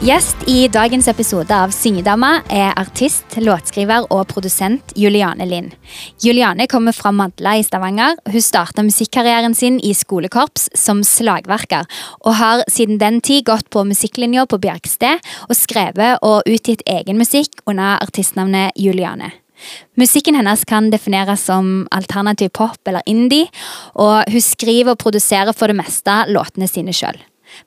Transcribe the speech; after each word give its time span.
Gjest 0.00 0.36
i 0.48 0.62
dagens 0.72 1.08
episode 1.12 1.52
av 1.52 1.74
Syngedama 1.76 2.38
er 2.48 2.70
artist, 2.80 3.34
låtskriver 3.36 4.06
og 4.08 4.22
produsent 4.30 4.94
Juliane 4.96 5.44
Lind. 5.44 5.74
Juliane 6.24 6.64
kommer 6.72 6.96
fra 6.96 7.12
Madla 7.12 7.58
i 7.60 7.64
Stavanger. 7.66 8.16
Hun 8.24 8.40
starta 8.40 8.80
musikkarrieren 8.80 9.52
sin 9.52 9.76
i 9.84 9.92
skolekorps 9.92 10.70
som 10.72 11.02
slagverker, 11.04 11.84
og 12.24 12.38
har 12.40 12.64
siden 12.72 12.96
den 12.96 13.20
tid 13.20 13.44
gått 13.50 13.68
på 13.68 13.84
musikklinja 13.84 14.46
på 14.48 14.56
Bjerksted 14.62 15.20
og 15.50 15.58
skrevet 15.58 16.24
og 16.24 16.48
utgitt 16.48 16.80
egen 16.88 17.20
musikk 17.20 17.60
under 17.68 18.00
artistnavnet 18.00 18.72
Juliane. 18.80 19.34
Musikken 20.00 20.38
hennes 20.40 20.64
kan 20.64 20.88
defineres 20.88 21.44
som 21.44 21.84
alternativ 21.92 22.54
pop 22.56 22.88
eller 22.88 23.04
indie, 23.04 23.52
og 23.92 24.24
hun 24.32 24.48
skriver 24.48 24.96
og 24.96 25.04
produserer 25.04 25.52
for 25.52 25.68
det 25.68 25.76
meste 25.76 26.22
låtene 26.32 26.72
sine 26.72 26.96
sjøl. 26.96 27.20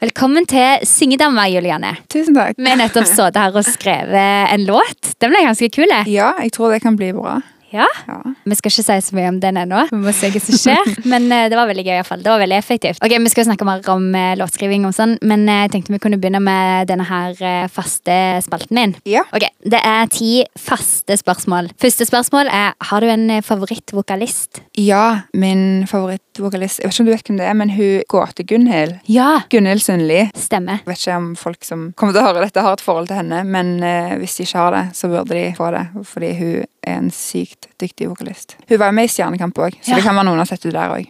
Velkommen 0.03 0.47
til 0.49 0.83
Syngedama, 0.87 1.45
Juliane. 1.51 1.95
Tusen 2.11 2.35
takk. 2.37 2.57
Vi 2.57 2.69
har 2.69 2.79
nettopp 2.79 3.07
sittet 3.11 3.39
her 3.39 3.55
og 3.55 3.67
skrevet 3.67 4.53
en 4.53 4.67
låt. 4.67 5.13
Den 5.21 5.33
ble 5.33 5.43
ganske 5.45 5.69
kul. 5.73 5.91
Ja, 6.09 6.33
jeg 6.43 6.53
tror 6.55 6.73
det 6.75 6.83
kan 6.85 6.97
bli 6.99 7.11
bra. 7.15 7.39
Ja. 7.73 7.89
Ja. 8.07 8.19
Vi 8.45 8.59
skal 8.59 8.71
ikke 8.71 8.85
si 8.85 8.99
så 9.09 9.17
mye 9.17 9.31
om 9.33 9.41
den 9.43 9.57
ennå. 9.63 9.83
Vi 9.91 10.01
må 10.03 10.13
se 10.15 10.29
hva 10.33 10.43
som 10.43 10.59
skjer. 10.61 10.93
Men 11.11 11.27
uh, 11.31 11.47
det 11.51 11.57
var 11.57 11.69
veldig 11.71 11.85
gøy. 11.87 11.93
i 11.95 11.99
hvert 12.01 12.11
fall. 12.11 12.23
Det 12.23 12.31
var 12.31 12.41
veldig 12.43 12.59
effektivt. 12.61 13.01
Ok, 13.03 13.17
Vi 13.23 13.33
skal 13.33 13.49
snakke 13.49 13.67
mer 13.67 13.83
om 13.93 14.09
uh, 14.15 14.33
låtskriving, 14.39 14.85
og 14.87 14.93
sånn, 14.95 15.17
men 15.25 15.47
jeg 15.49 15.63
jeg 15.63 15.71
tenkte 15.71 15.93
vi 15.95 15.99
kunne 16.03 16.19
begynne 16.21 16.41
med 16.43 16.89
denne 16.89 17.05
her 17.07 17.37
eh, 17.39 17.67
faste 17.71 18.15
spalten 18.43 18.79
din. 18.79 18.95
Ja. 19.09 19.23
Ok, 19.35 19.45
Det 19.63 19.79
er 19.79 20.09
ti 20.11 20.43
faste 20.59 21.15
spørsmål. 21.19 21.71
Første 21.81 22.07
spørsmål 22.09 22.51
er 22.51 22.73
har 22.89 23.01
du 23.03 23.07
en 23.09 23.29
eh, 23.31 23.43
favorittvokalist. 23.45 24.61
Ja, 24.79 25.23
min 25.33 25.87
favorittvokalist 25.87 26.81
Jeg 26.81 26.89
vet 26.89 26.93
ikke 26.93 27.03
om 27.03 27.07
du 27.07 27.13
vet 27.13 27.29
hvem 27.29 27.39
det 27.39 27.47
er, 27.47 27.57
men 27.57 27.73
hun 27.73 28.03
Gåte-Gunhild. 28.11 28.99
Ja, 29.07 29.29
Gunhild 29.49 29.81
Sundli. 29.85 30.25
stemmer. 30.35 30.83
Jeg 30.83 30.91
vet 30.91 31.03
ikke 31.05 31.17
om 31.21 31.31
folk 31.39 31.63
som 31.65 31.89
kommer 31.95 32.13
til 32.15 32.23
å 32.23 32.27
høre 32.27 32.45
dette, 32.45 32.61
har 32.65 32.77
et 32.77 32.83
forhold 32.83 33.09
til 33.11 33.21
henne, 33.21 33.43
men 33.47 33.75
eh, 33.83 34.17
hvis 34.19 34.37
de 34.37 34.47
ikke 34.47 34.59
har 34.65 34.77
det, 34.77 34.85
så 34.97 35.09
burde 35.11 35.37
de 35.37 35.47
få 35.57 35.71
det, 35.75 35.87
fordi 36.09 36.33
hun 36.41 36.65
er 36.87 36.97
en 36.99 37.11
sykt 37.11 37.67
dyktig 37.81 38.09
vokalist. 38.11 38.57
Hun 38.69 38.79
var 38.79 38.91
jo 38.91 38.97
med 38.99 39.09
i 39.09 39.13
Stjernekamp 39.13 39.57
òg, 39.59 39.77
så 39.81 39.89
Ja. 39.93 39.95
det 39.95 40.03
kan 40.03 40.15
være 40.15 40.25
noen 40.29 40.37
har 40.43 40.45
sett 40.49 40.63
henne 40.63 40.73
der 40.79 40.95
òg. 40.97 41.07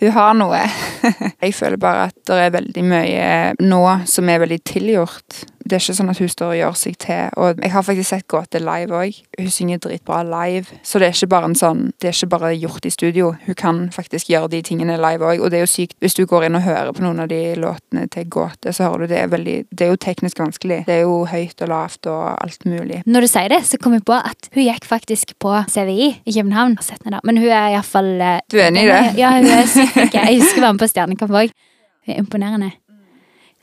Hun 0.00 0.10
har 0.14 0.34
noe. 0.38 0.60
jeg 1.42 1.54
føler 1.54 1.76
bare 1.76 2.04
at 2.12 2.14
det 2.26 2.36
er 2.38 2.50
veldig 2.54 2.84
mye 2.86 3.54
nå 3.60 3.80
som 4.06 4.28
er 4.30 4.38
veldig 4.44 4.60
tilgjort. 4.64 5.44
Det 5.68 5.76
er 5.76 5.82
ikke 5.82 5.96
sånn 5.98 6.08
at 6.12 6.20
hun 6.22 6.30
står 6.32 6.52
og 6.54 6.58
gjør 6.58 6.76
seg 6.80 6.94
til. 7.02 7.30
Og 7.36 7.58
jeg 7.62 7.72
har 7.74 7.84
faktisk 7.84 8.08
sett 8.08 8.26
Gåte 8.28 8.60
live 8.62 8.94
òg. 8.96 9.18
Hun 9.38 9.50
synger 9.52 9.80
dritbra 9.84 10.22
live. 10.24 10.78
Så 10.82 11.00
det 11.00 11.08
er 11.10 11.16
ikke 11.16 11.28
bare 11.34 11.50
en 11.50 11.56
sånn 11.58 11.82
Det 12.00 12.08
er 12.08 12.16
ikke 12.16 12.30
bare 12.34 12.52
gjort 12.56 12.86
i 12.88 12.92
studio. 12.94 13.34
Hun 13.44 13.54
kan 13.58 13.80
faktisk 13.92 14.30
gjøre 14.32 14.48
de 14.54 14.62
tingene 14.64 14.96
live 14.96 15.24
òg. 15.28 15.42
Og 15.44 15.52
det 15.52 15.60
er 15.60 15.66
jo 15.66 15.70
sykt 15.70 15.96
hvis 16.00 16.16
du 16.16 16.24
går 16.26 16.48
inn 16.48 16.56
og 16.56 16.64
hører 16.64 16.92
på 16.96 17.04
noen 17.04 17.20
av 17.24 17.28
de 17.28 17.40
låtene 17.60 18.06
til 18.14 18.24
Gåte, 18.32 18.72
så 18.72 18.88
hører 18.88 19.04
du 19.04 19.12
det 19.12 19.20
er 19.22 19.28
veldig 19.34 19.58
Det 19.70 19.86
er 19.86 19.92
jo 19.92 20.00
teknisk 20.00 20.40
vanskelig. 20.40 20.82
Det 20.88 20.94
er 20.94 21.04
jo 21.04 21.20
høyt 21.28 21.62
og 21.62 21.68
lavt 21.68 22.06
og 22.06 22.24
alt 22.42 22.64
mulig. 22.66 23.02
Når 23.06 23.20
du 23.20 23.28
sier 23.28 23.48
det, 23.52 23.62
så 23.68 23.78
kom 23.82 23.92
jeg 23.96 24.04
på 24.08 24.16
at 24.16 24.50
hun 24.54 24.64
gikk 24.64 24.88
faktisk 24.88 25.36
på 25.38 25.52
CVI 25.68 26.08
i 26.24 26.32
København. 26.32 26.78
og 26.78 26.84
sett. 26.84 27.04
Men 27.04 27.36
hun 27.36 27.48
er 27.48 27.74
iallfall 27.76 28.42
Du 28.50 28.58
er 28.58 28.68
enig 28.68 28.84
i 28.84 28.90
det? 28.90 29.18
Ja, 29.20 29.36
hun 29.36 29.46
er 29.46 29.66
sykt 29.66 29.92
flink. 29.92 30.14
Jeg 30.14 30.40
husker 30.40 30.60
hun 30.60 30.68
var 30.68 30.72
med 30.72 30.80
på 30.82 30.92
Stjernekamp 30.92 31.30
òg. 31.44 31.50
Er 32.08 32.18
imponerende. 32.22 32.72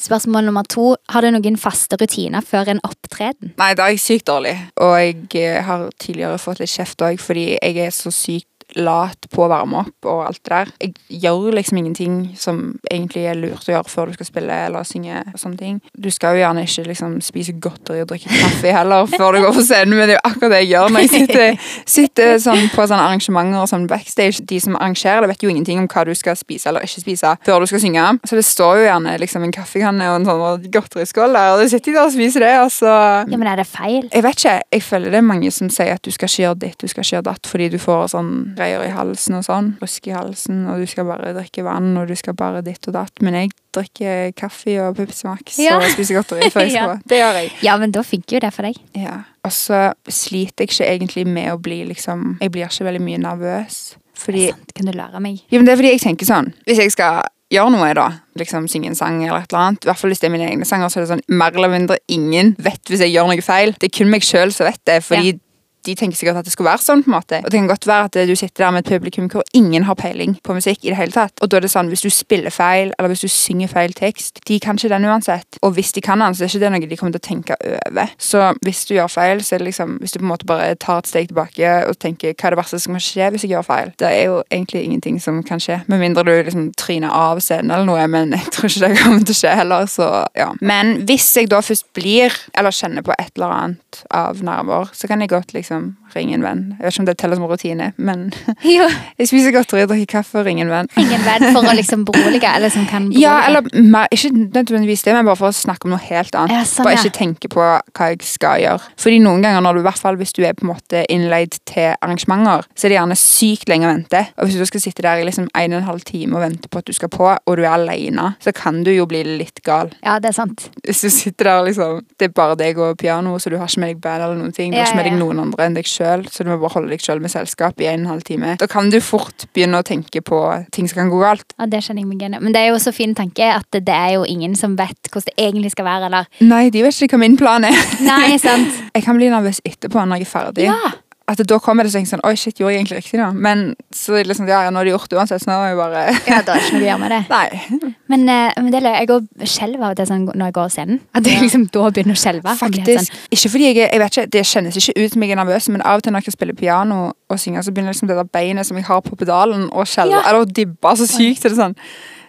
Spørsmål 0.01 0.49
nummer 0.49 0.65
to. 0.67 0.95
Har 1.09 1.23
du 1.23 1.31
noen 1.31 1.55
faste 1.59 1.97
rutiner 1.99 2.43
før 2.43 2.73
en 2.73 2.81
opptreden? 2.83 3.53
Nei, 3.59 3.71
da 3.77 3.87
er 3.87 3.95
jeg 3.95 4.03
sykt 4.03 4.27
dårlig. 4.27 4.55
Og 4.83 4.95
jeg 4.99 5.29
eh, 5.39 5.61
har 5.63 5.87
tidligere 6.01 6.41
fått 6.41 6.59
litt 6.63 6.73
kjeft 6.73 7.05
òg, 7.05 7.21
fordi 7.21 7.45
jeg 7.55 7.79
er 7.85 7.95
så 7.95 8.11
sykt 8.13 8.49
lat 8.75 9.27
på 9.31 9.45
å 9.45 9.49
varme 9.51 9.83
opp 9.85 10.07
og 10.09 10.23
alt 10.27 10.41
det 10.43 10.51
der. 10.51 10.71
Jeg 10.81 11.21
gjør 11.23 11.55
liksom 11.55 11.77
ingenting 11.79 12.15
som 12.39 12.61
egentlig 12.91 13.25
er 13.29 13.37
lurt 13.39 13.67
å 13.69 13.73
gjøre 13.75 13.89
før 13.91 14.09
du 14.11 14.17
skal 14.17 14.27
spille 14.29 14.57
eller 14.67 14.83
synge 14.87 15.21
og 15.31 15.39
sånne 15.39 15.59
ting. 15.59 15.77
Du 15.97 16.09
skal 16.11 16.35
jo 16.35 16.43
gjerne 16.43 16.65
ikke 16.67 16.85
liksom 16.89 17.15
spise 17.23 17.55
godteri 17.63 18.01
og 18.03 18.09
drikke 18.11 18.29
kaffe 18.31 18.73
heller 18.75 19.07
før 19.11 19.37
du 19.37 19.41
går 19.45 19.55
på 19.55 19.63
scenen, 19.65 19.95
men 19.97 20.09
det 20.09 20.15
er 20.17 20.19
jo 20.19 20.25
akkurat 20.31 20.55
det 20.55 20.61
jeg 20.65 20.71
gjør 20.73 20.93
når 20.95 21.05
jeg 21.05 21.13
sitter, 21.15 21.69
sitter 21.95 22.33
sånn 22.43 22.65
på 22.73 22.85
sånne 22.87 23.05
arrangementer 23.09 23.61
og 23.63 23.69
sånn 23.71 23.87
backstage. 23.91 24.43
De 24.49 24.59
som 24.63 24.75
arrangerer 24.79 25.23
det, 25.25 25.31
vet 25.33 25.45
jo 25.45 25.51
ingenting 25.53 25.79
om 25.83 25.87
hva 25.91 26.05
du 26.07 26.13
skal 26.17 26.35
spise 26.39 26.69
eller 26.71 26.85
ikke 26.87 27.03
spise 27.05 27.35
før 27.45 27.63
du 27.63 27.69
skal 27.71 27.83
synge. 27.83 28.05
Så 28.27 28.37
det 28.39 28.45
står 28.47 28.81
jo 28.81 28.87
gjerne 28.89 29.15
liksom 29.21 29.45
en 29.47 29.55
kaffekanne 29.55 30.09
og 30.11 30.19
en 30.19 30.27
sånn 30.29 30.67
godteriskål 30.73 31.35
der, 31.39 31.53
og 31.55 31.63
du 31.63 31.71
sitter 31.71 31.95
der 31.95 32.03
og 32.09 32.13
spiser 32.15 32.45
det, 32.45 32.53
og 32.63 32.71
så 32.75 32.91
Ja, 33.31 33.37
men 33.39 33.47
er 33.47 33.61
det 33.61 33.67
feil? 33.69 34.09
jeg 34.11 34.23
vet 34.25 34.39
ikke, 34.39 34.55
jeg 34.75 34.83
føler 34.83 35.11
det 35.13 35.19
er 35.21 35.25
mange 35.31 35.51
som 35.53 35.69
sier 35.73 35.95
at 35.95 36.03
du 36.05 36.11
skal 36.13 36.29
ikke 36.29 36.43
gjøre 36.45 36.59
ditt, 36.65 36.77
du 36.81 36.87
skal 36.91 37.03
ikke 37.05 37.15
gjøre 37.15 37.27
datt, 37.29 37.47
fordi 37.49 37.69
du 37.73 37.77
får 37.81 38.07
sånn 38.15 38.31
greier 38.65 38.83
i 38.87 38.93
halsen 38.95 39.37
og 39.37 39.45
sånn, 39.45 39.69
rusk 39.81 40.07
i 40.09 40.15
halsen, 40.15 40.63
og 40.71 40.81
du 40.81 40.85
skal 40.89 41.05
bare 41.07 41.31
drikke 41.37 41.63
vann, 41.65 41.93
og 42.01 42.07
du 42.09 42.15
skal 42.19 42.33
bare 42.37 42.63
ditt 42.65 42.87
og 42.89 42.95
datt. 42.97 43.21
Men 43.21 43.37
jeg 43.37 43.51
drikker 43.75 44.31
kaffe 44.39 44.75
og 44.81 44.95
Pepsi 44.97 45.27
Max 45.29 45.59
Ja. 45.61 45.77
og 45.77 45.85
spiser 45.93 46.17
godteri 46.19 46.49
før 46.49 46.65
jeg 46.65 46.71
skal 46.75 46.81
Ja. 46.81 46.87
på. 46.95 47.01
Det 47.13 47.19
gjør 47.21 47.39
jeg. 47.41 47.51
Ja, 47.63 47.77
men 47.77 47.91
da 47.95 48.01
funker 48.03 48.37
jo 48.39 48.39
det 48.47 48.53
for 48.53 48.63
deg. 48.67 48.75
Ja. 48.97 49.21
Og 49.45 49.51
så 49.53 49.93
sliter 50.09 50.65
jeg 50.65 50.73
ikke 50.73 50.89
egentlig 50.89 51.27
med 51.27 51.51
å 51.53 51.59
bli 51.61 51.83
liksom 51.85 52.37
Jeg 52.41 52.51
blir 52.51 52.65
ikke 52.67 52.85
veldig 52.89 53.01
mye 53.05 53.21
nervøs. 53.21 53.95
Fordi 54.15 54.49
Sant, 54.49 54.73
kan 54.73 54.85
du 54.87 54.93
lære 54.95 55.19
meg? 55.21 55.41
ja, 55.51 55.57
men 55.59 55.65
det 55.67 55.73
er 55.73 55.79
fordi 55.81 55.89
jeg 55.91 55.99
tenker 56.05 56.25
sånn 56.25 56.53
Hvis 56.65 56.77
jeg 56.79 56.91
skal 56.95 57.25
gjøre 57.51 57.69
noe, 57.75 57.89
da, 57.93 58.05
liksom 58.39 58.65
synge 58.71 58.87
en 58.87 58.95
sang 58.95 59.17
eller 59.21 59.43
et 59.43 59.51
eller 59.51 59.59
annet, 59.61 59.83
i 59.85 59.89
hvert 59.89 59.99
fall 59.99 60.09
hvis 60.09 60.19
det 60.23 60.29
er 60.29 60.33
mine 60.33 60.47
egne 60.49 60.65
sanger, 60.65 60.87
så 60.89 60.97
er 60.97 61.03
det 61.03 61.09
sånn 61.11 61.21
mer 61.37 61.51
eller 61.53 61.69
mindre 61.69 61.97
ingen 62.09 62.55
vet 62.57 62.81
hvis 62.89 63.03
jeg 63.03 63.11
gjør 63.13 63.27
noe 63.29 63.43
feil. 63.45 63.75
Det 63.77 63.91
er 63.91 63.93
kun 63.99 64.09
meg 64.09 64.23
sjøl 64.25 64.51
som 64.55 64.65
vet 64.65 64.79
det, 64.87 64.95
fordi 65.05 65.35
de 65.85 65.95
tenker 65.97 66.17
sikkert 66.17 66.41
at 66.41 66.47
det 66.47 66.53
skulle 66.53 66.71
være 66.71 66.83
sånn. 66.85 67.03
på 67.05 67.11
en 67.11 67.17
måte. 67.17 67.41
Og 67.43 67.51
det 67.51 67.59
kan 67.59 67.69
godt 67.69 67.87
være 67.89 68.09
at 68.09 68.19
du 68.29 68.35
sitter 68.35 68.65
der 68.65 68.71
med 68.75 68.85
et 68.85 68.93
publikum 68.95 69.29
hvor 69.31 69.43
ingen 69.53 69.85
har 69.87 69.97
peiling 69.99 70.37
på 70.43 70.55
musikk. 70.57 70.83
i 70.83 70.89
det 70.89 70.97
hele 70.97 71.11
tatt. 71.11 71.33
Og 71.41 71.49
da 71.49 71.57
er 71.57 71.61
det 71.61 71.71
sånn, 71.71 71.89
Hvis 71.89 72.01
du 72.01 72.09
spiller 72.09 72.49
feil, 72.49 72.91
eller 72.97 73.09
hvis 73.09 73.21
du 73.21 73.27
synger 73.27 73.67
feil 73.67 73.93
tekst, 73.93 74.39
de 74.47 74.59
kan 74.59 74.75
ikke 74.75 74.89
den 74.89 75.05
uansett. 75.05 75.59
Og 75.61 75.73
hvis 75.73 75.91
de 75.93 76.01
kan 76.01 76.19
den, 76.19 76.33
så 76.33 76.43
er 76.43 76.47
det 76.47 76.55
ikke 76.55 76.71
noe 76.71 76.89
de 76.89 76.97
kommer 76.97 77.13
til 77.13 77.21
å 77.21 77.27
tenke 77.29 77.55
over. 77.61 78.09
Så 78.17 78.53
hvis 78.65 78.85
du 78.85 78.95
gjør 78.95 79.07
feil, 79.07 79.43
så 79.43 79.55
er 79.55 79.59
det 79.59 79.69
liksom, 79.69 79.97
hvis 80.01 80.11
du 80.11 80.19
på 80.19 80.25
en 80.25 80.31
måte 80.33 80.45
bare 80.45 80.75
tar 80.75 80.99
et 80.99 81.07
steg 81.07 81.29
tilbake 81.29 81.71
og 81.87 81.97
tenker 81.99 82.33
hva 82.33 82.49
er 82.49 82.55
det 82.55 82.59
verste 82.59 82.79
som 82.81 82.95
kan 82.95 83.03
skje 83.03 83.29
hvis 83.31 83.45
jeg 83.45 83.53
gjør 83.53 83.67
feil, 83.67 83.91
det 84.01 84.09
er 84.09 84.23
jo 84.29 84.41
egentlig 84.51 84.83
ingenting 84.83 85.19
som 85.21 85.41
kan 85.43 85.61
skje. 85.61 85.81
Med 85.91 86.01
mindre 86.01 86.25
du 86.25 86.33
liksom 86.33 86.71
tryner 86.79 87.13
av 87.13 87.41
scenen 87.43 87.71
eller 87.71 87.87
noe, 87.89 88.07
men 88.11 88.33
jeg 88.35 88.51
tror 88.53 88.69
ikke 88.69 88.87
det 88.87 89.01
kommer 89.01 89.25
til 89.25 89.35
å 89.35 89.39
skje 89.41 89.55
heller. 89.61 89.89
så 89.91 90.09
ja. 90.37 90.49
Men 90.61 90.95
hvis 91.09 91.27
jeg 91.37 91.51
da 91.51 91.61
først 91.65 91.87
blir, 91.97 92.33
eller 92.57 92.75
kjenner 92.75 93.05
på 93.05 93.13
et 93.17 93.31
eller 93.35 93.55
annet 93.55 94.01
av 94.15 94.41
nerver, 94.45 94.91
så 94.93 95.09
kan 95.09 95.21
jeg 95.23 95.33
godt 95.33 95.53
liksom 95.55 95.74
ringe 96.15 96.37
en 96.37 96.43
venn. 96.45 96.61
Jeg 96.77 96.85
vet 96.85 96.93
ikke 96.93 97.03
om 97.03 97.07
det 97.09 97.15
teller 97.19 97.39
som 97.39 97.47
rutine, 97.49 97.89
men 97.97 98.25
jeg 99.19 99.29
spiser 99.29 99.53
godteri, 99.55 99.85
drikker 99.89 100.11
kaffe 100.19 100.39
og 100.41 100.47
ringer 100.47 100.67
en 100.67 100.73
venn. 100.73 100.89
Ingen 101.01 101.23
venn 101.25 101.47
for 101.51 101.67
å 101.67 101.75
liksom 101.79 102.05
berolige, 102.07 102.51
eller 102.51 102.73
som 102.73 102.87
kan 102.89 103.09
berolige. 103.09 103.23
Ja, 103.25 103.41
eller 103.47 104.09
ikke 104.15 104.31
nødvendigvis 104.35 105.05
det, 105.07 105.15
men 105.15 105.27
bare 105.27 105.39
for 105.39 105.51
å 105.51 105.55
snakke 105.55 105.87
om 105.87 105.95
noe 105.95 106.03
helt 106.05 106.35
annet. 106.37 106.55
Ja, 106.55 106.63
sånn, 106.69 106.87
bare 106.87 107.01
ikke 107.01 107.17
tenke 107.19 107.51
på 107.51 107.63
hva 107.63 108.09
jeg 108.11 108.21
skal 108.27 108.61
gjøre. 108.63 108.93
Fordi 109.01 109.21
noen 109.23 109.45
ganger, 109.45 109.63
når 109.65 109.77
du, 109.77 109.83
i 109.83 109.87
hvert 109.89 110.01
fall 110.01 110.19
hvis 110.19 110.35
du 110.35 110.43
er 110.45 110.55
på 110.57 110.67
en 110.67 110.73
måte 110.73 111.03
innleid 111.11 111.59
til 111.67 111.93
arrangementer, 111.99 112.65
så 112.75 112.87
er 112.87 112.93
det 112.93 112.99
gjerne 112.99 113.19
sykt 113.19 113.71
lenge 113.71 113.89
å 113.89 113.93
vente. 113.93 114.23
Og 114.39 114.49
hvis 114.49 114.59
du 114.61 114.69
skal 114.69 114.83
sitte 114.83 115.05
der 115.05 115.21
i 115.21 115.27
liksom 115.27 115.49
en 115.51 115.75
og 115.75 115.81
en 115.81 115.89
halv 115.89 116.05
time 116.07 116.37
og 116.37 116.45
vente 116.45 116.71
på 116.71 116.81
at 116.81 116.89
du 116.89 116.95
skal 116.95 117.11
på, 117.13 117.27
og 117.33 117.57
du 117.57 117.63
er 117.65 117.73
alene, 117.73 118.31
så 118.43 118.53
kan 118.55 118.83
du 118.85 118.91
jo 118.93 119.07
bli 119.09 119.23
litt 119.41 119.61
gal. 119.65 119.91
Ja, 120.05 120.17
det 120.21 120.31
er 120.31 120.37
sant. 120.37 120.67
Hvis 120.85 121.03
du 121.05 121.09
sitter 121.13 121.51
der 121.51 121.67
liksom, 121.69 122.03
det 122.19 122.29
er 122.29 122.35
bare 122.35 122.57
deg 122.59 122.79
og 122.81 122.97
piano, 123.01 123.35
så 123.39 123.51
du 123.51 123.57
har 123.59 123.69
ikke 123.69 123.83
med 123.83 123.93
deg 123.95 124.01
band 124.03 124.25
eller 124.27 124.39
noen 124.39 124.55
ting. 124.55 124.73
Du 124.73 124.79
har 124.79 124.89
ikke 124.89 125.01
med 125.01 125.09
deg 125.09 125.19
noen 125.19 125.43
andre 125.47 125.64
enn 125.67 125.77
deg 125.77 125.89
sjøl, 125.89 126.25
så 126.31 126.45
du 126.45 126.51
må 126.51 126.59
bare 126.61 126.75
holde 126.77 126.93
deg 126.93 127.03
sjøl 127.03 127.21
med 127.23 127.33
selskap 127.33 127.79
i 127.81 127.89
en 127.91 128.05
og 128.05 128.05
en 128.05 128.11
halv 128.13 128.25
time. 128.27 128.55
Da 128.61 128.67
kan 128.71 128.91
du 128.93 128.99
fort 129.03 129.47
begynne 129.55 129.81
å 129.81 129.85
tenke 129.87 130.21
på 130.25 130.41
ting 130.75 130.89
som 130.91 131.01
kan 131.01 131.11
gå 131.13 131.21
galt. 131.21 131.55
Ja, 131.57 131.69
det 131.71 131.83
kjenner 131.85 132.03
jeg 132.03 132.09
meg 132.11 132.21
igjen. 132.23 132.37
Men 132.41 132.55
det 132.55 132.63
er 132.63 132.71
jo 132.73 132.81
så 132.81 132.93
fin 132.95 133.15
tanke 133.17 133.49
at 133.53 133.69
det 133.75 133.95
er 133.95 134.15
jo 134.17 134.25
ingen 134.29 134.55
som 134.59 134.77
vet 134.79 135.11
hvordan 135.11 135.29
det 135.29 135.35
egentlig 135.47 135.71
skal 135.73 135.87
være, 135.87 136.09
eller 136.11 136.43
Nei, 136.45 136.67
de 136.73 136.83
vet 136.85 137.01
ikke 137.05 137.17
hva 137.17 137.23
min 137.25 137.37
plan 137.39 137.65
er. 137.67 137.79
Nei, 138.05 138.35
sant? 138.41 138.83
Jeg 138.95 139.03
kan 139.03 139.17
bli 139.17 139.27
nervøs 139.31 139.59
etterpå 139.67 140.05
når 140.07 140.21
jeg 140.21 140.25
er 140.25 140.29
ferdig. 140.29 140.67
Ja. 140.69 140.91
At 141.25 141.39
Da 141.49 141.57
kommer 141.57 141.87
det 141.87 141.91
sånn 141.93 142.21
Oi, 142.21 142.35
shit, 142.37 142.59
gjorde 142.59 142.75
jeg 142.75 142.83
egentlig 142.83 142.99
riktig 142.99 143.17
nå? 143.17 143.31
Men 143.33 143.63
så 143.95 144.13
det 144.13 144.27
liksom, 144.29 144.45
ja, 144.49 144.59
ja, 144.67 144.73
nå 144.73 144.77
har 144.77 144.85
de 144.85 144.93
gjort 144.93 145.09
det 145.09 145.17
uansett, 145.17 145.41
så 145.41 145.49
nå 145.49 145.55
er 145.57 145.71
jeg 145.71 145.79
bare 145.79 146.03
Ja, 146.29 146.41
da 146.45 146.53
er 146.53 146.61
ikke 146.61 146.75
noe 146.75 146.83
å 146.83 146.85
gjøre 146.85 147.01
med 147.01 147.13
det. 147.15 147.21
Nei. 147.33 147.93
Men, 148.13 148.25
eh, 148.29 148.59
men 148.61 148.69
det, 148.75 148.81
jeg 148.85 149.09
går 149.09 149.47
skjelver 149.55 149.87
av 149.89 149.95
det 149.97 150.05
sånn, 150.09 150.27
når 150.29 150.51
jeg 150.51 150.57
går 150.57 150.69
av 150.69 150.75
scenen. 150.75 150.99
At 151.17 151.29
jeg 151.29 151.41
liksom 151.41 151.65
da 151.73 151.87
begynner 151.95 152.17
å 152.17 152.21
skjelve. 152.21 152.55
Faktisk. 152.59 153.09
Sånn. 153.09 153.23
Ikke 153.33 153.51
fordi 153.55 153.69
jeg 153.71 153.79
jeg 153.85 154.01
vet 154.03 154.17
ikke, 154.17 154.27
Det 154.35 154.43
kjennes 154.51 154.77
ikke 154.81 154.95
ut 155.01 155.15
som 155.15 155.25
jeg 155.25 155.33
er 155.33 155.41
nervøs, 155.41 155.69
men 155.73 155.85
av 155.85 156.01
og 156.01 156.05
til 156.05 156.13
når 156.13 156.27
jeg 156.29 156.37
spiller 156.37 156.57
piano 156.57 156.99
og 157.09 157.41
synger, 157.41 157.65
så 157.65 157.73
begynner 157.73 157.95
liksom 157.95 158.11
det 158.11 158.19
der 158.19 158.29
beinet 158.37 158.69
som 158.69 158.77
jeg 158.77 158.85
har 158.85 159.01
på 159.05 159.17
pedalen, 159.17 159.65
å 159.73 159.87
skjelve. 159.89 160.19
Ja. 160.19 160.27
Eller 160.29 160.45
å 160.45 160.49
dibbe 160.49 160.93
så 160.99 161.09
sykt. 161.09 161.41
Det 161.41 161.55
er 161.55 161.57
sånn 161.63 161.79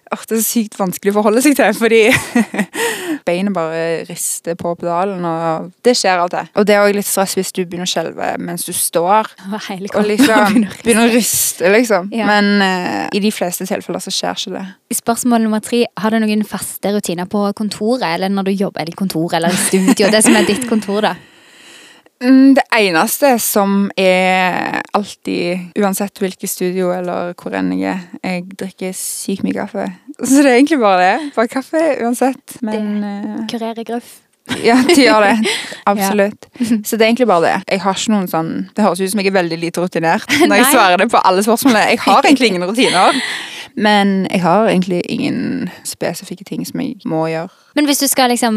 Åh, 0.07 0.21
det 0.23 0.37
er 0.37 0.39
så 0.39 0.47
sykt 0.47 0.77
vanskelig 0.79 1.11
å 1.11 1.17
forholde 1.17 1.41
seg 1.43 1.57
til, 1.59 1.73
fordi 1.75 2.05
beinet 3.27 3.55
bare 3.57 4.05
rister 4.09 4.57
på 4.59 4.75
pedalen, 4.79 5.25
og 5.27 5.71
det 5.85 5.97
skjer 5.99 6.23
alltid 6.23 6.41
og. 6.43 6.53
Og 6.57 6.69
det 6.69 6.77
er 6.77 6.85
òg 6.85 6.95
litt 6.97 7.09
stress 7.09 7.37
hvis 7.39 7.53
du 7.55 7.65
begynner 7.65 7.89
å 7.89 7.91
skjelve 7.91 8.33
mens 8.43 8.67
du 8.67 8.73
står. 8.77 9.33
Og 9.97 10.05
liksom 10.07 10.63
begynner 10.85 11.09
å 11.09 11.13
riste. 11.13 11.47
riste, 11.57 11.71
liksom. 11.73 12.11
Ja. 12.15 12.27
Men 12.29 12.63
uh, 12.63 13.09
i 13.15 13.21
de 13.21 13.33
fleste 13.33 13.67
tilfeller 13.69 14.03
så 14.03 14.13
skjer 14.15 14.37
ikke 14.37 14.55
det. 14.57 14.65
Spørsmål 14.97 15.47
nummer 15.47 15.63
tre. 15.65 15.85
Har 15.99 16.13
du 16.13 16.21
noen 16.23 16.45
faste 16.47 16.93
rutiner 16.95 17.29
på 17.31 17.45
kontoret, 17.57 18.07
eller 18.15 18.33
når 18.33 18.51
du 18.51 18.53
jobber 18.57 18.89
i 18.89 18.97
kontoret 18.97 19.39
eller 19.41 19.55
i 19.55 19.63
studio? 19.67 20.11
Det 20.13 20.23
som 20.25 20.37
er 20.37 20.47
ditt 20.49 20.69
kontor, 20.69 21.03
da. 21.09 21.15
Mm, 22.23 22.55
Det 22.57 22.63
eneste 22.73 23.39
som 23.39 23.91
er 23.97 24.81
alltid, 24.97 25.73
uansett 25.79 26.19
hvilket 26.23 26.49
studio 26.51 26.91
eller 26.97 27.35
hvor 27.37 27.55
enn 27.57 27.75
jeg 27.77 27.93
er, 27.93 28.05
jeg 28.25 28.47
drikker 28.57 28.95
sykt 28.97 29.45
mye 29.45 29.57
kaffe. 29.59 29.89
Så 30.23 30.41
det 30.41 30.47
er 30.47 30.55
egentlig 30.57 30.79
bare 30.81 31.03
det. 31.03 31.33
Bare 31.37 31.51
kaffe 31.53 31.83
uansett. 32.01 32.57
Men 32.65 33.03
det 33.03 33.51
Kurere 33.53 33.85
gruff. 33.85 34.15
Ja, 34.63 34.77
de 34.87 34.95
gjør 35.03 35.25
det. 35.27 35.51
Absolutt. 35.91 36.47
Så 36.87 36.97
det 36.97 37.03
er 37.03 37.09
egentlig 37.11 37.27
bare 37.27 37.43
det. 37.49 37.55
Jeg 37.75 37.83
har 37.83 37.99
ikke 37.99 38.13
noen 38.15 38.29
sånn 38.31 38.51
Det 38.77 38.85
høres 38.85 39.01
ut 39.03 39.11
som 39.11 39.21
jeg 39.21 39.33
er 39.33 39.35
veldig 39.41 39.59
lite 39.59 39.83
rutinert 39.83 40.31
når 40.49 40.61
jeg 40.61 40.69
svarer 40.71 41.03
det 41.03 41.11
på 41.11 41.21
alle 41.21 41.43
spørsmålene. 41.43 41.89
Jeg 41.91 42.01
har 42.07 42.23
egentlig 42.23 42.53
ingen 42.53 42.65
rutiner. 42.69 43.21
Men 43.87 44.27
jeg 44.31 44.41
har 44.41 44.71
egentlig 44.71 45.03
ingen 45.13 45.71
spesifikke 45.85 46.47
ting 46.49 46.63
som 46.65 46.81
jeg 46.81 46.97
må 47.05 47.27
gjøre. 47.29 47.51
Men 47.77 47.85
hvis 47.85 48.01
du 48.01 48.07
skal 48.09 48.31
liksom 48.33 48.57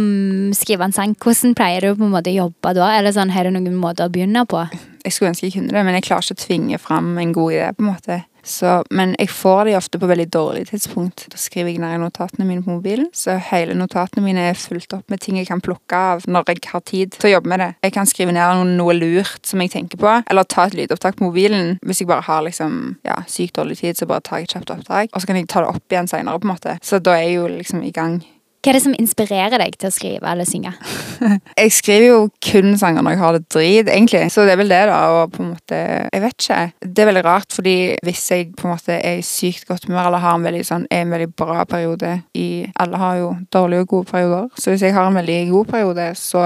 skrive 0.56 0.86
en 0.88 0.96
sang, 0.96 1.12
hvordan 1.20 1.52
pleier 1.58 1.84
du 1.84 1.92
på 2.00 2.08
en 2.08 2.14
måte 2.14 2.32
å 2.32 2.38
jobbe 2.38 2.72
da? 2.78 2.94
Eller 2.96 3.12
sånn, 3.12 3.34
Har 3.36 3.44
du 3.44 3.52
noen 3.52 3.76
måter 3.76 4.08
å 4.08 4.14
begynne 4.14 4.46
på? 4.48 4.64
Jeg 5.04 5.12
skulle 5.12 5.34
ønske 5.34 5.50
jeg 5.50 5.58
kunne 5.58 5.76
det, 5.76 5.84
men 5.84 5.98
jeg 5.98 6.08
klarer 6.08 6.24
ikke 6.24 6.40
å 6.40 6.46
tvinge 6.46 6.80
fram 6.80 7.18
en 7.20 7.34
god 7.36 7.52
idé. 7.52 7.72
på 7.76 7.84
en 7.84 7.90
måte. 7.92 8.24
Så, 8.44 8.84
men 8.90 9.16
jeg 9.20 9.30
får 9.30 9.66
de 9.68 9.76
ofte 9.76 10.00
på 10.00 10.08
veldig 10.08 10.30
dårlig 10.32 10.70
tidspunkt. 10.70 11.26
Da 11.30 11.38
skriver 11.38 11.74
jeg 11.74 11.82
ned 11.84 12.00
notatene 12.00 12.48
mine 12.48 12.64
på 12.64 12.72
mobilen. 12.72 13.10
Så 13.14 13.36
hele 13.50 13.76
notatene 13.76 14.24
mine 14.24 14.48
er 14.50 14.58
fulgt 14.58 14.96
opp 14.96 15.12
med 15.12 15.20
ting 15.20 15.38
jeg 15.38 15.50
kan 15.52 15.62
plukke 15.62 16.00
av 16.14 16.24
når 16.24 16.54
jeg 16.54 16.64
har 16.72 16.86
tid 16.88 17.20
til 17.20 17.30
å 17.30 17.34
jobbe 17.36 17.52
med 17.52 17.60
det. 17.60 17.70
Jeg 17.90 17.96
kan 18.00 18.08
skrive 18.10 18.32
ned 18.32 18.56
noe, 18.56 18.72
noe 18.80 18.96
lurt 18.96 19.44
som 19.46 19.60
jeg 19.60 19.76
tenker 19.76 20.00
på, 20.00 20.16
eller 20.32 20.48
ta 20.48 20.70
et 20.70 20.80
lydopptak 20.80 21.20
på 21.20 21.28
mobilen. 21.28 21.76
Hvis 21.84 22.02
jeg 22.02 22.10
bare 22.10 22.26
har 22.26 22.48
liksom, 22.48 22.96
ja, 23.04 23.20
sykt 23.28 23.60
dårlig 23.60 23.82
tid, 23.84 24.00
så 24.00 24.08
bare 24.08 24.24
tar 24.24 24.40
jeg 24.40 24.50
et 24.50 24.58
kjapt 24.58 24.76
opptak. 24.78 25.12
Og 25.12 25.22
så 25.22 25.30
kan 25.30 25.40
jeg 25.40 25.52
ta 25.52 25.66
det 25.66 25.76
opp 25.76 25.92
igjen 25.92 26.08
seinere, 26.08 26.40
på 26.40 26.48
en 26.48 26.56
måte. 26.56 26.80
Så 26.80 27.04
da 27.04 27.20
er 27.20 27.28
jeg 27.28 27.42
jo 27.42 27.48
liksom 27.60 27.84
i 27.84 27.92
gang. 27.94 28.22
Hva 28.60 28.74
er 28.74 28.76
det 28.76 28.84
som 28.84 28.96
inspirerer 29.00 29.62
deg 29.62 29.76
til 29.80 29.88
å 29.88 29.94
skrive 29.96 30.28
eller 30.28 30.48
synge? 30.48 30.74
Jeg 31.62 31.72
skriver 31.72 32.08
jo 32.10 32.18
kun 32.44 32.74
sanger 32.80 33.06
når 33.06 33.16
jeg 33.16 33.22
har 33.22 33.36
det 33.38 33.42
drit, 33.56 33.92
egentlig. 33.92 34.22
Så 34.34 34.44
det 34.48 34.54
er 34.54 34.60
vel 34.60 34.72
det, 34.72 34.82
da. 34.90 34.98
Og 35.16 35.32
på 35.32 35.44
en 35.44 35.52
måte 35.54 35.80
Jeg 35.80 36.24
vet 36.24 36.36
ikke. 36.36 36.60
Det 36.84 37.04
er 37.04 37.10
veldig 37.10 37.24
rart, 37.24 37.48
fordi 37.56 37.76
hvis 38.04 38.26
jeg 38.32 38.50
på 38.60 38.68
en 38.68 38.74
måte 38.74 38.98
er 38.98 39.20
i 39.20 39.26
sykt 39.26 39.68
godt 39.70 39.88
humør 39.88 40.10
eller 40.10 40.24
har 40.24 40.36
en 40.36 40.48
veldig 40.48 40.64
sånn 40.68 40.88
en 40.92 41.16
veldig 41.16 41.30
bra 41.40 41.64
periode 41.70 42.18
i 42.36 42.50
Alle 42.80 43.00
har 43.00 43.20
jo 43.20 43.32
dårlige 43.54 43.86
og 43.86 43.94
gode 43.94 44.12
perioder. 44.12 44.50
Så 44.60 44.74
hvis 44.74 44.84
jeg 44.84 44.96
har 44.96 45.08
en 45.08 45.20
veldig 45.20 45.40
god 45.54 45.72
periode, 45.72 46.10
så 46.20 46.46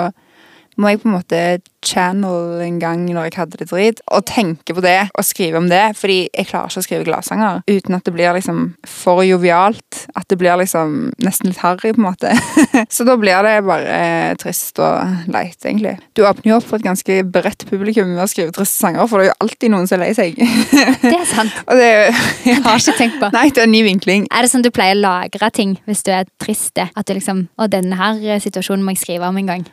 må 0.78 0.92
jeg 0.92 1.04
på 1.04 1.10
en 1.10 1.18
måte 1.18 1.44
channel 1.84 2.62
en 2.64 2.78
gang 2.80 3.04
når 3.12 3.28
jeg 3.28 3.36
hadde 3.42 3.60
det 3.60 3.68
drit, 3.72 4.02
og 4.08 4.26
tenke 4.30 4.76
på 4.76 4.84
det 4.84 5.10
og 5.12 5.26
skrive 5.28 5.60
om 5.60 5.68
det. 5.72 5.82
Fordi 6.00 6.30
jeg 6.30 6.48
klarer 6.50 6.72
ikke 6.72 6.82
å 6.82 6.86
skrive 6.86 7.08
gladsanger 7.08 7.62
uten 7.68 7.98
at 7.98 8.06
det 8.08 8.14
blir 8.16 8.36
liksom 8.38 8.62
for 8.88 9.24
jovialt. 9.28 10.06
At 10.18 10.30
det 10.32 10.40
blir 10.42 10.58
liksom 10.62 11.12
nesten 11.24 11.52
litt 11.52 11.62
harry, 11.64 11.94
på 11.94 12.02
en 12.02 12.08
måte. 12.08 12.34
Så 12.96 13.06
da 13.08 13.18
blir 13.20 13.44
det 13.46 13.58
bare 13.68 13.98
eh, 13.98 14.36
trist 14.40 14.80
og 14.84 15.28
leit, 15.34 15.60
egentlig. 15.64 15.98
Du 16.18 16.24
åpner 16.28 16.54
jo 16.54 16.60
opp 16.60 16.68
for 16.70 16.80
et 16.80 16.88
ganske 16.88 17.20
bredt 17.34 17.68
publikum 17.70 18.14
med 18.16 18.24
å 18.26 18.30
skrive 18.32 18.56
triste 18.56 18.80
sanger, 18.86 19.08
for 19.10 19.20
det 19.20 19.30
er 19.30 19.34
jo 19.34 19.38
alltid 19.46 19.74
noen 19.74 19.90
som 19.90 20.00
er 20.00 20.06
lei 20.08 20.14
seg. 20.18 20.40
Det 21.04 21.14
er 21.14 21.28
sant. 21.28 21.54
og 21.68 21.78
det 21.78 21.86
er 21.86 22.00
jo 22.00 22.14
Jeg 22.48 22.62
har 22.64 22.80
ikke 22.80 22.98
tenkt 22.98 23.20
på. 23.22 23.30
Nei, 23.36 23.46
det 23.54 23.62
er 23.62 23.68
en 23.68 23.74
ny 23.76 23.84
vinkling. 23.86 24.26
Er 24.32 24.46
det 24.46 24.52
sånn 24.54 24.64
du 24.66 24.72
pleier 24.74 24.98
å 24.98 25.04
lagre 25.04 25.50
ting 25.54 25.76
hvis 25.88 26.04
du 26.08 26.14
er 26.16 26.28
trist? 26.42 26.74
At 26.74 27.06
du 27.08 27.14
liksom 27.14 27.48
Å, 27.60 27.68
denne 27.70 27.98
her 28.00 28.42
situasjonen 28.42 28.86
må 28.86 28.96
jeg 28.96 29.04
skrive 29.04 29.30
om 29.30 29.38
en 29.40 29.52
gang. 29.52 29.66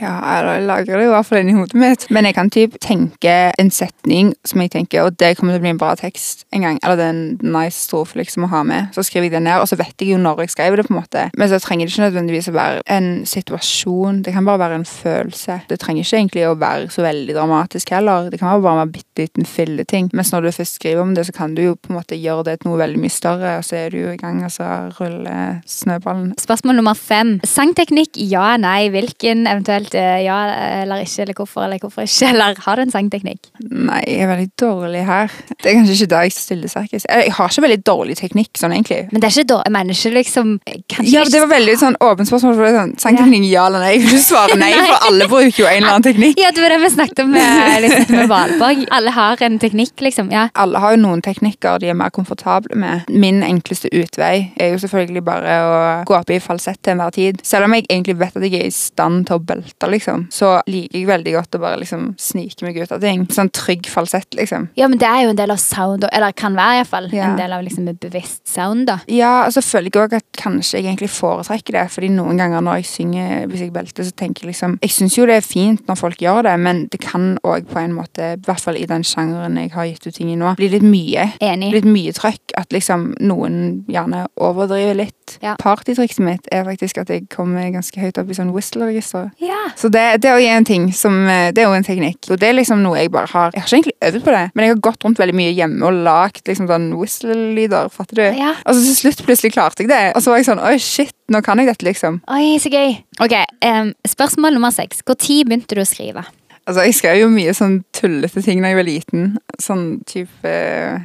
Ja, 0.00 0.12
jeg 0.44 0.64
lager 0.66 0.98
det 1.00 1.06
i 1.06 1.10
hvert 1.12 1.26
fall 1.28 1.40
inni 1.40 1.54
hodet 1.56 1.78
mitt. 1.80 2.06
Men 2.12 2.28
jeg 2.28 2.36
kan 2.36 2.50
typ 2.52 2.76
tenke 2.84 3.34
en 3.56 3.70
setning 3.72 4.32
som 4.46 4.60
jeg 4.60 4.72
tenker, 4.74 5.06
og 5.06 5.16
det 5.20 5.34
kommer 5.38 5.54
til 5.54 5.62
å 5.62 5.64
bli 5.64 5.72
en 5.72 5.80
bra 5.80 5.94
tekst 5.98 6.44
en 6.54 6.66
gang. 6.66 6.80
Eller 6.82 7.00
det 7.00 7.06
er 7.06 7.14
en 7.14 7.54
nice 7.56 7.86
strofe 7.86 8.18
liksom 8.20 8.44
å 8.46 8.50
ha 8.52 8.62
med. 8.66 8.92
Så 8.96 9.06
skriver 9.06 9.30
jeg 9.30 9.36
det 9.36 9.42
ned, 9.46 9.60
og 9.62 9.70
så 9.70 9.78
vet 9.80 9.94
jeg 10.02 10.12
jo 10.12 10.20
når 10.20 10.44
jeg 10.44 10.54
skrev 10.56 10.76
det. 10.76 10.86
på 10.86 10.94
en 10.94 11.00
måte. 11.00 11.26
Men 11.36 11.50
så 11.50 11.60
trenger 11.62 11.86
det 11.86 11.94
ikke 11.94 12.06
nødvendigvis 12.06 12.50
å 12.50 12.56
være 12.56 12.82
en 12.96 13.08
situasjon. 13.26 14.22
Det 14.26 14.34
kan 14.36 14.46
bare 14.46 14.62
være 14.66 14.80
en 14.82 14.88
følelse. 14.88 15.60
Det 15.70 15.80
trenger 15.80 16.04
ikke 16.04 16.20
egentlig 16.20 16.46
å 16.46 16.58
være 16.60 16.90
så 16.92 17.06
veldig 17.06 17.36
dramatisk 17.38 17.94
heller. 17.96 18.30
Det 18.30 18.40
kan 18.42 18.52
være 18.52 18.66
bare 18.68 18.86
en 18.86 18.92
bitte 18.92 19.24
liten 19.24 19.48
filleting. 19.48 20.10
Mens 20.12 20.32
når 20.32 20.46
du 20.46 20.52
først 20.52 20.78
skriver 20.80 21.02
om 21.02 21.14
det, 21.16 21.26
så 21.26 21.32
kan 21.32 21.56
du 21.56 21.62
jo 21.62 21.74
på 21.74 21.90
en 21.90 21.98
måte 21.98 22.18
gjøre 22.20 22.44
det 22.50 22.58
til 22.60 22.70
noe 22.70 22.82
veldig 22.82 23.00
mye 23.00 23.12
større, 23.16 23.56
og 23.58 23.64
så 23.64 23.80
er 23.80 23.94
du 23.94 23.98
jo 24.02 24.12
i 24.12 24.20
gang, 24.20 24.42
og 24.44 24.52
så 24.52 24.68
ruller 25.00 25.60
snøballen. 25.66 26.34
Spørsmål 26.40 26.78
nummer 26.82 26.98
fem. 26.98 27.36
Sangteknikk, 27.48 28.20
ja, 28.20 28.56
nei, 28.60 28.90
hvilken? 28.92 29.46
Eventuelt 29.48 29.85
eh, 29.94 30.22
ja 30.24 30.36
eller 30.82 31.04
ikke, 31.04 31.22
eller 31.22 31.34
hvorfor 31.34 31.66
eller 31.66 31.78
hvorfor 31.82 32.02
ikke? 32.06 32.26
Eller 32.36 32.58
har 32.64 32.76
du 32.76 32.82
en 32.82 32.90
sangteknikk? 32.90 33.48
Nei, 33.70 34.02
jeg 34.06 34.24
er 34.24 34.30
veldig 34.32 34.50
dårlig 34.60 35.04
her. 35.06 35.32
Det 35.62 35.70
er 35.70 35.78
kanskje 35.78 35.94
ikke 35.96 36.10
da 36.12 36.22
jeg 36.26 36.34
stiller 36.34 36.68
sterkest. 36.70 37.06
Jeg 37.08 37.32
har 37.36 37.52
ikke 37.52 37.62
veldig 37.66 37.82
dårlig 37.86 38.16
teknikk, 38.18 38.50
sånn 38.58 38.74
egentlig. 38.74 39.06
Men 39.12 39.22
det 39.22 39.28
er 39.28 39.36
ikke 39.36 39.50
dårlig 39.54 39.96
ikke 39.96 40.10
liksom 40.14 40.60
Ja, 41.04 41.24
Det 41.24 41.40
var 41.40 41.50
veldig 41.50 41.76
sånn 41.80 41.96
åpent 42.00 42.28
spørsmål. 42.28 42.54
for 42.54 42.64
det 42.66 42.72
sånn, 42.76 42.92
Sangteknikk 43.00 43.46
ja 43.50 43.66
eller 43.66 43.82
nei? 43.84 43.92
Jeg 43.96 44.04
vil 44.10 44.22
svare 44.22 44.58
nei, 44.58 44.72
for 44.90 45.08
alle 45.08 45.28
bruker 45.30 45.62
jo 45.62 45.68
en 45.68 45.76
eller 45.76 45.94
annen 45.94 46.06
teknikk. 46.06 46.40
Ja, 46.40 46.50
det 46.54 46.62
var 46.62 46.74
det 46.74 46.80
vi 46.82 46.90
snakket 46.94 47.22
om 47.24 47.32
med, 47.34 47.80
liksom, 47.84 48.16
med 48.16 48.28
Valborg. 48.32 48.84
Alle 48.96 49.14
har 49.16 49.42
en 49.46 49.58
teknikk, 49.62 49.94
liksom. 50.04 50.30
Ja. 50.34 50.48
Alle 50.54 50.82
har 50.82 50.96
jo 50.96 51.02
noen 51.02 51.22
teknikker 51.24 51.80
de 51.82 51.90
er 51.92 51.98
mer 51.98 52.12
komfortable 52.14 52.76
med. 52.78 53.08
Min 53.10 53.42
enkleste 53.46 53.90
utvei 53.92 54.50
er 54.56 54.74
jo 54.74 54.80
selvfølgelig 54.82 55.24
bare 55.26 55.56
å 55.62 55.76
gå 56.08 56.16
opp 56.16 56.32
i 56.34 56.40
falsett 56.42 56.80
til 56.82 56.96
enhver 56.96 57.14
tid. 57.16 57.40
Selv 57.46 57.68
om 57.68 57.76
jeg 57.76 57.86
egentlig 57.88 58.18
vet 58.20 58.36
at 58.36 58.46
jeg 58.46 58.60
er 58.60 58.70
i 58.70 58.74
stand 58.74 59.26
til 59.28 59.38
å 59.38 59.44
belte, 59.46 59.75
liksom, 59.84 60.26
så 60.32 60.60
liker 60.66 60.98
jeg 60.98 61.06
veldig 61.06 61.32
godt 61.36 61.54
å 61.58 61.60
bare 61.60 61.76
liksom 61.80 62.14
snike 62.18 62.64
meg 62.64 62.78
ut 62.80 62.92
av 62.92 63.00
ting. 63.00 63.26
Sånn 63.30 63.50
trygg 63.52 63.86
falsett, 63.92 64.32
liksom. 64.34 64.68
ja, 64.76 64.88
men 64.88 64.98
det 64.98 65.06
er 65.08 65.24
jo 65.26 65.30
en 65.34 65.36
del 65.36 65.50
av 65.52 65.60
sound, 65.60 66.06
eller 66.12 66.32
kan 66.32 66.54
være 66.56 66.78
iallfall 66.80 67.10
Ja. 67.12 67.30
en 67.30 67.36
del 67.36 67.52
av 67.52 67.62
liksom 67.62 67.88
et 67.88 68.00
bevisst 68.00 68.46
sound, 68.48 68.86
da. 68.86 68.98
Ja, 69.08 69.44
og 69.46 69.52
så 69.52 69.60
føler 69.62 69.90
jeg 69.92 70.02
også 70.02 70.16
at 70.16 70.24
kanskje 70.40 70.78
jeg 70.80 70.84
egentlig 70.86 71.10
foretrekker 71.10 71.72
det, 71.76 71.90
fordi 71.92 72.08
noen 72.08 72.36
ganger 72.40 72.60
når 72.64 72.76
jeg 72.80 72.84
synger 72.86 73.46
hvis 73.46 73.60
jeg 73.60 73.72
belter, 73.72 74.04
så 74.04 74.12
tenker 74.16 74.44
jeg 74.46 74.54
liksom 74.54 74.78
Jeg 74.82 74.90
syns 74.90 75.16
jo 75.18 75.26
det 75.26 75.36
er 75.36 75.40
fint 75.46 75.86
når 75.86 75.96
folk 76.00 76.18
gjør 76.22 76.42
det, 76.48 76.56
men 76.60 76.86
det 76.88 77.00
kan 77.00 77.38
òg 77.44 77.66
på 77.68 77.78
en 77.82 77.92
måte, 77.92 78.32
i 78.36 78.40
hvert 78.46 78.60
fall 78.60 78.76
i 78.76 78.86
den 78.86 79.02
sjangeren 79.04 79.56
jeg 79.60 79.72
har 79.72 79.84
gitt 79.84 80.06
ut 80.06 80.14
ting 80.14 80.30
i 80.32 80.36
nå, 80.36 80.54
bli 80.56 80.68
litt 80.72 80.82
mye. 80.86 81.32
Enig. 81.40 81.72
Litt 81.74 81.84
mye 81.84 82.12
trøkk. 82.16 82.54
At 82.56 82.72
liksom 82.72 83.14
noen 83.20 83.84
gjerne 83.90 84.26
overdriver 84.40 84.94
litt. 84.96 85.38
Ja. 85.42 85.56
Partytrikset 85.60 86.22
mitt 86.24 86.46
er 86.52 86.64
faktisk 86.64 86.98
at 87.02 87.08
jeg 87.12 87.26
kommer 87.28 87.66
ganske 87.74 88.00
høyt 88.00 88.16
opp 88.18 88.30
i 88.30 88.36
sånn 88.38 88.52
whistle-registeret. 88.54 89.32
Ja. 89.42 89.65
Så 89.76 89.90
det, 89.92 90.04
det 90.22 90.30
jo 90.30 90.52
en 90.52 90.66
ting 90.68 90.86
som 90.94 91.16
eh, 91.28 91.50
Det 91.54 91.62
er 91.62 91.68
jo 91.70 91.76
en 91.76 91.86
teknikk. 91.86 92.20
Og 92.30 92.40
det 92.40 92.50
er 92.50 92.56
liksom 92.58 92.82
noe 92.84 93.00
jeg 93.00 93.12
bare 93.14 93.30
har 93.32 93.54
Jeg 93.54 93.62
har 93.62 93.66
ikke 93.66 93.76
egentlig 93.76 93.96
øvd 94.08 94.24
på 94.26 94.36
det, 94.36 94.44
men 94.54 94.64
jeg 94.64 94.74
har 94.74 94.82
gått 94.88 95.04
rundt 95.06 95.20
veldig 95.22 95.36
mye 95.36 95.52
hjemme 95.56 95.88
og 95.88 96.00
lagd 96.06 96.42
liksom 96.48 96.70
sånn 96.70 96.88
whistle-lyder. 96.96 97.90
Fatter 97.92 98.22
du? 98.22 98.24
Ja. 98.38 98.54
Og 98.64 98.76
så 98.76 98.86
til 98.86 98.98
slutt 99.02 99.26
plutselig 99.26 99.54
klarte 99.56 99.84
jeg 99.84 99.92
det. 99.92 100.02
Og 100.14 100.24
så 100.24 100.32
var 100.32 100.42
jeg 100.42 100.50
sånn 100.50 100.64
Oi, 100.66 100.76
shit, 100.82 101.14
nå 101.32 101.42
kan 101.44 101.60
jeg 101.60 101.70
dette, 101.70 101.86
liksom. 101.86 102.20
Oi, 102.32 102.56
så 102.62 102.72
gøy. 102.72 102.98
Ok, 103.22 103.36
um, 103.66 103.94
Spørsmål 104.08 104.58
nummer 104.58 104.74
seks. 104.74 105.02
Når 105.06 105.22
begynte 105.48 105.78
du 105.78 105.82
å 105.82 105.88
skrive? 105.88 106.26
Altså, 106.66 106.82
Jeg 106.82 106.94
skrev 106.98 107.20
jo 107.20 107.28
mye 107.30 107.54
sånn 107.54 107.76
tullete 107.94 108.42
ting 108.42 108.62
da 108.62 108.72
jeg 108.72 108.80
var 108.80 108.88
liten. 108.88 109.26
Sånn 109.62 109.86
type 110.08 110.54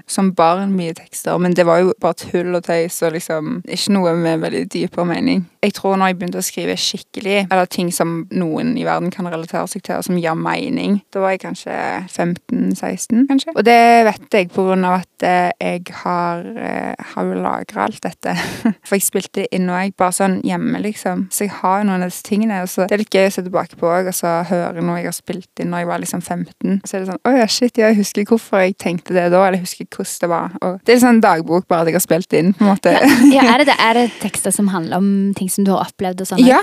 Som 0.09 0.33
barn, 0.37 0.73
mye 0.77 0.95
tekster. 0.97 1.37
Men 1.37 1.53
det 1.57 1.67
var 1.69 1.83
jo 1.83 1.93
bare 2.01 2.17
tull 2.17 2.55
og 2.57 2.65
tøys 2.65 3.01
og 3.05 3.13
liksom 3.17 3.61
ikke 3.69 3.93
noe 3.93 4.15
med 4.17 4.41
veldig 4.41 4.65
dypere 4.73 5.05
mening. 5.05 5.45
Jeg 5.61 5.73
tror 5.77 5.95
når 5.99 6.09
jeg 6.11 6.17
begynte 6.17 6.39
å 6.41 6.45
skrive 6.45 6.73
skikkelig, 6.79 7.35
eller 7.51 7.67
ting 7.69 7.91
som 7.93 8.23
noen 8.33 8.71
i 8.81 8.85
verden 8.87 9.11
kan 9.13 9.27
relatere 9.29 9.67
seg 9.69 9.83
til, 9.85 9.99
og 9.99 10.05
som 10.07 10.17
gir 10.17 10.33
mening, 10.33 10.95
da 11.13 11.21
var 11.21 11.35
jeg 11.35 11.43
kanskje 11.43 11.75
15-16, 12.09 13.27
kanskje. 13.29 13.53
Og 13.55 13.63
det 13.67 13.77
vet 14.07 14.37
jeg 14.37 14.49
på 14.53 14.65
grunn 14.65 14.85
av 14.87 14.97
at 15.01 15.25
eh, 15.27 15.51
jeg 15.61 15.93
har, 16.01 16.41
eh, 16.57 17.05
har 17.13 17.29
lagra 17.37 17.85
alt 17.85 18.01
dette. 18.03 18.33
For 18.87 18.97
jeg 18.97 19.05
spilte 19.05 19.43
det 19.43 19.47
inn 19.55 19.69
og 19.71 19.77
jeg 19.83 19.93
bare 20.01 20.15
sånn 20.17 20.39
hjemme, 20.47 20.81
liksom. 20.83 21.27
Så 21.33 21.45
jeg 21.45 21.53
har 21.59 21.81
jo 21.83 21.87
noen 21.91 22.05
av 22.05 22.11
disse 22.11 22.25
tingene. 22.27 22.61
Og 22.65 22.71
så 22.71 22.87
det 22.89 22.97
er 22.97 23.03
litt 23.03 23.13
gøy 23.17 23.27
å 23.29 23.33
se 23.37 23.45
tilbake 23.45 23.77
på 23.79 23.89
òg, 23.91 24.09
og 24.11 24.17
så 24.17 24.33
høre 24.49 24.81
noe 24.83 24.97
jeg 25.01 25.09
har 25.11 25.17
spilt 25.17 25.61
inn 25.63 25.71
når 25.73 25.83
jeg 25.85 25.91
var 25.91 26.03
liksom 26.03 26.23
15. 26.25 26.81
Så 26.89 26.97
er 26.97 27.03
det 27.05 27.11
sånn 27.11 27.21
Å 27.31 27.35
ja, 27.37 27.47
shit, 27.51 27.77
ja, 27.81 27.91
jeg 27.93 28.01
husker 28.01 28.27
hvorfor 28.33 28.65
jeg 28.65 28.77
tenkte 28.81 29.15
det 29.17 29.27
da, 29.33 29.43
eller 29.45 29.59
jeg 29.61 29.67
husker 29.67 29.89
hvordan 29.91 30.17
det 30.25 30.31
var. 30.33 30.57
Og 30.61 30.79
det 30.81 30.89
er 30.93 30.97
litt 30.97 31.05
sånn 31.05 31.21
dagbok, 31.23 31.67
bare 31.69 31.85
at 31.85 31.91
jeg 31.91 31.99
har 31.99 32.05
spilt 32.07 32.37
inn, 32.41 32.51
på 32.57 32.65
en 32.65 32.71
måte. 32.73 32.95
Ja, 33.31 33.45
er, 33.53 33.61
det, 33.61 33.69
det- 33.71 33.79
er 33.81 33.97
det 34.01 34.07
tekster 34.21 34.53
som 34.55 34.69
handler 34.73 35.01
om 35.01 35.11
ting 35.37 35.50
som 35.51 35.67
du 35.67 35.73
har 35.75 35.85
opplevd? 35.85 36.23
og 36.23 36.31
sånn? 36.33 36.45
Ja. 36.47 36.61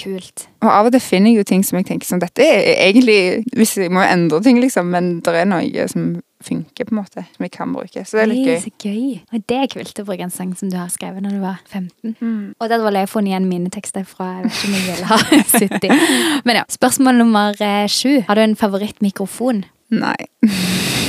Kult. 0.00 0.46
Og 0.62 0.70
av 0.70 0.86
og 0.86 0.94
til 0.94 1.02
finner 1.02 1.32
jeg 1.32 1.40
jo 1.40 1.46
ting 1.50 1.64
som 1.66 1.76
jeg 1.80 1.88
tenker 1.88 2.06
sånn 2.08 2.20
Dette 2.22 2.44
er 2.46 2.78
egentlig 2.86 3.42
Hvis 3.58 3.74
jeg 3.76 3.90
må 3.92 4.00
endre 4.06 4.38
ting, 4.44 4.60
liksom, 4.62 4.86
men 4.94 5.16
det 5.26 5.34
er 5.34 5.48
noe 5.50 5.86
som 5.90 6.12
funker, 6.40 6.86
på 6.88 6.94
en 6.94 7.00
måte. 7.02 7.24
Som 7.34 7.44
jeg 7.44 7.52
kan 7.52 7.72
bruke. 7.74 8.04
Så 8.06 8.16
det 8.16 8.22
er 8.22 8.30
litt 8.30 8.46
gøy. 8.46 8.60
Så 8.62 8.70
gøy. 8.80 9.02
Og 9.34 9.42
det 9.50 9.58
er 9.60 9.66
kult 9.74 9.98
å 10.00 10.04
bruke 10.08 10.24
en 10.24 10.32
sang 10.32 10.54
som 10.56 10.70
du 10.72 10.78
har 10.78 10.88
skrevet 10.92 11.20
når 11.20 11.34
du 11.36 11.42
var 11.42 11.58
15. 11.68 12.14
Mm. 12.16 12.54
Og 12.56 12.70
det 12.72 12.78
var 12.80 12.96
jeg 12.96 13.10
funnet 13.12 13.34
igjen 13.34 13.50
mine 13.50 13.72
tekster 13.74 14.06
fra 14.08 14.30
jeg 14.38 14.46
vet 14.46 14.56
ikke 14.56 14.70
om 14.70 14.78
jeg 14.78 14.86
ville 14.86 15.10
ha 15.10 15.18
70. 15.58 16.46
Men 16.48 16.60
ja, 16.62 16.64
Spørsmål 16.72 17.20
nummer 17.20 17.60
eh, 17.60 17.84
sju. 17.92 18.22
Har 18.30 18.40
du 18.40 18.46
en 18.46 18.56
favorittmikrofon? 18.56 19.66
Nei. 19.90 20.16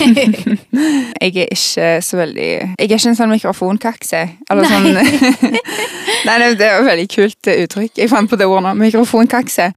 jeg 1.22 1.36
er 1.38 1.52
ikke 1.54 2.02
så 2.02 2.18
veldig 2.18 2.48
Jeg 2.48 2.78
er 2.80 2.88
ikke 2.88 3.12
en 3.12 3.18
sånn 3.20 3.34
mikrofonkakse. 3.34 4.22
Eller 4.50 4.70
sånn 4.70 4.90
Nei, 6.28 6.38
det 6.42 6.50
det 6.60 6.68
er 6.68 6.80
et 6.80 6.88
veldig 6.88 7.08
kult 7.12 7.50
eh, 7.52 7.64
uttrykk. 7.66 7.94
Jeg 8.02 8.12
fant 8.12 8.30
på 8.30 8.40
det 8.40 8.50
ordet 8.50 8.66
nå. 8.68 8.74
Mikrofonkakse. 8.82 9.72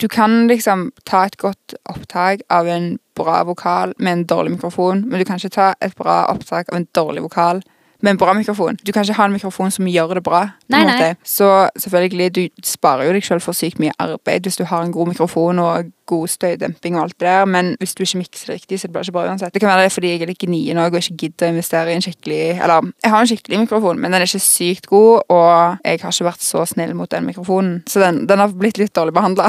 Du 0.00 0.08
kan 0.10 0.46
liksom 0.50 0.90
ta 1.08 1.24
et 1.26 1.38
godt 1.40 1.76
opptak 1.90 2.42
av 2.50 2.68
en 2.70 2.96
bra 3.18 3.42
vokal 3.46 3.94
med 3.98 4.12
en 4.12 4.26
dårlig 4.28 4.56
mikrofon, 4.56 5.04
men 5.08 5.20
du 5.20 5.26
kan 5.26 5.40
ikke 5.40 5.56
ta 5.56 5.72
et 5.80 5.94
bra 5.98 6.24
opptak 6.30 6.70
av 6.70 6.78
en 6.78 6.88
dårlig 6.94 7.24
vokal 7.24 7.62
med 8.02 8.10
en 8.10 8.18
bra 8.18 8.34
mikrofon. 8.34 8.78
Du 8.86 8.92
kan 8.92 9.04
ikke 9.04 9.16
ha 9.16 9.24
en 9.24 9.34
mikrofon 9.36 9.70
som 9.70 9.86
gjør 9.86 10.16
det 10.18 10.22
bra. 10.26 10.42
Nei, 10.72 10.82
nei. 10.86 11.14
Så 11.24 11.68
selvfølgelig, 11.78 12.34
du 12.34 12.42
sparer 12.66 13.06
jo 13.06 13.16
deg 13.16 13.26
selv 13.26 13.44
for 13.44 13.56
sykt 13.56 13.78
mye 13.82 13.94
arbeid 14.02 14.46
hvis 14.46 14.58
du 14.58 14.64
har 14.66 14.82
en 14.82 14.92
god 14.92 15.12
mikrofon 15.12 15.62
og 15.62 15.92
god 16.12 16.32
støydemping 16.32 16.98
og 16.98 17.06
alt 17.06 17.18
det 17.18 17.28
der, 17.28 17.48
men 17.48 17.74
hvis 17.80 17.94
du 17.96 18.04
ikke 18.04 18.22
mikser 18.22 18.54
riktig, 18.54 18.80
så 18.80 18.88
det 18.88 18.94
blir 18.94 19.06
ikke 19.06 19.16
bra 19.16 19.26
uansett. 19.30 19.54
Det 19.54 19.62
kan 19.62 19.72
være 19.72 19.86
det 19.86 19.92
fordi 19.94 20.12
jeg 20.12 20.22
er 20.22 20.32
litt 20.32 20.42
gnien 20.42 20.80
og 20.80 20.98
ikke 20.98 21.18
gidder 21.24 21.48
å 21.48 21.54
investere 21.54 21.92
i 21.92 21.96
en 21.98 22.04
skikkelig 22.04 22.40
Eller, 22.62 22.90
jeg 23.02 23.12
har 23.14 23.24
en 23.24 23.30
skikkelig 23.30 23.60
mikrofon, 23.64 24.00
men 24.00 24.12
den 24.12 24.22
er 24.22 24.28
ikke 24.28 24.42
sykt 24.42 24.88
god, 24.90 25.24
og 25.32 25.78
jeg 25.84 26.02
har 26.02 26.14
ikke 26.14 26.28
vært 26.28 26.44
så 26.44 26.64
snill 26.68 26.94
mot 26.98 27.10
den 27.10 27.26
mikrofonen, 27.28 27.80
så 27.88 28.02
den, 28.02 28.22
den 28.30 28.42
har 28.42 28.52
blitt 28.52 28.80
litt 28.80 28.94
dårlig 28.96 29.14
behandla. 29.16 29.48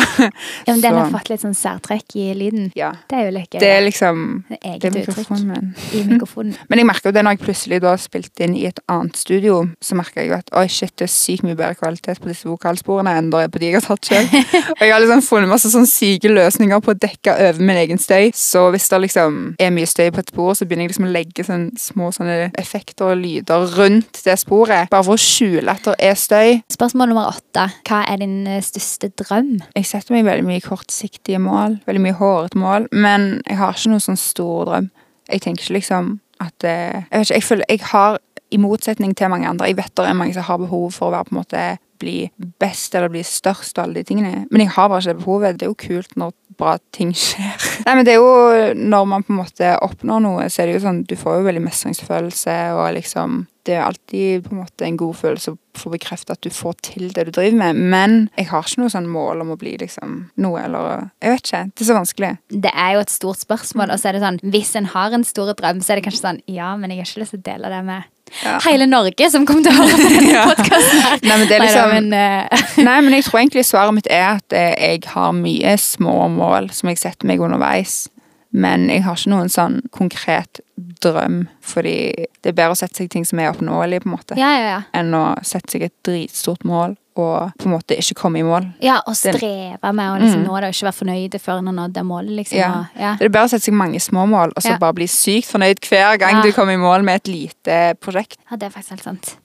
Ja, 0.67 0.73
men 0.73 0.83
den 0.83 0.97
har 0.97 1.11
fått 1.17 1.31
litt 1.31 1.43
sånn 1.43 1.55
særtrekk 1.57 2.15
i 2.19 2.29
lyden. 2.37 2.69
Ja. 2.79 2.93
Det 3.09 3.19
er 3.19 3.27
jo 3.27 3.35
litt 3.37 3.53
gøy. 3.53 3.61
Det 3.63 3.71
er 3.71 3.83
liksom 3.85 4.23
er 4.49 4.77
Det 4.79 4.89
er 4.89 4.97
eget 4.97 4.97
mikrofonen 4.99 5.49
min. 5.51 5.73
i 5.93 6.03
mikrofonen. 6.07 6.55
Men 6.69 6.81
jeg 6.81 6.87
merker 6.89 7.09
jo 7.09 7.15
det 7.17 7.23
når 7.25 7.35
jeg 7.35 7.43
plutselig 7.43 7.79
da 7.83 7.93
spilte 7.99 8.45
inn 8.45 8.55
i 8.57 8.65
et 8.69 8.79
annet 8.91 9.19
studio, 9.19 9.59
så 9.83 9.97
merker 9.99 10.23
jeg 10.23 10.31
jo 10.31 10.37
at 10.37 10.51
oi 10.59 10.65
shit, 10.71 10.93
det 10.99 11.07
er 11.07 11.13
sykt 11.13 11.45
mye 11.45 11.57
bedre 11.59 11.77
kvalitet 11.79 12.21
på 12.23 12.31
disse 12.31 12.47
vokalsporene 12.49 13.15
enn 13.19 13.31
det 13.33 13.43
er 13.45 13.51
på 13.53 13.61
de 13.61 13.71
jeg 13.71 13.79
har 13.79 13.85
tatt 13.85 14.09
selv. 14.09 14.37
og 14.77 14.83
jeg 14.83 14.93
har 14.93 15.03
liksom 15.03 15.25
funnet 15.25 15.51
masse 15.51 15.71
sånn 15.73 15.89
syke 15.89 16.31
løsninger 16.53 16.81
på 16.83 16.93
å 16.93 16.99
dekke 16.99 17.33
over 17.47 17.61
min 17.65 17.79
egen 17.81 17.99
støy. 18.01 18.31
Så 18.35 18.67
hvis 18.73 18.87
det 18.89 18.99
liksom 19.01 19.37
er 19.59 19.73
mye 19.73 19.89
støy 19.89 20.11
på 20.13 20.21
et 20.21 20.29
spor, 20.29 20.53
så 20.53 20.65
begynner 20.65 20.85
jeg 20.85 20.93
liksom 20.93 21.07
å 21.07 21.13
legge 21.13 21.45
sånn 21.47 21.69
små 21.79 22.11
sånne 22.13 22.51
effekter 22.59 23.11
og 23.11 23.21
lyder 23.21 23.65
rundt 23.77 24.21
det 24.25 24.37
sporet, 24.41 24.89
bare 24.91 25.05
for 25.05 25.17
å 25.17 25.21
skjule 25.21 25.73
at 25.73 25.85
det 25.87 25.95
er 25.99 26.19
støy. 26.19 26.59
Spørsmål 26.73 27.13
nummer 27.13 27.31
åtte. 27.31 27.67
Hva 27.87 28.03
er 28.09 28.21
din 28.21 28.43
eh, 28.47 28.61
største 28.63 29.09
drøm? 29.19 29.55
Jeg 29.73 29.89
setter 29.89 30.15
meg 30.15 30.27
veldig 30.27 30.45
mye 30.47 30.63
kortsiktige 30.63 31.41
mål, 31.41 31.79
veldig 31.87 32.03
mye 32.03 32.19
hårete 32.19 32.61
mål, 32.61 32.89
men 32.93 33.39
jeg 33.47 33.59
har 33.59 33.73
ikke 33.73 33.93
noen 33.93 34.05
sånn 34.07 34.19
stor 34.19 34.69
drøm. 34.69 34.91
Jeg 35.31 35.45
tenker 35.45 35.65
ikke 35.65 35.79
liksom 35.79 36.17
at 36.43 36.65
eh, 36.67 37.03
Jeg 37.07 37.19
vet 37.19 37.29
ikke, 37.29 37.35
jeg 37.37 37.47
føler 37.47 37.69
jeg 37.69 37.83
har 37.93 38.21
i 38.53 38.59
motsetning 38.61 39.13
til 39.17 39.31
mange 39.31 39.47
andre 39.49 39.69
Jeg 39.69 39.77
vet 39.79 39.93
det 39.97 40.05
er 40.05 40.17
mange 40.17 40.35
som 40.35 40.45
har 40.45 40.59
behov 40.61 40.91
for 40.93 41.07
å 41.09 41.13
være 41.15 41.29
på 41.29 41.33
en 41.33 41.39
måte 41.39 41.61
bli 42.01 42.17
best 42.59 42.95
eller 42.95 43.11
bli 43.13 43.23
størst 43.25 43.77
og 43.77 43.85
alle 43.85 44.01
de 44.01 44.09
tingene, 44.09 44.45
men 44.49 44.65
jeg 44.65 44.73
har 44.75 44.89
bare 44.89 45.03
ikke 45.03 45.13
det 45.13 45.23
behovet. 45.23 45.59
Det 45.59 45.67
er 45.67 45.71
jo 45.73 45.79
kult 45.85 46.17
når 46.19 46.33
bra 46.57 46.75
ting 46.93 47.13
skjer. 47.17 47.55
Nei, 47.87 47.95
men 47.97 48.05
det 48.05 48.15
er 48.15 48.21
jo 48.21 48.75
Når 48.77 49.07
man 49.09 49.25
på 49.25 49.33
en 49.33 49.41
måte 49.41 49.71
oppnår 49.83 50.21
noe, 50.23 50.45
så 50.51 50.63
er 50.63 50.69
det 50.69 50.77
jo 50.77 50.83
sånn 50.85 51.03
Du 51.09 51.15
får 51.19 51.39
jo 51.39 51.47
veldig 51.47 51.63
mestringsfølelse, 51.65 52.57
og 52.77 52.85
liksom 52.97 53.43
Det 53.65 53.77
er 53.77 53.85
alltid 53.85 54.45
på 54.45 54.53
en 54.53 54.61
måte 54.61 54.87
en 54.87 54.99
god 54.99 55.17
følelse 55.17 55.53
å 55.53 55.59
få 55.79 55.89
bekreftet 55.93 56.35
at 56.35 56.45
du 56.45 56.53
får 56.53 56.75
til 56.85 57.07
det 57.15 57.25
du 57.25 57.31
driver 57.33 57.55
med, 57.57 57.79
men 57.89 58.17
jeg 58.37 58.51
har 58.51 58.65
ikke 58.67 58.83
noe 58.83 58.93
sånn 58.93 59.07
mål 59.09 59.41
om 59.41 59.53
å 59.55 59.57
bli 59.57 59.71
liksom 59.81 60.17
noe, 60.43 60.65
eller 60.67 61.07
Jeg 61.23 61.33
vet 61.33 61.47
ikke. 61.47 61.61
Det 61.71 61.85
er 61.85 61.89
så 61.89 61.97
vanskelig. 61.97 62.31
Det 62.67 62.73
er 62.85 62.91
jo 62.93 63.05
et 63.05 63.13
stort 63.13 63.41
spørsmål, 63.41 63.93
og 63.95 64.01
så 64.01 64.11
er 64.11 64.17
det 64.17 64.25
sånn 64.25 64.41
Hvis 64.53 64.75
en 64.79 64.91
har 64.93 65.15
en 65.15 65.25
stor 65.25 65.53
drøm, 65.57 65.81
så 65.81 65.93
er 65.93 66.01
det 66.01 66.07
kanskje 66.09 66.25
sånn 66.27 66.43
Ja, 66.51 66.75
men 66.77 66.93
jeg 66.93 67.01
har 67.01 67.09
ikke 67.09 67.23
lyst 67.23 67.37
til 67.37 67.41
å 67.41 67.47
dele 67.49 67.73
det 67.73 67.81
med 67.87 68.09
Ja. 68.43 68.55
hele 68.65 68.87
Norge 68.89 69.27
som 69.31 69.45
kommer 69.45 69.63
til 69.67 69.73
å 69.75 69.83
høre 69.83 69.97
på 69.99 70.09
denne 70.09 70.31
Ja. 70.37 70.45
podkasten. 70.49 71.03
Nei, 71.27 71.37
men 71.37 71.45
det 71.47 71.57
er 71.59 71.61
Neida, 71.61 71.67
liksom 71.67 71.93
men, 71.93 72.13
eh, 72.17 72.63
Nei, 72.87 72.95
men 73.05 73.13
jeg 73.17 73.23
tror 73.27 73.39
egentlig 73.43 73.65
svaret 73.69 73.93
mitt 73.99 74.09
er 74.09 74.25
at 74.39 74.55
eh, 74.57 74.73
jeg 74.79 75.03
har 75.13 75.35
mye 75.37 75.75
små 75.77 76.15
mål 76.33 76.71
som 76.73 76.89
jeg 76.89 77.01
setter 77.03 77.29
meg 77.29 77.43
underveis. 77.45 78.07
Men 78.53 78.85
jeg 78.89 79.01
har 79.05 79.17
ikke 79.17 79.31
noen 79.33 79.49
sånn 79.49 79.79
konkret 79.93 80.59
drøm, 81.01 81.47
fordi 81.65 81.95
det 82.43 82.51
er 82.51 82.57
bedre 82.57 82.75
å 82.75 82.77
sette 82.77 83.01
seg 83.01 83.09
ting 83.09 83.25
som 83.25 83.39
er 83.41 83.49
oppnåelige, 83.49 84.03
på 84.03 84.09
en 84.11 84.13
måte, 84.13 84.37
ja, 84.37 84.51
ja, 84.53 84.67
ja. 84.75 84.81
enn 84.93 85.09
å 85.17 85.23
sette 85.45 85.73
seg 85.73 85.87
et 85.87 85.95
dritstort 86.05 86.61
mål 86.69 86.93
og 87.15 87.51
på 87.59 87.65
en 87.67 87.71
måte 87.75 87.97
ikke 87.97 88.15
komme 88.19 88.39
i 88.39 88.43
mål. 88.47 88.65
Ja, 88.81 88.99
og 89.07 89.15
streve 89.15 89.93
med 89.93 90.09
å 90.11 90.19
liksom 90.21 90.41
Mm. 90.43 90.47
nå 90.47 90.59
det, 90.61 90.69
og 90.69 90.73
ikke 90.73 90.87
være 90.89 90.99
fornøyde 90.99 91.39
før 91.41 91.57
en 91.59 91.67
har 91.67 91.75
nådd 91.77 91.93
det 91.93 92.03
målet, 92.05 92.35
liksom. 92.39 92.57
Ja. 92.57 92.85
Ja. 92.99 93.15
Det 93.19 93.25
er 93.25 93.29
bare 93.29 93.45
å 93.45 93.49
sette 93.53 93.65
seg 93.69 93.73
mange 93.73 93.99
små 94.01 94.27
mål, 94.27 94.53
og 94.55 94.63
så 94.63 94.71
Ja. 94.71 94.77
bare 94.77 94.93
bli 94.93 95.05
sykt 95.07 95.47
fornøyd 95.51 95.79
hver 95.89 96.17
gang 96.19 96.41
du 96.41 96.51
kommer 96.51 96.73
i 96.73 96.77
mål 96.77 97.03
med 97.03 97.15
et 97.21 97.27
lite 97.27 97.95
prosjekt. 98.01 98.37
ja, 98.49 98.57
det 98.57 98.63
er 98.67 98.79
faktisk 98.79 98.89
helt 98.89 99.03
sant. 99.03 99.35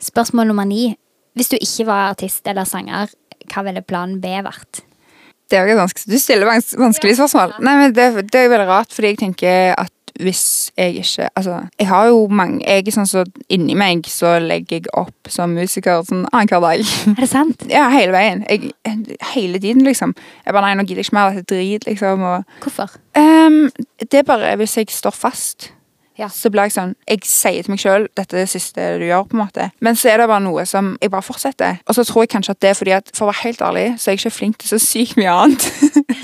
Spørsmål 0.00 0.46
nummer 0.46 0.66
ni. 0.66 0.96
Hvis 1.36 1.48
du 1.50 1.56
ikke 1.60 1.86
var 1.86 2.10
artist 2.14 2.46
eller 2.46 2.64
sanger, 2.64 3.10
hva 3.52 3.64
ville 3.64 3.82
plan 3.82 4.18
B 4.20 4.26
vært? 4.42 4.80
Det 5.50 5.58
er 5.58 5.66
jo 5.66 5.76
ganske, 5.76 6.04
du 6.06 6.16
stiller 6.18 6.46
vans 6.46 6.74
vanskelige 6.78 7.16
spørsmål. 7.18 7.56
Nei, 7.60 7.74
men 7.76 7.92
det, 7.92 8.30
det 8.30 8.34
er 8.44 8.48
veldig 8.52 8.68
rart, 8.68 8.88
fordi 8.94 9.08
jeg 9.10 9.18
tenker 9.18 9.74
at 9.76 9.90
hvis 10.20 10.70
jeg 10.76 11.00
ikke 11.00 11.28
Altså, 11.36 11.56
jeg 11.78 11.88
har 11.88 12.06
jo 12.10 12.26
mange 12.28 12.60
Jeg 12.64 12.86
er 12.86 12.94
sånn 12.94 13.08
så 13.08 13.24
inni 13.48 13.74
meg 13.78 14.06
så 14.10 14.36
legger 14.42 14.80
jeg 14.80 14.92
opp 14.98 15.30
som 15.30 15.54
musiker 15.54 16.02
sånn 16.06 16.26
annenhver 16.32 16.62
dag. 16.64 16.84
Er 17.16 17.20
det 17.20 17.30
sant? 17.30 17.66
Ja, 17.70 17.88
hele 17.92 18.14
veien. 18.14 18.44
Jeg, 18.48 18.72
hele 19.34 19.60
tiden, 19.62 19.84
liksom. 19.86 20.14
Jeg 20.44 20.54
bare 20.56 20.70
Nei, 20.70 20.76
nå 20.78 20.86
gidder 20.86 21.02
jeg 21.02 21.10
ikke 21.10 21.18
mer. 21.18 21.36
Dette 21.36 21.56
er 21.56 21.60
drit, 21.64 21.86
liksom. 21.88 22.24
Og, 22.26 22.56
Hvorfor? 22.64 22.96
Um, 23.18 23.68
det 24.00 24.22
er 24.22 24.26
bare 24.28 24.56
hvis 24.60 24.76
jeg 24.78 24.90
står 24.92 25.14
fast. 25.16 25.70
Ja. 26.20 26.28
Så 26.32 26.50
blir 26.52 26.68
jeg 26.68 26.74
sånn 26.76 26.94
Jeg 27.08 27.24
sier 27.28 27.64
til 27.64 27.72
meg 27.72 27.80
sjøl 27.82 28.06
dette 28.18 28.36
er 28.36 28.44
det 28.44 28.52
siste 28.52 28.86
du 29.00 29.06
gjør, 29.06 29.26
på 29.30 29.36
en 29.36 29.42
måte. 29.44 29.70
Men 29.84 29.96
så 29.98 30.12
er 30.12 30.20
det 30.20 30.28
bare 30.30 30.44
noe 30.44 30.66
som 30.68 30.92
jeg 31.00 31.12
bare 31.12 31.24
fortsetter. 31.24 31.80
Og 31.88 31.96
så 31.96 32.04
tror 32.06 32.26
jeg 32.26 32.34
kanskje 32.34 32.56
at 32.56 32.62
det 32.62 32.70
er 32.70 32.78
fordi 32.78 32.94
at 32.96 33.12
for 33.16 33.26
å 33.26 33.30
være 33.30 33.44
helt 33.46 33.64
ærlig, 33.64 33.86
så 33.96 34.10
er 34.10 34.16
jeg 34.16 34.22
ikke 34.22 34.36
flink 34.36 34.60
til 34.60 34.72
så 34.74 34.80
sykt 34.82 35.16
mye 35.20 35.32
annet. 35.32 35.66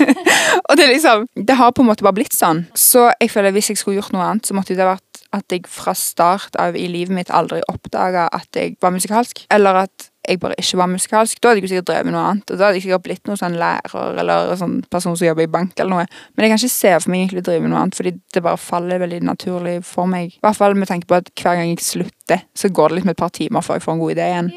og 0.67 0.77
det 0.77 0.85
er 0.85 0.93
liksom 0.93 1.25
Det 1.35 1.57
har 1.57 1.73
på 1.73 1.83
en 1.83 1.89
måte 1.89 2.05
bare 2.05 2.19
blitt 2.19 2.37
sånn. 2.37 2.65
Så 2.77 3.09
jeg 3.17 3.31
føler 3.33 3.51
at 3.51 3.57
hvis 3.57 3.71
jeg 3.73 3.81
skulle 3.81 3.99
gjort 4.01 4.13
noe 4.15 4.27
annet, 4.27 4.47
så 4.47 4.57
måtte 4.57 4.77
det 4.77 4.87
vært 4.87 5.23
at 5.35 5.51
jeg 5.51 5.67
fra 5.69 5.93
start 5.97 6.55
av 6.61 6.77
i 6.79 6.87
livet 6.91 7.15
mitt 7.15 7.33
aldri 7.35 7.59
oppdaga 7.71 8.29
at 8.33 8.47
jeg 8.55 8.77
var 8.83 8.93
musikalsk. 8.95 9.45
Eller 9.53 9.83
at 9.87 10.11
jeg 10.27 10.39
bare 10.41 10.57
ikke 10.59 10.79
var 10.81 10.89
musikalsk. 10.91 11.39
Da 11.41 11.51
hadde 11.51 11.61
jeg 11.63 11.71
sikkert 11.71 11.89
drevet 11.89 12.07
med 12.07 12.15
noe 12.17 12.25
annet. 12.31 12.51
Og 12.51 12.59
da 12.59 12.67
hadde 12.67 12.79
jeg 12.79 12.85
sikkert 12.87 13.05
blitt 13.05 13.29
noen 13.29 13.39
sånn 13.39 13.57
lærer 13.59 14.19
eller 14.21 14.51
sånn 14.59 14.75
person 14.91 15.15
som 15.17 15.27
jobber 15.27 15.47
i 15.47 15.51
bank 15.51 15.79
eller 15.79 15.93
noe. 15.93 16.05
Men 16.35 16.45
jeg 16.45 16.53
kan 16.53 16.61
ikke 16.61 16.73
se 16.73 16.93
for 16.97 17.13
meg 17.13 17.23
egentlig 17.23 17.43
å 17.43 17.47
drive 17.49 17.63
med 17.63 17.73
noe 17.73 17.83
annet, 17.85 17.99
fordi 17.99 18.13
det 18.35 18.43
bare 18.45 18.61
faller 18.61 19.01
veldig 19.03 19.21
naturlig 19.29 19.77
for 19.87 20.11
meg. 20.11 20.35
I 20.35 20.45
hvert 20.45 20.59
fall 20.59 20.77
med 20.77 20.91
tanke 20.91 21.09
på 21.09 21.19
at 21.19 21.31
hver 21.31 21.59
gang 21.59 21.71
jeg 21.71 21.85
slutter, 21.85 22.43
så 22.57 22.71
går 22.73 22.91
det 22.91 22.99
litt 22.99 23.09
med 23.09 23.17
et 23.17 23.23
par 23.23 23.33
timer 23.35 23.65
før 23.65 23.79
jeg 23.79 23.87
får 23.87 23.95
en 23.95 24.03
god 24.03 24.15
idé 24.17 24.29
igjen. 24.33 24.51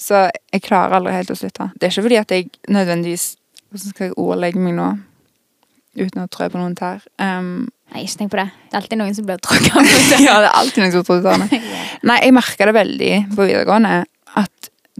Så 0.00 0.26
jeg 0.26 0.64
klarer 0.64 0.98
aldri 0.98 1.14
helt 1.14 1.30
å 1.30 1.38
slutte. 1.38 1.70
Det 1.76 1.86
er 1.86 1.94
ikke 1.94 2.06
fordi 2.08 2.20
at 2.20 2.34
jeg 2.34 2.52
nødvendigvis 2.72 3.34
Hvordan 3.74 3.90
skal 3.90 4.06
jeg 4.06 4.14
ordlegge 4.22 4.60
meg 4.62 4.76
nå? 4.76 4.84
Uten 5.98 6.20
å 6.22 6.28
trø 6.30 6.46
på 6.46 6.60
noen 6.60 6.76
tær. 6.78 7.00
Um, 7.18 7.64
Nei, 7.90 8.04
ikke 8.04 8.20
tenk 8.20 8.30
på 8.30 8.38
det. 8.38 8.44
Det 8.70 8.76
er 8.76 8.80
alltid 8.80 9.00
noen 9.00 9.16
som 9.16 9.26
blir 9.26 9.40
tråkka 9.42 9.72
på. 9.74 9.82
ja, 10.26 10.36
det 10.42 10.46
er 10.46 10.58
alltid 10.60 10.84
noen 10.84 10.92
som 10.94 11.04
tror. 11.06 11.42
Nei, 12.08 12.18
jeg 12.22 12.34
merka 12.34 12.68
det 12.70 12.74
veldig 12.76 13.10
på 13.34 13.48
videregående. 13.48 13.96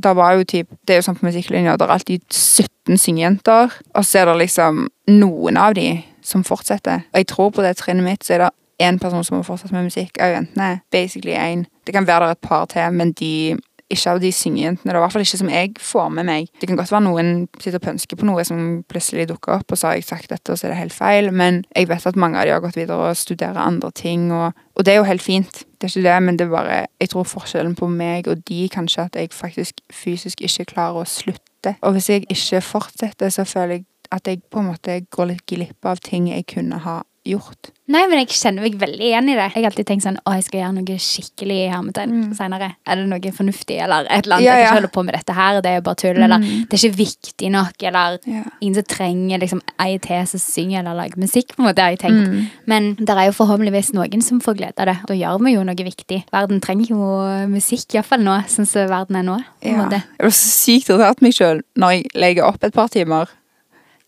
Da 0.03 0.11
var 0.17 0.33
jo 0.35 0.45
typ 0.45 0.69
Det 0.87 0.95
er 0.95 0.99
jo 0.99 1.07
sånn 1.07 1.19
på 1.19 1.29
musikklinja, 1.29 1.77
det 1.79 1.87
er 1.87 1.95
alltid 1.95 2.25
17 2.31 2.99
syngejenter. 2.99 3.73
Og 3.95 4.05
så 4.05 4.23
er 4.23 4.31
det 4.31 4.41
liksom 4.43 4.89
noen 5.13 5.57
av 5.61 5.77
de 5.79 6.03
som 6.25 6.45
fortsetter. 6.45 7.05
Og 7.13 7.21
jeg 7.21 7.29
tror 7.31 7.53
på 7.55 7.63
det 7.65 7.77
trinnet 7.79 8.05
mitt 8.07 8.25
så 8.25 8.37
er 8.37 8.47
det 8.47 8.51
én 8.83 8.99
person 8.99 9.25
som 9.25 9.39
har 9.39 9.47
fortsatt 9.47 9.73
med 9.73 9.87
musikk 9.87 10.19
og 10.19 10.35
jentene. 10.35 10.81
Basically 10.93 11.37
én. 11.37 11.67
Det 11.87 11.95
kan 11.95 12.07
være 12.07 12.25
det 12.25 12.29
er 12.35 12.39
et 12.39 12.49
par 12.49 12.67
til, 12.67 12.93
men 12.93 13.13
de 13.13 13.57
ikke 13.93 14.15
av 14.15 14.21
de 14.23 14.31
syngejentene. 14.33 14.95
I 14.95 15.03
hvert 15.03 15.13
fall 15.13 15.25
ikke 15.25 15.41
som 15.41 15.51
jeg 15.53 15.75
får 15.83 16.09
med 16.17 16.29
meg. 16.29 16.49
Det 16.61 16.69
kan 16.71 16.79
godt 16.79 16.93
være 16.95 17.05
noen 17.07 17.33
sitter 17.59 17.79
og 17.81 17.85
pønsker 17.85 18.19
på 18.19 18.29
noe 18.29 18.45
som 18.49 18.61
plutselig 18.91 19.29
dukker 19.31 19.59
opp, 19.59 19.71
og 19.71 19.81
så 19.81 19.91
har 19.91 19.99
jeg 19.99 20.09
sagt 20.09 20.33
dette, 20.33 20.53
og 20.53 20.59
så 20.59 20.69
er 20.69 20.75
det 20.75 20.81
helt 20.81 20.97
feil. 20.97 21.31
Men 21.33 21.63
jeg 21.77 21.91
vet 21.91 22.07
at 22.09 22.21
mange 22.21 22.41
av 22.41 22.49
de 22.49 22.55
har 22.55 22.65
gått 22.65 22.79
videre 22.81 23.11
og 23.11 23.19
studerer 23.21 23.61
andre 23.61 23.93
ting, 23.95 24.31
og, 24.33 24.53
og 24.75 24.87
det 24.87 24.95
er 24.95 25.01
jo 25.03 25.09
helt 25.09 25.25
fint. 25.25 25.65
Det 25.79 25.89
er 25.89 25.93
ikke 25.93 26.09
det, 26.09 26.19
men 26.25 26.39
det 26.39 26.47
er 26.47 26.55
bare 26.55 26.77
Jeg 27.01 27.11
tror 27.13 27.27
forskjellen 27.29 27.75
på 27.77 27.89
meg 27.91 28.29
og 28.29 28.45
de 28.49 28.69
kanskje 28.73 29.05
at 29.05 29.17
jeg 29.17 29.33
faktisk 29.33 29.83
fysisk 29.93 30.41
ikke 30.41 30.71
klarer 30.73 31.03
å 31.03 31.09
slutte. 31.09 31.75
Og 31.83 31.93
hvis 31.97 32.09
jeg 32.09 32.25
ikke 32.29 32.61
fortsetter, 32.65 33.29
så 33.29 33.45
føler 33.45 33.81
jeg 33.81 33.85
at 34.13 34.29
jeg 34.29 34.43
på 34.51 34.61
en 34.61 34.71
måte 34.71 35.01
går 35.11 35.33
litt 35.33 35.45
glipp 35.49 35.87
av 35.89 36.01
ting 36.05 36.29
jeg 36.31 36.47
kunne 36.47 36.79
ha 36.85 37.03
gjort. 37.25 37.71
Nei, 37.85 38.01
men 38.09 38.23
jeg 38.23 38.31
kjenner 38.33 38.65
meg 38.65 38.79
veldig 38.81 39.05
igjen 39.05 39.27
i 39.29 39.35
det. 39.37 39.45
Jeg 39.53 39.61
har 39.61 39.67
alltid 39.69 39.87
tenkt 39.91 40.05
sånn, 40.07 40.17
å, 40.25 40.33
jeg 40.39 40.45
skal 40.47 40.61
gjøre 40.63 40.75
noe 40.79 40.95
skikkelig 41.05 41.57
i 41.61 41.67
hermetegn 41.69 42.15
senere. 42.37 42.71
Er 42.89 42.97
det 42.97 43.05
noe 43.11 43.33
fornuftig, 43.37 43.77
eller 43.85 44.07
et 44.09 44.25
eller 44.25 44.39
annet? 44.39 44.47
Ja, 44.47 44.55
Ja, 44.55 44.57
Jeg 44.57 44.65
kan 44.65 44.71
ikke 44.71 44.79
holde 44.79 44.91
på 44.95 45.05
med 45.05 45.15
dette 45.19 45.37
her, 45.37 45.59
det 45.61 45.71
er 45.71 45.77
jo 45.77 45.85
bare 45.85 46.01
tull, 46.01 46.21
eller 46.25 46.39
det 46.47 46.73
er 46.73 46.81
ikke 46.81 46.97
viktig 46.97 47.51
nok, 47.53 47.83
eller 47.91 48.19
Ja. 48.25 48.43
ingen 48.61 48.75
som 48.79 48.89
trenger 48.89 49.39
liksom 49.45 49.61
ei 49.85 49.99
til 49.99 50.27
som 50.27 50.41
synger 50.41 50.81
eller 50.81 50.95
lager 50.95 51.21
musikk, 51.21 51.53
på 51.57 51.61
en 51.61 51.69
måte, 51.69 51.83
har 51.85 51.91
jeg 51.93 52.01
tenkt. 52.01 52.29
Mm. 52.29 52.49
Men 52.67 52.95
det 52.97 53.11
er 53.11 53.27
jo 53.29 53.37
forhåpentligvis 53.37 53.93
noen 53.93 54.23
som 54.23 54.41
får 54.41 54.57
glede 54.57 54.81
av 54.81 54.87
det. 54.87 54.97
Da 55.07 55.15
gjør 55.15 55.45
vi 55.45 55.53
jo 55.55 55.63
noe 55.65 55.75
viktig. 55.77 56.25
Verden 56.33 56.61
trenger 56.65 56.89
jo 56.89 57.13
musikk, 57.53 57.95
iallfall 57.95 58.25
nå, 58.25 58.41
sånn 58.49 58.67
som 58.67 58.89
verden 58.89 59.17
er 59.17 59.23
nå. 59.29 59.39
Ja. 59.61 59.89
Jeg 59.91 60.03
var 60.21 60.31
så 60.31 60.49
sykt 60.65 60.89
irritert 60.89 61.21
meg 61.21 61.33
sjøl 61.37 61.61
når 61.77 61.91
jeg 61.99 62.11
legger 62.15 62.45
opp 62.49 62.65
et 62.65 62.73
par 62.73 62.89
timer. 62.89 63.29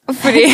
Fordi 0.06 0.44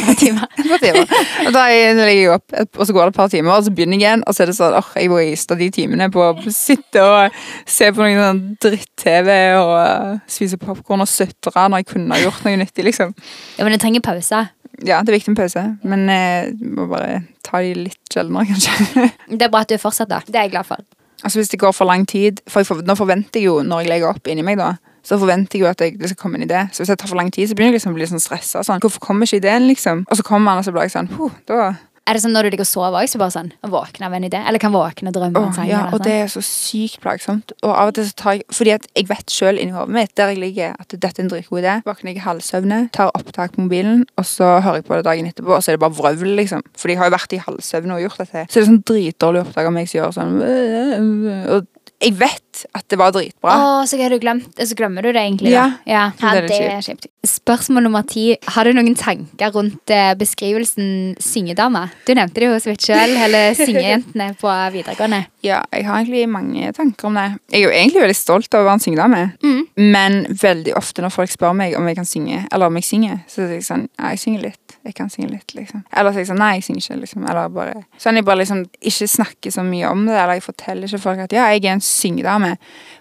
da 1.53 1.65
jeg- 1.69 1.97
legger 1.97 2.09
jeg 2.09 2.31
opp, 2.33 2.55
og 2.79 2.87
så 2.87 2.93
går 2.93 3.05
det 3.05 3.13
et 3.13 3.17
par 3.17 3.29
timer, 3.29 3.53
og 3.53 3.65
så 3.67 3.75
begynner 3.75 3.99
jeg 3.99 4.05
igjen, 4.07 4.23
og 4.27 4.35
så 4.35 4.43
er 4.43 4.47
det 4.51 4.57
sånn 4.57 4.77
åh, 4.79 4.89
jeg 4.97 5.11
waster 5.13 5.59
de 5.61 5.69
timene 5.71 6.09
på 6.13 6.23
å 6.25 6.53
sitte 6.55 7.03
og 7.05 7.37
se 7.69 7.91
på 7.93 8.01
noen 8.01 8.23
sånn 8.23 8.43
dritt-TV 8.65 9.37
og 9.59 9.75
uh, 9.77 10.19
spise 10.27 10.57
popkorn 10.61 11.05
og 11.05 11.11
sutre 11.11 11.69
når 11.69 11.83
jeg 11.83 11.91
kunne 11.93 12.17
ha 12.17 12.23
gjort 12.23 12.45
noe 12.47 12.57
nyttig, 12.63 12.87
liksom. 12.89 13.13
Ja, 13.59 13.65
men 13.67 13.73
det 13.77 13.83
trenger 13.85 14.01
pause. 14.05 14.47
Ja, 14.83 15.03
det 15.03 15.13
er 15.13 15.19
viktig 15.19 15.35
med 15.35 15.43
pause, 15.45 15.67
men 15.85 16.09
jeg 16.09 16.57
må 16.73 16.89
bare 16.91 17.23
ta 17.45 17.61
de 17.63 17.75
litt 17.87 18.01
sjeldnere, 18.13 18.49
kanskje. 18.49 19.11
Det 19.37 19.43
er 19.47 19.53
bra 19.53 19.63
at 19.67 19.71
du 19.71 19.77
fortsetter. 19.79 20.25
Det 20.27 20.39
er 20.39 20.49
jeg 20.49 20.55
glad 20.57 20.67
for. 20.67 20.81
Altså 21.23 21.39
Hvis 21.39 21.53
det 21.53 21.61
går 21.63 21.71
for 21.71 21.87
lang 21.87 22.03
tid 22.09 22.41
For 22.51 22.65
jeg 22.65 22.83
Nå 22.83 22.97
forventer 22.99 23.39
jeg 23.39 23.47
jo, 23.47 23.61
når 23.63 23.85
jeg 23.85 23.91
legger 23.93 24.09
opp 24.11 24.27
inni 24.27 24.43
meg, 24.43 24.59
da 24.59 24.73
så 25.03 25.19
forventer 25.19 25.59
jeg 25.59 25.65
jo 25.65 25.71
at 25.71 25.81
jeg, 25.83 25.99
skal 25.99 26.19
komme 26.19 26.39
en 26.39 26.49
idé. 26.49 26.67
Så 26.73 26.83
hvis 26.83 26.93
det 26.93 27.01
tar 27.03 27.11
for 27.11 27.19
lang 27.19 27.33
tid, 27.35 27.51
så 27.51 27.59
begynner 27.59 27.75
jeg 27.75 27.83
liksom 27.83 27.95
å 27.95 27.99
bli 27.99 28.11
sånn 28.11 28.23
stressa. 28.23 28.63
Sånn, 28.67 28.83
hvorfor 28.83 29.03
kommer 29.03 29.27
ikke 29.27 29.43
ideen, 29.43 29.67
liksom? 29.71 30.05
Og 30.09 30.19
så 30.19 30.27
kommer 30.27 30.53
den, 30.53 30.63
og 30.63 30.69
så 30.69 30.75
blir 30.75 30.87
jeg 30.87 30.95
sånn 30.95 31.11
huh, 31.17 31.41
da, 31.51 31.73
Er 32.07 32.19
det 32.19 32.23
sånn 32.25 32.33
når 32.35 32.47
du 32.47 32.51
ligger 32.53 32.67
og 32.67 32.71
sover 32.71 32.99
òg, 33.01 33.09
så 33.11 33.19
bare 33.19 33.35
sånn 33.35 33.51
å 33.67 33.71
våkne 33.73 34.07
av 34.07 34.15
en 34.15 34.27
idé? 34.27 34.39
Eller 34.47 34.63
kan 34.63 34.75
våkne 34.75 35.11
og 35.11 35.17
drømme 35.17 35.39
oh, 35.39 35.49
en 35.51 35.57
sang? 35.57 35.69
ja, 35.71 35.85
og 35.89 35.99
sånn? 35.99 36.07
det 36.07 36.15
er 36.21 36.31
så 36.31 36.43
sykt 36.47 37.01
plagsomt. 37.03 37.55
Og 37.63 37.75
av 37.75 37.91
og 37.91 37.99
til 37.99 38.07
så 38.09 38.17
tar 38.23 38.39
jeg 38.39 38.47
Fordi 38.55 38.75
at 38.75 38.87
jeg 38.99 39.09
vet 39.11 39.35
sjøl 39.35 39.59
inni 39.63 39.75
hodet 39.75 39.97
mitt 39.99 40.15
der 40.19 40.33
jeg 40.35 40.41
ligger, 40.43 40.79
at 40.79 40.95
dette 40.95 41.13
er 41.15 41.27
en 41.27 41.35
dritgod 41.35 41.63
idé. 41.63 41.77
Våkner 41.87 42.15
jeg 42.15 42.25
halvsøvne, 42.27 42.81
tar 42.95 43.11
opptak 43.19 43.57
på 43.57 43.67
mobilen, 43.67 44.07
og 44.19 44.29
så 44.29 44.55
hører 44.63 44.83
jeg 44.83 44.89
på 44.91 44.99
det 44.99 45.07
dagen 45.11 45.31
etterpå, 45.31 45.55
og 45.59 45.63
så 45.63 45.73
er 45.73 45.79
det 45.79 45.85
bare 45.87 45.99
vrøvl, 45.99 46.35
liksom. 46.43 46.63
Fordi 46.79 46.95
jeg 46.95 47.03
har 47.03 47.11
jo 47.11 47.17
vært 47.19 47.37
i 47.39 47.43
halvsøvne 47.43 47.99
og 47.99 48.07
gjort 48.07 48.23
dette. 48.23 48.47
Så 48.47 48.59
det 48.59 48.65
er 48.65 48.71
sånn 48.71 48.83
dritdårlig 48.93 49.47
opptak 49.47 49.71
av 49.71 49.79
meg 49.79 49.91
som 49.91 49.99
gjør 50.03 50.19
sånn 50.19 50.37
Og 50.43 51.71
jeg 52.03 52.17
vet 52.19 52.63
at 52.77 52.85
det 52.91 52.99
var 53.01 53.13
dritbra. 53.15 53.55
Å, 53.55 53.69
så, 53.89 53.99
du 54.11 54.19
glemt, 54.21 54.59
så 54.59 54.77
glemmer 54.79 55.05
du 55.05 55.13
det 55.13 55.23
egentlig, 55.23 55.53
Ja. 55.55 55.69
da. 55.87 55.91
Ja, 55.93 56.03
Så 56.19 56.47
det 56.49 56.59
er 56.61 56.83
kjipt. 56.85 57.07
Spørsmål 57.27 57.87
nummer 57.87 58.03
ti. 58.07 58.37
Har 58.55 58.65
du 58.65 58.73
noen 58.75 58.95
tanker 58.99 59.53
rundt 59.55 59.91
eh, 59.91 60.13
beskrivelsen 60.19 61.15
syngedame? 61.23 61.87
Du 62.07 62.15
nevnte 62.15 62.43
det 62.43 62.49
jo 62.51 62.59
så 62.59 62.73
vidt 62.73 62.87
sjøl, 62.89 63.17
eller 63.27 63.55
syngejentene 63.59 64.33
på 64.41 64.53
videregående. 64.75 65.25
Ja, 65.47 65.63
jeg 65.73 65.87
har 65.87 66.03
egentlig 66.03 66.27
mange 66.31 66.73
tanker 66.77 67.11
om 67.11 67.19
det. 67.19 67.29
Jeg 67.53 67.63
er 67.63 67.67
jo 67.67 67.75
egentlig 67.77 68.05
veldig 68.05 68.19
stolt 68.19 68.55
av 68.55 68.63
å 68.65 68.69
være 68.69 68.79
en 68.79 68.85
syngedame. 68.87 69.23
Mm. 69.43 69.63
Men 69.95 70.21
veldig 70.43 70.77
ofte 70.79 71.05
når 71.05 71.15
folk 71.15 71.33
spør 71.33 71.57
meg 71.59 71.77
om 71.79 71.87
jeg 71.91 71.99
kan 71.99 72.09
synge, 72.09 72.45
eller 72.53 72.71
om 72.71 72.79
jeg 72.81 72.89
synger, 72.91 73.23
så 73.31 73.47
er 73.47 73.57
jeg 73.59 73.67
sånn 73.69 73.89
Ja, 73.99 74.13
jeg 74.15 74.23
synger 74.23 74.49
litt. 74.51 74.62
Jeg 74.83 74.97
kan 74.99 75.11
synge 75.11 75.31
litt, 75.31 75.53
liksom. 75.55 75.85
Eller 75.95 76.11
så 76.11 76.19
er 76.19 76.25
jeg 76.25 76.31
sånn 76.33 76.41
Nei, 76.43 76.55
jeg 76.59 76.65
synger 76.67 76.83
ikke, 76.83 77.01
liksom. 77.05 77.27
Eller 77.31 77.53
bare 77.55 77.83
Sånn 78.03 78.19
jeg 78.19 78.27
bare 78.27 78.43
liksom 78.43 78.65
ikke 78.81 79.11
snakker 79.11 79.55
så 79.55 79.65
mye 79.67 79.91
om 79.91 80.07
det, 80.09 80.17
eller 80.17 80.39
jeg 80.39 80.47
forteller 80.47 80.91
ikke 80.91 81.03
folk 81.05 81.23
at 81.27 81.37
ja, 81.37 81.51
jeg 81.55 81.65
er 81.65 81.77
en 81.77 81.85
syngedame. 81.87 82.57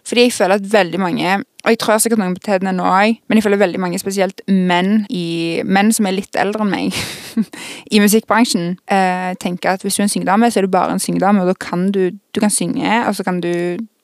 Fordi 0.07 0.27
jeg 0.27 0.35
føler 0.35 0.61
at 0.61 0.69
veldig 0.75 1.01
mange 1.01 1.39
og 1.61 1.69
jeg 1.69 1.77
tror 1.77 1.99
sikkert 2.01 2.17
noen 2.21 2.33
på 2.33 2.41
TED 2.41 2.63
nå 2.65 2.85
òg, 2.89 3.19
men 3.29 3.37
jeg 3.37 3.45
føler 3.45 3.59
veldig 3.61 3.81
mange, 3.83 3.99
spesielt 4.01 4.41
menn, 4.49 5.03
i, 5.13 5.61
menn 5.61 5.91
som 5.93 6.07
er 6.09 6.15
litt 6.17 6.37
eldre 6.41 6.65
enn 6.65 6.71
meg 6.73 6.97
i 7.93 8.01
musikkbransjen, 8.01 8.79
eh, 8.89 9.33
tenker 9.41 9.75
at 9.75 9.85
hvis 9.85 9.99
du 9.99 10.01
er 10.01 10.07
en 10.07 10.13
syngedame, 10.13 10.49
så 10.49 10.61
er 10.61 10.65
du 10.65 10.73
bare 10.73 10.95
en 10.95 11.03
syngedame, 11.03 11.43
og 11.43 11.51
da 11.51 11.57
kan 11.61 11.91
du, 11.93 12.07
du 12.33 12.41
kan 12.41 12.53
synge, 12.53 12.89
og 13.05 13.13
så 13.17 13.27
kan 13.27 13.43
du 13.43 13.51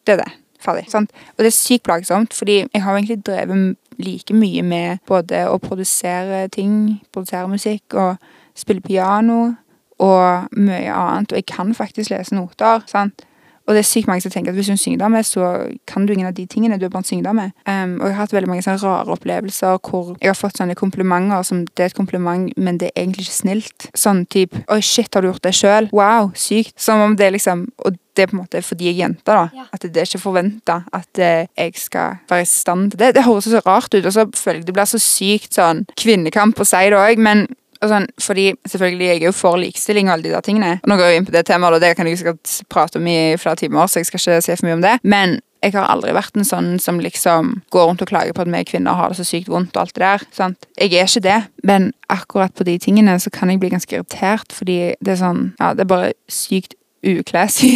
Det 0.08 0.14
er 0.14 0.22
det. 0.22 0.30
Ferdig. 0.60 0.88
Sant? 0.92 1.12
Og 1.36 1.44
det 1.46 1.52
er 1.52 1.58
sykt 1.58 1.86
plagsomt, 1.86 2.34
fordi 2.34 2.64
jeg 2.74 2.84
har 2.84 2.96
egentlig 2.96 3.26
drevet 3.26 3.76
like 3.98 4.34
mye 4.34 4.62
med 4.62 4.98
både 5.08 5.46
å 5.50 5.58
produsere 5.62 6.48
ting, 6.54 7.00
produsere 7.14 7.48
musikk, 7.50 7.94
og 7.94 8.16
spille 8.58 8.82
piano, 8.82 9.54
og 9.98 10.54
mye 10.58 10.94
annet, 10.94 11.32
og 11.32 11.40
jeg 11.40 11.46
kan 11.50 11.74
faktisk 11.74 12.14
lese 12.14 12.36
noter. 12.36 12.84
sant? 12.86 13.26
Og 13.68 13.76
det 13.76 13.84
er 13.84 13.88
sykt 13.88 14.08
mange 14.08 14.24
som 14.24 14.32
tenker 14.32 14.54
at 14.54 14.58
hvis 14.58 14.70
du 14.70 14.72
er 14.72 14.78
en 14.78 14.82
syngedame, 14.82 15.24
så 15.28 15.50
kan 15.88 16.06
du 16.08 16.14
ingen 16.14 16.28
av 16.30 16.36
de 16.38 16.46
tingene. 16.48 16.80
Du 16.80 16.86
er 16.86 16.94
bare 16.94 17.04
en 17.04 17.10
syngedame. 17.10 17.50
Um, 17.68 17.98
og 18.00 18.08
jeg 18.08 18.16
har 18.16 18.22
hatt 18.22 18.36
veldig 18.36 18.50
mange 18.50 18.64
sånne 18.64 18.80
rare 18.80 19.16
opplevelser 19.18 19.80
hvor 19.84 20.14
jeg 20.16 20.32
har 20.32 20.40
fått 20.40 20.62
sånne 20.62 20.78
komplimenter 20.80 21.44
som 21.44 21.66
det 21.68 21.84
er 21.84 21.92
et 21.92 21.98
kompliment, 21.98 22.48
men 22.56 22.80
det 22.80 22.94
er 22.94 23.04
egentlig 23.04 23.28
ikke 23.28 23.40
snilt. 23.42 23.90
Sånn 23.98 24.24
type 24.32 24.64
Oi, 24.72 24.80
shit, 24.84 25.12
har 25.14 25.24
du 25.24 25.32
gjort 25.32 25.44
det 25.44 25.54
sjøl? 25.58 25.90
Wow, 25.96 26.32
sykt. 26.38 26.78
Som 26.80 27.04
om 27.04 27.16
det 27.20 27.32
liksom 27.36 27.68
Og 27.86 27.98
det 28.18 28.24
er 28.24 28.32
på 28.32 28.38
en 28.38 28.42
måte 28.42 28.64
fordi 28.66 28.88
jeg 28.88 28.96
er 28.96 29.04
jente, 29.04 29.28
da. 29.30 29.46
Ja. 29.54 29.68
At 29.76 29.84
det 29.86 30.02
er 30.02 30.10
ikke 30.10 30.24
forventa 30.24 30.80
at 30.96 31.22
eh, 31.22 31.46
jeg 31.54 31.76
skal 31.78 32.18
være 32.30 32.48
i 32.48 32.50
stand 32.50 32.92
til 32.92 33.04
det. 33.04 33.14
Det 33.16 33.28
høres 33.28 33.50
så 33.52 33.62
rart 33.66 33.94
ut, 33.94 34.06
og 34.06 34.14
så 34.14 34.26
føler 34.34 34.62
jeg 34.62 34.68
det 34.72 34.76
blir 34.78 34.90
så 34.90 35.02
sykt 35.02 35.60
sånn 35.60 35.84
kvinnekamp 36.00 36.58
å 36.58 36.68
si 36.68 36.82
det 36.90 36.98
òg, 36.98 37.22
men 37.22 37.46
sånn, 37.82 38.08
fordi 38.22 38.54
selvfølgelig, 38.68 39.08
Jeg 39.08 39.22
er 39.22 39.26
jo 39.26 39.32
for 39.32 39.58
likestilling 39.58 40.08
og 40.08 40.14
alle 40.14 40.24
de 40.24 40.36
der 40.36 40.42
tingene. 40.42 40.80
Nå 40.88 40.96
går 40.98 41.12
jeg 41.12 41.18
inn 41.18 41.28
på 41.28 41.36
det 41.36 41.46
temaet, 41.46 41.74
og 41.78 41.82
det 41.82 41.96
kan 41.96 42.08
jeg 42.08 42.18
sikkert 42.18 42.64
prate 42.70 42.98
om 42.98 43.08
i 43.08 43.36
flere 43.38 43.56
timer, 43.56 43.88
så 43.88 44.00
jeg 44.00 44.06
skal 44.10 44.20
ikke 44.20 44.42
si 44.42 44.56
for 44.56 44.66
mye 44.68 44.80
om 44.80 44.82
det. 44.82 44.96
Men 45.04 45.40
jeg 45.64 45.74
har 45.74 45.90
aldri 45.90 46.14
vært 46.14 46.38
en 46.38 46.46
sånn 46.46 46.80
som 46.82 47.00
liksom 47.02 47.62
går 47.74 47.88
rundt 47.90 48.02
og 48.02 48.10
klager 48.12 48.36
på 48.38 48.44
at 48.46 48.52
vi 48.54 48.64
kvinner 48.70 48.98
har 48.98 49.10
det 49.10 49.18
så 49.20 49.26
sykt 49.28 49.50
vondt 49.50 49.76
og 49.76 49.82
alt 49.82 49.96
det 49.96 50.04
der. 50.04 50.26
sant? 50.32 50.68
Jeg 50.78 50.94
er 50.94 51.10
ikke 51.10 51.26
det, 51.26 51.40
men 51.64 51.94
akkurat 52.14 52.54
på 52.54 52.64
de 52.68 52.78
tingene 52.78 53.18
så 53.20 53.30
kan 53.34 53.50
jeg 53.50 53.60
bli 53.60 53.74
ganske 53.74 53.96
irritert, 53.96 54.54
fordi 54.54 54.96
det 55.02 55.16
er 55.16 55.24
sånn 55.24 55.54
Ja, 55.60 55.74
det 55.74 55.86
er 55.86 55.94
bare 55.94 56.14
sykt 56.30 56.78
uklesig 57.08 57.74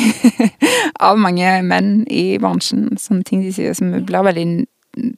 av 1.08 1.18
mange 1.22 1.62
menn 1.66 2.04
i 2.10 2.38
bransjen. 2.42 2.90
Sånne 3.00 3.26
ting 3.28 3.44
de 3.46 3.54
sier 3.54 3.76
som 3.78 3.92
blir 3.94 4.26
veldig 4.26 4.66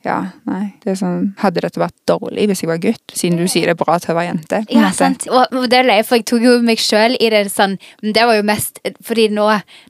ja, 0.05 0.17
nei. 0.45 0.75
Det 0.83 0.91
er 0.91 0.97
sånn 0.99 1.31
Hadde 1.41 1.63
dette 1.63 1.81
vært 1.81 1.95
dårlig 2.05 2.43
hvis 2.51 2.59
jeg 2.61 2.69
var 2.69 2.81
gutt, 2.81 3.13
siden 3.17 3.39
du 3.41 3.47
sier 3.49 3.65
det 3.65 3.73
er 3.73 3.79
bra 3.79 3.95
til 4.01 4.13
å 4.13 4.17
være 4.19 4.27
jente? 4.27 4.59
Ja, 4.69 4.91
sant. 4.93 5.25
Og 5.33 5.65
det 5.71 5.79
er 5.79 5.87
løye, 5.87 6.03
for 6.05 6.19
jeg 6.19 6.27
tok 6.29 6.45
jo 6.45 6.53
meg 6.65 6.81
sjøl 6.81 7.17
i 7.17 7.29
det 7.33 7.47
sånn 7.49 7.73
det 8.03 8.27
var 8.29 8.37
jo 8.37 8.45
mest 8.45 8.77
fordi 9.05 9.29
nå, 9.33 9.47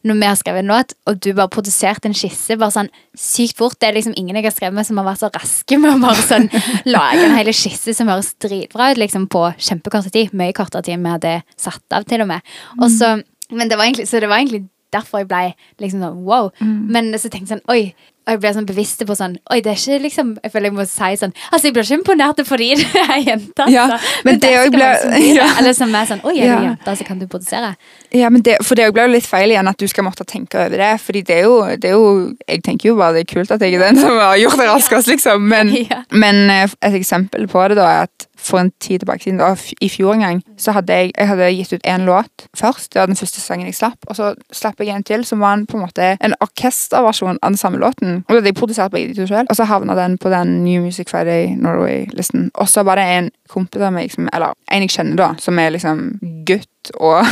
når 0.08 0.20
vi 0.22 0.30
har 0.30 0.40
skrevet 0.40 0.64
en 0.64 0.72
låt, 0.72 0.96
og 1.10 1.20
du 1.20 1.34
bare 1.34 1.52
produserte 1.52 2.08
en 2.08 2.16
skisse 2.16 2.56
bare 2.60 2.76
sånn 2.78 2.92
sykt 3.20 3.60
fort 3.60 3.76
Det 3.82 3.90
er 3.90 3.98
liksom 3.98 4.16
ingen 4.18 4.40
jeg 4.40 4.48
har 4.48 4.56
skrevet 4.56 4.78
med 4.78 4.88
som 4.88 5.02
har 5.02 5.10
vært 5.10 5.26
så 5.26 5.32
raske 5.34 5.80
med 5.82 5.98
å 5.98 6.02
bare 6.02 6.24
sånn 6.24 6.48
lage 6.96 7.28
en 7.28 7.38
hel 7.38 7.52
skisse 7.52 7.96
som 7.98 8.12
høres 8.12 8.32
dritbra 8.42 8.94
ut 8.94 9.02
liksom 9.04 9.28
på 9.32 9.46
kjempekort 9.58 10.08
tid. 10.14 10.32
Mye 10.38 10.56
kortere 10.56 10.86
tid 10.86 10.96
enn 10.96 11.06
vi 11.06 11.16
hadde 11.18 11.34
satt 11.60 11.84
av, 11.96 12.08
til 12.08 12.24
og 12.24 12.32
med. 12.32 12.54
Og 12.80 12.88
så, 12.94 13.18
men 13.52 13.70
det 13.70 13.78
var 13.78 13.90
egentlig, 13.90 14.08
så 14.10 14.24
det 14.24 14.32
var 14.32 14.40
egentlig 14.42 14.66
derfor 14.94 15.24
jeg 15.24 15.30
ble 15.30 15.44
liksom 15.82 16.04
sånn 16.04 16.24
wow. 16.28 16.52
Men 16.64 17.12
så 17.18 17.30
tenkte 17.30 17.48
jeg 17.48 17.58
sånn 17.58 17.70
oi. 17.74 17.94
Og 18.24 18.32
jeg 18.32 18.40
ble 18.40 18.52
sånn 18.56 18.66
bevisst 18.70 19.02
på 19.06 19.16
sånn 19.20 19.34
Oi, 19.52 19.58
det 19.60 19.74
er 19.74 19.80
ikke 19.82 19.98
liksom 20.06 20.30
Jeg 20.44 20.52
føler 20.54 20.70
jeg 20.70 20.76
må 20.78 20.86
si 20.88 21.10
sånn 21.20 21.34
Altså, 21.52 21.66
jeg 21.68 21.74
blir 21.76 21.84
ikke 21.84 21.98
imponert 22.00 22.40
fordi 22.48 22.70
det 22.80 23.02
er 23.04 23.20
jente. 23.30 23.66
Ja, 23.74 23.84
altså. 23.92 24.14
men 24.24 24.40
det 24.40 24.50
er 24.50 24.60
også 24.62 24.70
sikkert 24.70 24.80
ble- 24.80 25.10
blir 25.12 25.28
det. 25.28 25.34
ja. 25.42 25.48
Eller 25.60 25.74
som 25.78 25.96
er 26.00 26.08
sånn 26.14 26.22
Oi, 26.24 26.36
er 26.40 26.46
Ja. 26.48 26.56
du 26.62 26.68
jente, 26.70 26.96
så 27.02 27.08
kan 27.10 27.20
du 27.20 27.28
produsere. 27.28 27.74
Ja, 28.16 28.30
men 28.30 28.42
det, 28.48 28.58
For 28.64 28.80
det 28.80 28.88
ble 28.96 29.08
jo 29.10 29.14
litt 29.18 29.28
feil 29.28 29.52
igjen 29.52 29.68
at 29.74 29.78
du 29.82 29.88
skal 29.92 30.08
måtte 30.08 30.24
tenke 30.30 30.62
over 30.66 30.78
det. 30.80 30.92
Fordi 31.04 31.22
det 31.28 31.38
er 31.42 31.48
jo, 31.50 31.58
det 31.76 31.90
er 31.92 31.98
jo 31.98 32.08
Jeg 32.48 32.64
tenker 32.64 32.90
jo 32.94 32.96
bare 33.00 33.18
det 33.20 33.26
er 33.28 33.32
kult 33.36 33.52
at 33.52 33.62
jeg 33.68 33.76
er 33.76 33.84
den 33.90 34.00
som 34.00 34.16
har 34.18 34.38
gjort 34.40 34.58
det 34.62 34.70
raskest, 34.72 35.12
liksom. 35.12 35.44
Men, 35.52 35.74
Ja. 35.92 36.04
men 36.12 36.46
eh, 36.50 36.70
et 36.82 36.96
eksempel 37.02 37.48
på 37.52 37.68
det 37.72 37.76
da 37.82 37.90
er 37.92 38.08
at 38.08 38.28
for 38.44 38.60
en 38.60 38.72
tid 38.80 39.00
tilbake 39.00 39.24
siden, 39.24 39.42
i 39.82 39.90
fjor 39.90 40.14
en 40.14 40.26
gang, 40.26 40.42
så 40.58 40.74
hadde 40.76 40.94
jeg, 40.94 41.12
jeg 41.18 41.28
hadde 41.28 41.50
gitt 41.56 41.74
ut 41.74 41.88
én 41.88 42.06
låt 42.08 42.48
først. 42.58 42.94
Det 42.94 43.00
var 43.00 43.08
den 43.08 43.20
første 43.20 43.42
sangen 43.42 43.70
jeg 43.70 43.78
slapp. 43.78 44.08
Og 44.08 44.16
så 44.16 44.34
slapp 44.52 44.80
jeg 44.80 44.92
en 44.94 45.04
til 45.04 45.26
som 45.26 45.40
var 45.44 45.58
en, 45.58 45.66
på 45.70 45.78
en 45.78 45.86
måte 45.86 46.10
en 46.20 46.36
orkesterversjon 46.44 47.40
av 47.42 47.54
den 47.54 47.58
samme 47.58 47.80
låten. 47.82 48.24
Og 48.28 48.34
da 48.34 48.42
hadde 48.42 48.52
jeg 48.52 48.60
produsert 48.60 48.92
begge 48.92 49.14
de 49.14 49.22
to 49.22 49.28
selv. 49.32 49.48
Og 49.50 49.60
så 49.60 49.68
havna 49.70 49.96
den 49.98 50.18
på 50.18 50.32
den 50.34 50.64
New 50.64 50.84
Music 50.84 51.10
Friday 51.10 51.56
Norway-listen. 51.56 52.52
Og 52.54 52.70
så 52.70 52.84
var 52.84 53.00
det 53.00 53.08
en 53.18 53.32
kompis 53.50 53.82
av 53.82 53.94
meg, 53.96 54.12
som, 54.12 54.30
eller 54.34 54.56
en 54.72 54.86
jeg 54.86 54.96
kjenner 54.98 55.20
da, 55.20 55.34
som 55.40 55.60
er 55.60 55.76
liksom 55.76 56.06
gutt 56.48 56.94
og 57.00 57.24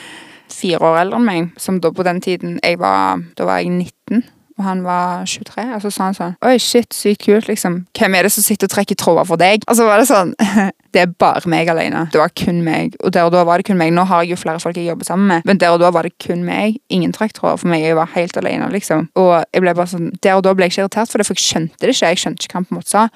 fire 0.60 0.82
år 0.82 1.00
eldre 1.04 1.20
enn 1.20 1.26
meg, 1.26 1.54
som 1.58 1.80
da 1.82 1.92
på 1.94 2.06
den 2.06 2.20
tiden 2.20 2.58
jeg 2.62 2.78
var, 2.80 3.22
Da 3.36 3.46
var 3.48 3.58
jeg 3.62 3.70
19. 3.70 4.22
Og 4.60 4.66
han 4.66 4.82
var 4.84 5.24
23, 5.24 5.62
og 5.74 5.80
så 5.80 5.90
sa 5.94 6.10
han 6.10 6.16
sånn 6.18 6.34
Oi, 6.44 6.58
shit, 6.60 6.92
sykt 6.92 7.24
kult, 7.24 7.48
liksom. 7.48 7.78
Hvem 7.96 8.16
er 8.18 8.26
det 8.26 8.32
som 8.34 8.44
sitter 8.44 8.68
og 8.68 8.74
trekker 8.74 8.98
tråder 9.00 9.24
for 9.30 9.40
deg? 9.40 9.64
Og 9.70 9.78
så 9.78 9.86
var 9.88 10.02
det 10.02 10.08
sånn 10.10 10.34
Det 10.94 11.02
er 11.04 11.12
bare 11.22 11.48
meg 11.50 11.70
alene. 11.70 12.06
Det 12.12 12.20
var 12.20 12.32
kun 12.36 12.62
meg. 12.66 12.96
Og 13.04 13.12
der 13.14 13.28
og 13.28 13.34
da 13.34 13.44
var 13.46 13.60
det 13.60 13.68
kun 13.68 13.78
meg. 13.80 13.92
Nå 13.94 14.04
har 14.10 14.24
jeg 14.24 14.34
jo 14.34 14.40
flere 14.40 14.62
folk 14.62 14.78
jeg 14.78 14.88
jobber 14.90 15.06
sammen 15.08 15.28
med, 15.30 15.46
men 15.48 15.60
der 15.60 15.74
og 15.74 15.82
da 15.82 15.92
var 15.94 16.06
det 16.06 16.16
kun 16.22 16.44
meg. 16.46 16.80
Ingen 16.90 17.14
trekk 17.16 17.36
tråder 17.38 17.60
for 17.62 17.70
meg. 17.70 17.84
Jeg 17.84 17.98
var 17.98 18.10
helt 18.14 18.36
alene, 18.40 18.70
liksom. 18.74 19.08
Og 19.20 19.32
jeg 19.54 19.64
ble 19.64 19.76
bare 19.76 19.92
sånn 19.92 20.10
Der 20.24 20.38
og 20.38 20.44
da 20.46 20.54
ble 20.54 20.66
jeg 20.66 20.74
ikke 20.74 20.86
irritert 20.86 21.12
for 21.12 21.22
det, 21.22 21.28
for 21.28 21.38
jeg 21.38 21.46
skjønte 21.46 21.80
det 21.80 21.94
ikke. 21.94 22.12
Jeg 22.14 22.24
skjønte 22.24 22.46
ikke 22.46 22.56
hva 22.56 22.60
han 22.60 22.68
på 22.68 22.74
en 22.74 22.80
måte 22.80 22.94
sa. 22.94 23.06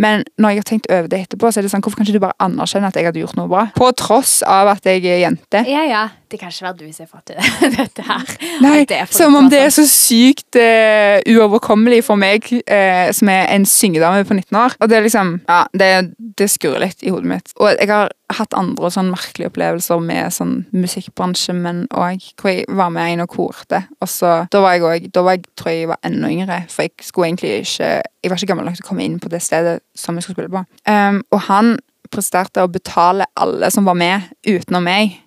Men 0.00 0.24
når 0.40 0.54
jeg 0.54 0.62
har 0.62 0.68
tenkt 0.70 0.88
over 0.90 1.10
det 1.12 1.20
etterpå, 1.26 1.50
så 1.50 1.60
er 1.60 1.66
det 1.66 1.72
sånn 1.74 1.82
Hvorfor 1.84 2.00
kan 2.00 2.08
ikke 2.08 2.16
du 2.16 2.24
bare 2.24 2.38
anerkjenne 2.40 2.88
at 2.88 2.96
jeg 2.96 3.08
hadde 3.08 3.20
gjort 3.20 3.36
noe 3.36 3.50
bra? 3.50 3.66
På 3.76 3.90
tross 3.96 4.40
av 4.48 4.70
at 4.72 4.86
jeg 4.88 5.04
er 5.04 5.22
jente. 5.26 5.64
Ja, 5.68 5.84
ja. 5.88 6.06
Det 6.30 6.38
kan 6.38 6.52
ikke 6.52 6.68
være 6.68 6.76
du 6.78 6.92
som 6.94 7.04
har 7.04 7.10
fått 7.10 7.32
til 7.32 7.72
dette 7.74 8.04
her. 8.06 8.34
Nei, 8.62 8.84
det 8.86 9.00
som 9.10 9.34
om 9.34 9.48
det 9.50 9.58
er 9.64 9.72
så 9.74 9.82
sykt 9.90 10.54
uh, 10.60 11.18
uoverkommelig 11.26 12.04
for 12.06 12.20
meg, 12.20 12.46
uh, 12.70 13.10
som 13.16 13.32
er 13.32 13.48
en 13.50 13.66
syngedame 13.66 14.22
på 14.28 14.36
19 14.38 14.60
år. 14.60 14.76
Og 14.78 14.92
det 14.92 14.98
er 15.00 15.04
liksom, 15.08 15.32
ja, 15.48 15.64
det, 15.74 15.90
det 16.38 16.48
skurrer 16.52 16.84
litt 16.86 17.02
i 17.02 17.10
hodet 17.10 17.19
mitt. 17.28 17.52
Og 17.60 17.72
jeg 17.72 17.90
har 17.90 18.12
hatt 18.36 18.56
andre 18.56 18.90
sånn 18.92 19.10
merkelige 19.12 19.50
opplevelser 19.50 20.02
med 20.04 20.34
sånn 20.34 20.54
musikkbransje, 20.72 21.54
men 21.56 21.84
òg 21.90 22.24
hvor 22.40 22.52
jeg 22.52 22.66
var 22.78 22.92
med 22.94 23.14
en 23.14 23.24
og 23.26 23.34
korte. 23.34 23.82
Og 24.00 24.10
så, 24.10 24.34
da 24.52 24.62
var 24.64 24.76
jeg 24.76 24.86
òg, 24.86 25.08
da 25.14 25.24
var 25.26 25.38
jeg, 25.38 25.46
tror 25.58 25.72
jeg 25.72 25.84
jeg 25.84 25.92
var 25.92 26.02
enda 26.06 26.32
yngre, 26.32 26.60
for 26.72 26.86
jeg 26.86 27.06
skulle 27.06 27.30
egentlig 27.30 27.52
ikke, 27.64 27.92
jeg 28.00 28.32
var 28.32 28.40
ikke 28.40 28.52
gammel 28.52 28.70
nok 28.70 28.80
til 28.80 28.86
å 28.86 28.90
komme 28.90 29.06
inn 29.06 29.20
på 29.22 29.32
det 29.32 29.42
stedet 29.44 29.78
som 29.98 30.16
jeg 30.18 30.26
skulle 30.26 30.38
spille 30.38 30.52
på. 30.54 30.64
Um, 30.90 31.22
og 31.34 31.44
han 31.48 31.74
presterte 32.10 32.64
å 32.64 32.70
betale 32.70 33.28
alle 33.38 33.70
som 33.72 33.86
var 33.86 33.98
med, 33.98 34.30
utenom 34.48 34.86
meg. 34.86 35.18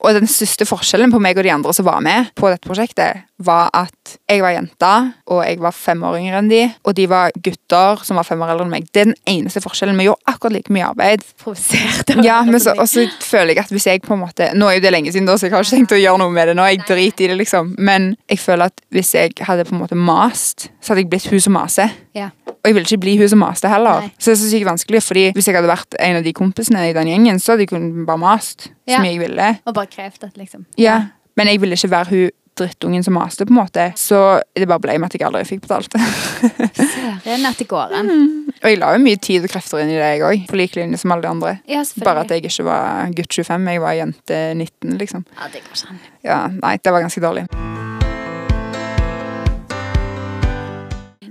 Og 0.00 0.16
den 0.16 0.28
største 0.30 0.64
forskjellen 0.68 1.12
på 1.12 1.20
meg 1.20 1.38
og 1.38 1.44
de 1.44 1.52
andre 1.52 1.74
som 1.76 1.84
var 1.84 2.00
med 2.04 2.30
på 2.38 2.48
dette 2.48 2.68
prosjektet, 2.68 3.26
var 3.40 3.70
at 3.76 4.16
jeg 4.28 4.42
var 4.42 4.52
jenta, 4.52 4.92
og 5.32 5.40
jeg 5.44 5.60
var 5.60 5.76
fem 5.76 6.02
år 6.04 6.18
yngre 6.18 6.40
enn 6.40 6.50
de, 6.50 6.60
og 6.84 6.96
de 6.96 7.06
var 7.08 7.32
gutter 7.36 8.02
som 8.04 8.20
var 8.20 8.26
fem 8.28 8.40
år 8.44 8.52
eldre 8.54 8.66
enn 8.66 8.72
meg. 8.72 8.88
Det 8.92 9.02
er 9.02 9.10
den 9.10 9.18
eneste 9.28 9.62
forskjellen. 9.64 9.96
Vi 10.00 10.08
gjorde 10.08 10.32
akkurat 10.32 10.56
like 10.56 10.72
mye 10.72 10.88
arbeid. 10.90 11.24
Provosert. 11.40 12.14
Ja, 12.24 12.40
men 12.48 12.60
så, 12.60 12.74
og 12.76 12.88
så 12.90 13.06
føler 13.24 13.54
jeg 13.54 13.64
at 13.64 13.72
hvis 13.72 13.88
jeg 13.88 14.02
på 14.04 14.12
en 14.16 14.22
måte 14.24 14.50
Nå 14.56 14.68
er 14.68 14.78
jo 14.78 14.84
det 14.84 14.92
lenge 14.92 15.12
siden, 15.12 15.28
da, 15.28 15.36
så 15.38 15.48
jeg 15.48 15.54
har 15.54 15.64
ikke 15.64 15.76
tenkt 15.76 15.96
å 15.96 16.00
gjøre 16.00 16.20
noe 16.20 16.34
med 16.34 16.50
det 16.50 16.56
nå. 16.58 16.66
Jeg 16.68 16.82
driter 16.88 17.26
i 17.26 17.30
det, 17.32 17.38
liksom. 17.40 17.74
Men 17.78 18.12
jeg 18.28 18.40
føler 18.42 18.72
at 18.72 18.84
hvis 18.92 19.14
jeg 19.16 19.36
hadde 19.46 19.66
på 19.68 19.76
en 19.76 19.82
måte 19.84 19.98
mast, 19.98 20.68
så 20.80 20.92
hadde 20.92 21.04
jeg 21.04 21.12
blitt 21.12 21.28
hun 21.32 21.44
som 21.44 21.56
maser. 21.56 21.92
Ja. 22.16 22.30
Og 22.60 22.68
jeg 22.68 22.74
ville 22.76 22.84
ikke 22.88 23.00
bli 23.00 23.14
hun 23.18 23.28
som 23.32 23.40
maste 23.40 23.68
heller. 23.72 24.00
Nei. 24.04 24.10
Så 24.18 24.30
det 24.30 24.34
er 24.36 24.40
så 24.42 24.50
sykt 24.52 24.66
vanskelig, 24.68 25.00
fordi 25.02 25.22
hvis 25.32 25.46
jeg 25.48 25.56
hadde 25.56 25.70
vært 25.70 25.94
en 25.98 26.16
av 26.20 26.24
de 26.26 26.32
kompisene 26.36 26.82
i 26.90 26.92
den 26.92 27.08
gjengen, 27.08 27.38
så 27.40 27.52
hadde 27.54 27.64
jeg 27.64 27.70
kunnet 27.72 28.04
bare 28.06 28.18
mast 28.20 28.68
Ja. 28.86 28.96
som 28.96 29.04
jeg 29.08 29.18
ville. 29.22 29.58
Og 29.66 29.74
bare 29.74 29.86
krevd 29.86 30.20
det, 30.20 30.30
liksom. 30.36 30.66
Ja, 30.76 30.98
men 31.36 31.46
jeg 31.48 31.60
ville 31.60 31.72
ikke 31.78 31.90
være 31.90 32.10
hun 32.10 32.30
drittungen 32.60 33.02
som 33.02 33.14
maste, 33.14 33.46
på 33.46 33.54
en 33.54 33.60
måte. 33.64 33.92
Så 33.96 34.42
det 34.54 34.68
bare 34.68 34.80
ble 34.84 34.98
med 34.98 35.06
at 35.08 35.14
jeg 35.16 35.24
aldri 35.24 35.44
fikk 35.48 35.62
betalt. 35.64 35.94
Søren 37.24 37.46
at 37.48 37.56
det 37.58 37.68
går 37.70 37.94
an. 37.96 38.10
Og 38.62 38.68
jeg 38.68 38.78
la 38.82 38.92
jo 38.92 39.00
mye 39.00 39.16
tid 39.16 39.46
og 39.46 39.48
krefter 39.54 39.80
inn 39.80 39.88
i 39.94 39.96
det, 39.96 40.10
jeg 40.18 40.24
òg. 40.26 40.46
På 40.50 40.58
lik 40.60 40.76
linje 40.76 40.98
som 41.00 41.14
alle 41.14 41.24
de 41.24 41.28
andre. 41.32 41.54
Ja. 41.70 41.80
Bare 42.04 42.26
at 42.26 42.34
jeg 42.34 42.44
ikke 42.44 42.66
var 42.68 43.08
gutt 43.16 43.32
25, 43.32 43.70
jeg 43.72 43.80
var 43.80 43.96
jente 43.96 44.42
19, 44.54 44.98
liksom. 45.00 45.24
Ja, 45.40 45.48
det 45.54 45.64
går 45.64 45.80
sånn. 45.86 46.02
Ja, 46.26 46.42
Nei, 46.60 46.76
det 46.76 46.92
var 46.92 47.00
ganske 47.06 47.24
dårlig. 47.24 47.46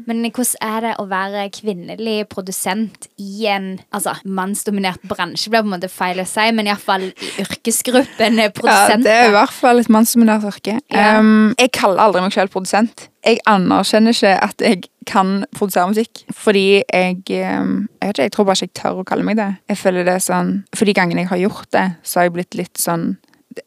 Men 0.09 0.23
hvordan 0.25 0.57
er 0.65 0.79
det 0.81 0.91
å 0.97 1.05
være 1.05 1.43
kvinnelig 1.53 2.15
produsent 2.31 3.05
i 3.21 3.45
en 3.51 3.75
altså, 3.93 4.15
mannsdominert 4.25 5.03
bransje? 5.05 5.51
blir 5.53 5.61
på 5.61 5.69
en 5.69 5.75
måte 5.75 5.89
feil 5.91 6.21
å 6.23 6.25
si, 6.25 6.47
men 6.55 6.69
iallfall 6.69 7.11
i 7.11 7.29
yrkesgruppen 7.43 8.41
Ja, 8.41 8.97
det 8.97 9.13
er 9.13 9.29
i 9.29 9.35
hvert 9.35 9.53
fall 9.53 9.81
et 9.83 9.91
mannsdominert 9.93 10.47
yrke. 10.49 10.79
Ja. 10.89 11.19
Um, 11.19 11.53
jeg 11.59 11.73
kaller 11.77 12.07
aldri 12.07 12.25
meg 12.25 12.33
selv 12.33 12.53
produsent. 12.55 13.05
Jeg 13.25 13.37
anerkjenner 13.49 14.15
ikke 14.15 14.33
at 14.47 14.65
jeg 14.65 14.89
kan 15.09 15.43
produsere 15.53 15.91
musikk, 15.91 16.23
fordi 16.33 16.81
jeg 16.81 17.21
um, 17.59 17.87
Jeg 17.99 18.09
vet 18.09 18.15
ikke, 18.15 18.23
jeg 18.23 18.33
tror 18.33 18.47
bare 18.47 18.57
ikke 18.57 18.69
jeg 18.69 18.77
tør 18.81 19.01
å 19.01 19.07
kalle 19.11 19.27
meg 19.27 19.37
det. 19.37 19.49
Jeg 19.69 19.77
føler 19.77 20.07
det 20.07 20.19
sånn 20.25 20.53
For 20.73 20.89
de 20.89 20.95
gangene 20.97 21.25
jeg 21.25 21.33
har 21.35 21.43
gjort 21.45 21.69
det, 21.75 21.87
så 22.01 22.19
har 22.19 22.29
jeg 22.29 22.37
blitt 22.39 22.57
litt 22.57 22.81
sånn 22.81 23.11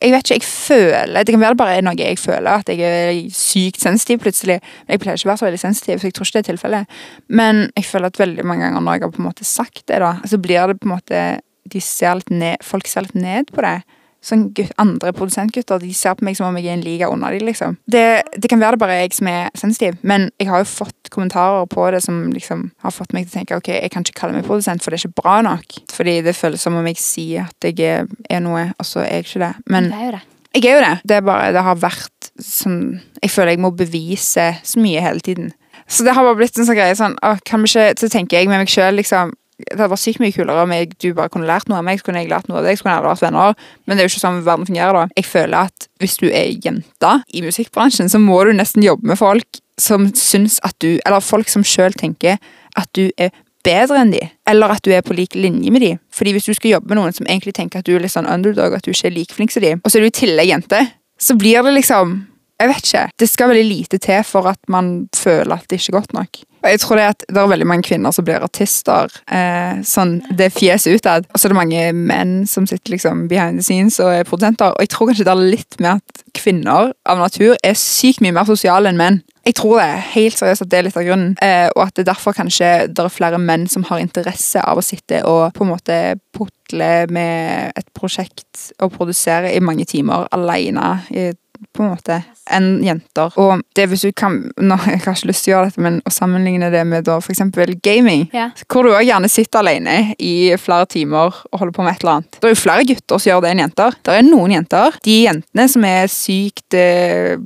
jeg 0.00 0.12
vet 0.12 0.24
ikke, 0.24 0.34
jeg 0.34 0.46
føler 0.46 1.24
Det 1.24 1.34
kan 1.34 1.42
være 1.42 1.58
bare 1.58 1.76
er 1.78 1.86
noe 1.86 1.98
jeg 1.98 2.18
føler, 2.18 2.50
at 2.50 2.68
jeg 2.68 2.80
er 2.80 3.20
sykt 3.36 3.80
sensitiv 3.82 4.22
plutselig. 4.24 4.58
Jeg 4.88 5.02
pleier 5.02 5.18
ikke 5.18 5.28
å 5.28 5.32
være 5.32 5.42
så 5.42 5.48
veldig 5.48 5.62
sensitiv, 5.62 5.98
så 5.98 6.08
jeg 6.08 6.16
tror 6.16 6.28
ikke 6.28 6.38
det 6.38 6.42
er 6.42 6.50
tilfellet. 6.50 7.00
Men 7.28 7.64
jeg 7.76 7.88
føler 7.88 8.12
at 8.12 8.20
veldig 8.20 8.46
mange 8.48 8.66
ganger 8.66 8.84
når 8.84 8.98
jeg 8.98 9.04
har 9.06 9.16
på 9.16 9.22
en 9.22 9.28
måte 9.28 9.48
sagt 9.48 9.82
det, 9.88 9.98
da, 10.02 10.12
så 10.24 10.38
blir 10.42 10.68
det 10.70 10.78
på 10.80 10.88
en 10.88 10.94
måte 10.96 11.24
de 11.72 11.80
ser 11.80 12.18
litt 12.18 12.32
ned, 12.32 12.62
Folk 12.66 12.88
ser 12.90 13.06
litt 13.06 13.18
ned 13.18 13.52
på 13.54 13.64
det. 13.64 13.78
Sånn 14.22 14.44
Andre 14.78 15.10
produsentgutter 15.16 15.80
de 15.82 15.90
ser 15.96 16.14
på 16.14 16.24
meg 16.26 16.36
som 16.38 16.46
om 16.46 16.56
jeg 16.56 16.68
er 16.70 16.76
en 16.76 16.84
liga 16.84 17.08
under 17.10 17.34
dem. 17.34 17.46
Liksom. 17.48 17.76
Det, 17.90 18.22
det 18.38 18.50
kan 18.50 18.60
være 18.62 18.76
det 18.76 18.82
bare 18.84 18.98
jeg 19.00 19.14
som 19.16 19.30
er 19.32 19.48
sensitiv, 19.58 19.96
men 20.06 20.28
jeg 20.38 20.48
har 20.48 20.62
jo 20.62 20.68
fått 20.70 21.10
kommentarer 21.10 21.66
på 21.66 21.88
det 21.90 22.02
som 22.04 22.20
liksom 22.32 22.68
har 22.84 22.94
fått 22.94 23.12
meg 23.16 23.26
til 23.26 23.34
å 23.34 23.38
tenke 23.40 23.58
ok, 23.58 23.70
jeg 23.80 23.90
kan 23.92 24.06
ikke 24.06 24.20
kalle 24.20 24.36
meg 24.38 24.46
produsent, 24.46 24.82
for 24.84 24.94
det 24.94 25.00
er 25.00 25.08
ikke 25.08 25.22
bra 25.22 25.40
nok. 25.42 25.80
Fordi 25.92 26.20
det 26.22 26.36
føles 26.38 26.62
som 26.62 26.78
om 26.78 26.86
jeg 26.86 27.00
sier 27.02 27.48
at 27.50 27.66
jeg 27.66 28.06
er 28.30 28.44
noe, 28.44 28.68
og 28.78 28.86
så 28.88 29.02
er 29.02 29.18
jeg 29.20 29.26
ikke 29.28 29.42
det. 29.44 29.52
Men 29.74 29.90
Det 29.90 29.98
er 29.98 30.06
jo 30.06 30.14
det. 30.14 30.22
jeg 30.54 30.64
er 30.70 30.76
jo 30.78 30.84
det. 30.86 30.94
Det 31.10 31.16
er 31.18 31.26
bare, 31.26 31.50
det 31.56 31.66
har 31.66 31.82
vært 31.82 32.30
sånn 32.42 32.78
Jeg 33.22 33.30
føler 33.30 33.52
jeg 33.52 33.60
må 33.60 33.70
bevise 33.76 34.46
så 34.64 34.80
mye 34.80 35.02
hele 35.04 35.20
tiden. 35.20 35.50
Så 35.90 36.06
det 36.06 36.14
har 36.16 36.24
bare 36.24 36.38
blitt 36.38 36.56
en 36.58 36.64
sånn 36.66 36.78
greie 36.78 36.94
sånn 36.96 37.18
å, 37.26 37.34
kan 37.44 37.60
vi 37.62 37.68
ikke, 37.68 37.98
Så 38.00 38.08
tenker 38.08 38.38
jeg 38.38 38.48
med 38.48 38.62
meg 38.62 38.70
sjøl, 38.70 38.94
liksom 38.96 39.34
Det 39.64 39.78
hadde 39.78 39.90
vært 39.92 40.02
sykt 40.02 40.22
mye 40.22 40.34
kulere 40.34 40.64
om 40.66 40.74
jeg, 40.74 40.92
du 41.02 41.12
bare 41.16 41.32
kunne 41.32 41.48
lært 41.48 41.70
noe 41.70 41.80
av 41.80 41.86
meg, 41.86 42.00
så 42.00 42.08
kunne 42.08 42.22
jeg 42.22 42.30
lært 42.32 42.50
noe 42.50 42.60
av 42.60 42.66
deg, 42.68 42.78
så 42.78 42.86
kunne 42.86 42.96
alle 43.00 43.12
vært 43.12 43.24
venner. 43.24 43.54
Men 43.86 43.96
det 43.96 44.02
er 44.02 44.08
jo 44.08 44.12
ikke 44.12 44.24
sånn 44.24 44.42
verden 44.46 44.68
fungerer, 44.68 44.98
da. 44.98 45.18
Jeg 45.18 45.28
føler 45.28 45.70
at 45.70 45.88
hvis 46.02 46.18
du 46.20 46.26
er 46.30 46.50
jente 46.64 47.12
i 47.32 47.44
musikkbransjen, 47.44 48.10
så 48.12 48.20
må 48.22 48.42
du 48.48 48.52
nesten 48.56 48.84
jobbe 48.84 49.12
med 49.12 49.20
folk 49.20 49.62
som 49.80 50.10
syns 50.18 50.58
at 50.66 50.76
du 50.84 50.98
Eller 51.06 51.24
folk 51.24 51.48
som 51.48 51.64
sjøl 51.64 51.94
tenker 51.96 52.36
at 52.78 52.88
du 52.96 53.08
er 53.16 53.32
bedre 53.62 54.00
enn 54.02 54.10
de, 54.12 54.22
eller 54.48 54.74
at 54.74 54.82
du 54.84 54.90
er 54.94 55.04
på 55.06 55.14
lik 55.14 55.36
linje 55.38 55.70
med 55.70 55.84
de. 55.84 55.92
Fordi 56.10 56.34
hvis 56.34 56.48
du 56.48 56.54
skal 56.54 56.76
jobbe 56.76 56.90
med 56.90 56.98
noen 56.98 57.14
som 57.14 57.28
egentlig 57.28 57.54
tenker 57.54 57.80
at 57.80 57.86
du 57.86 57.94
er 57.94 58.02
litt 58.02 58.14
sånn 58.14 58.28
underdog, 58.28 58.74
at 58.74 58.84
du 58.84 58.90
ikke 58.90 59.08
er 59.10 59.14
like 59.14 59.36
flink 59.36 59.54
som 59.54 59.62
de, 59.62 59.76
og 59.78 59.88
så 59.88 59.98
er 59.98 60.04
du 60.04 60.10
i 60.10 60.18
tillegg 60.18 60.50
jente, 60.50 60.80
så 61.22 61.36
blir 61.38 61.62
det 61.62 61.76
liksom 61.76 62.16
Jeg 62.62 62.70
vet 62.70 62.86
ikke. 62.86 63.04
Det 63.18 63.26
skal 63.26 63.50
veldig 63.50 63.66
lite 63.66 63.98
til 63.98 64.22
for 64.22 64.46
at 64.46 64.60
man 64.70 65.08
føler 65.16 65.56
at 65.56 65.66
det 65.66 65.80
ikke 65.80 65.96
er 65.96 65.98
godt 65.98 66.12
nok. 66.14 66.42
Og 66.62 66.70
jeg 66.70 66.80
tror 66.80 66.98
det 66.98 67.06
at 67.10 67.24
det 67.26 67.40
er 67.40 67.48
veldig 67.50 67.66
mange 67.66 67.82
kvinner 67.88 68.14
som 68.14 68.24
blir 68.26 68.44
artister. 68.44 69.10
Eh, 69.26 69.82
sånn, 69.82 70.20
Det 70.30 70.46
er 70.46 70.54
fjes 70.54 70.86
utad. 70.86 71.26
Og 71.32 71.40
så 71.40 71.48
er 71.48 71.54
det 71.54 71.58
mange 71.58 71.92
menn 71.92 72.46
som 72.46 72.68
sitter 72.70 72.94
liksom 72.94 73.26
behind 73.28 73.58
the 73.58 73.66
scenes 73.66 73.98
og 73.98 74.14
er 74.14 74.28
produsenter. 74.28 74.70
Og 74.70 74.86
jeg 74.86 74.92
tror 74.94 75.10
kanskje 75.10 75.26
det 75.26 75.34
er 75.34 75.42
litt 75.56 75.80
med 75.80 75.98
at 75.98 76.24
kvinner 76.38 76.92
av 77.02 77.18
natur 77.18 77.56
er 77.64 77.74
sykt 77.74 78.22
mye 78.22 78.32
mer 78.36 78.46
sosiale 78.46 78.92
enn 78.92 79.00
menn. 79.00 79.22
Jeg 79.42 79.56
tror 79.58 79.80
det, 79.80 79.90
helt 80.14 80.38
seriøst 80.38 80.62
at 80.62 80.70
det 80.70 80.78
er 80.78 80.84
litt 80.86 80.96
av 80.96 81.06
grunnen. 81.08 81.34
Eh, 81.42 81.66
og 81.74 81.82
at 81.82 81.96
det 81.96 82.04
er 82.04 82.12
derfor 82.12 82.36
kanskje 82.36 82.70
det 82.86 83.02
er 83.02 83.10
flere 83.10 83.42
menn 83.42 83.66
som 83.66 83.82
har 83.90 83.98
interesse 83.98 84.62
av 84.62 84.78
å 84.78 84.86
sitte 84.86 85.24
og 85.26 85.50
på 85.56 85.66
en 85.66 85.72
måte 85.72 85.96
putle 86.30 86.92
med 87.10 87.74
et 87.74 87.88
prosjekt 87.98 88.70
og 88.78 88.94
produsere 88.94 89.50
i 89.50 89.58
mange 89.58 89.88
timer 89.90 90.28
alene. 90.30 90.92
I, 91.10 91.32
på 91.72 91.84
en 91.84 91.92
måte, 91.94 92.18
enn 92.50 92.82
jenter. 92.84 93.32
Og 93.40 93.62
det 93.76 93.86
hvis 93.88 94.02
du 94.06 94.12
kan 94.12 94.40
nå, 94.56 94.76
Jeg 94.86 95.00
har 95.04 95.14
ikke 95.14 95.28
lyst 95.30 95.44
til 95.44 95.52
å 95.52 95.56
gjøre 95.56 95.70
dette, 95.70 95.80
men 95.84 96.00
å 96.08 96.12
sammenligne 96.12 96.70
det 96.72 96.82
med 96.86 97.04
da 97.04 97.18
eksempel 97.20 97.74
gaming, 97.82 98.28
Ja. 98.32 98.50
hvor 98.68 98.82
du 98.84 98.90
også 98.90 99.06
gjerne 99.06 99.30
sitter 99.30 99.58
alene 99.62 100.14
i 100.18 100.54
flere 100.58 100.86
timer 100.86 101.32
og 101.52 101.58
holder 101.60 101.72
på 101.72 101.84
med 101.84 101.94
et 101.94 102.02
eller 102.04 102.12
annet. 102.18 102.38
Det 102.40 102.44
er 102.50 102.54
jo 102.54 102.62
flere 102.62 102.84
gutter 102.84 103.18
som 103.18 103.30
gjør 103.30 103.42
det 103.42 103.50
enn 103.52 103.62
jenter. 103.66 103.94
Det 104.02 104.14
er 104.18 104.22
noen 104.22 104.50
jenter. 104.56 104.98
De 105.04 105.18
jentene 105.24 105.68
som 105.68 105.84
er 105.84 106.06
sykt 106.12 106.74
eh, 106.74 107.36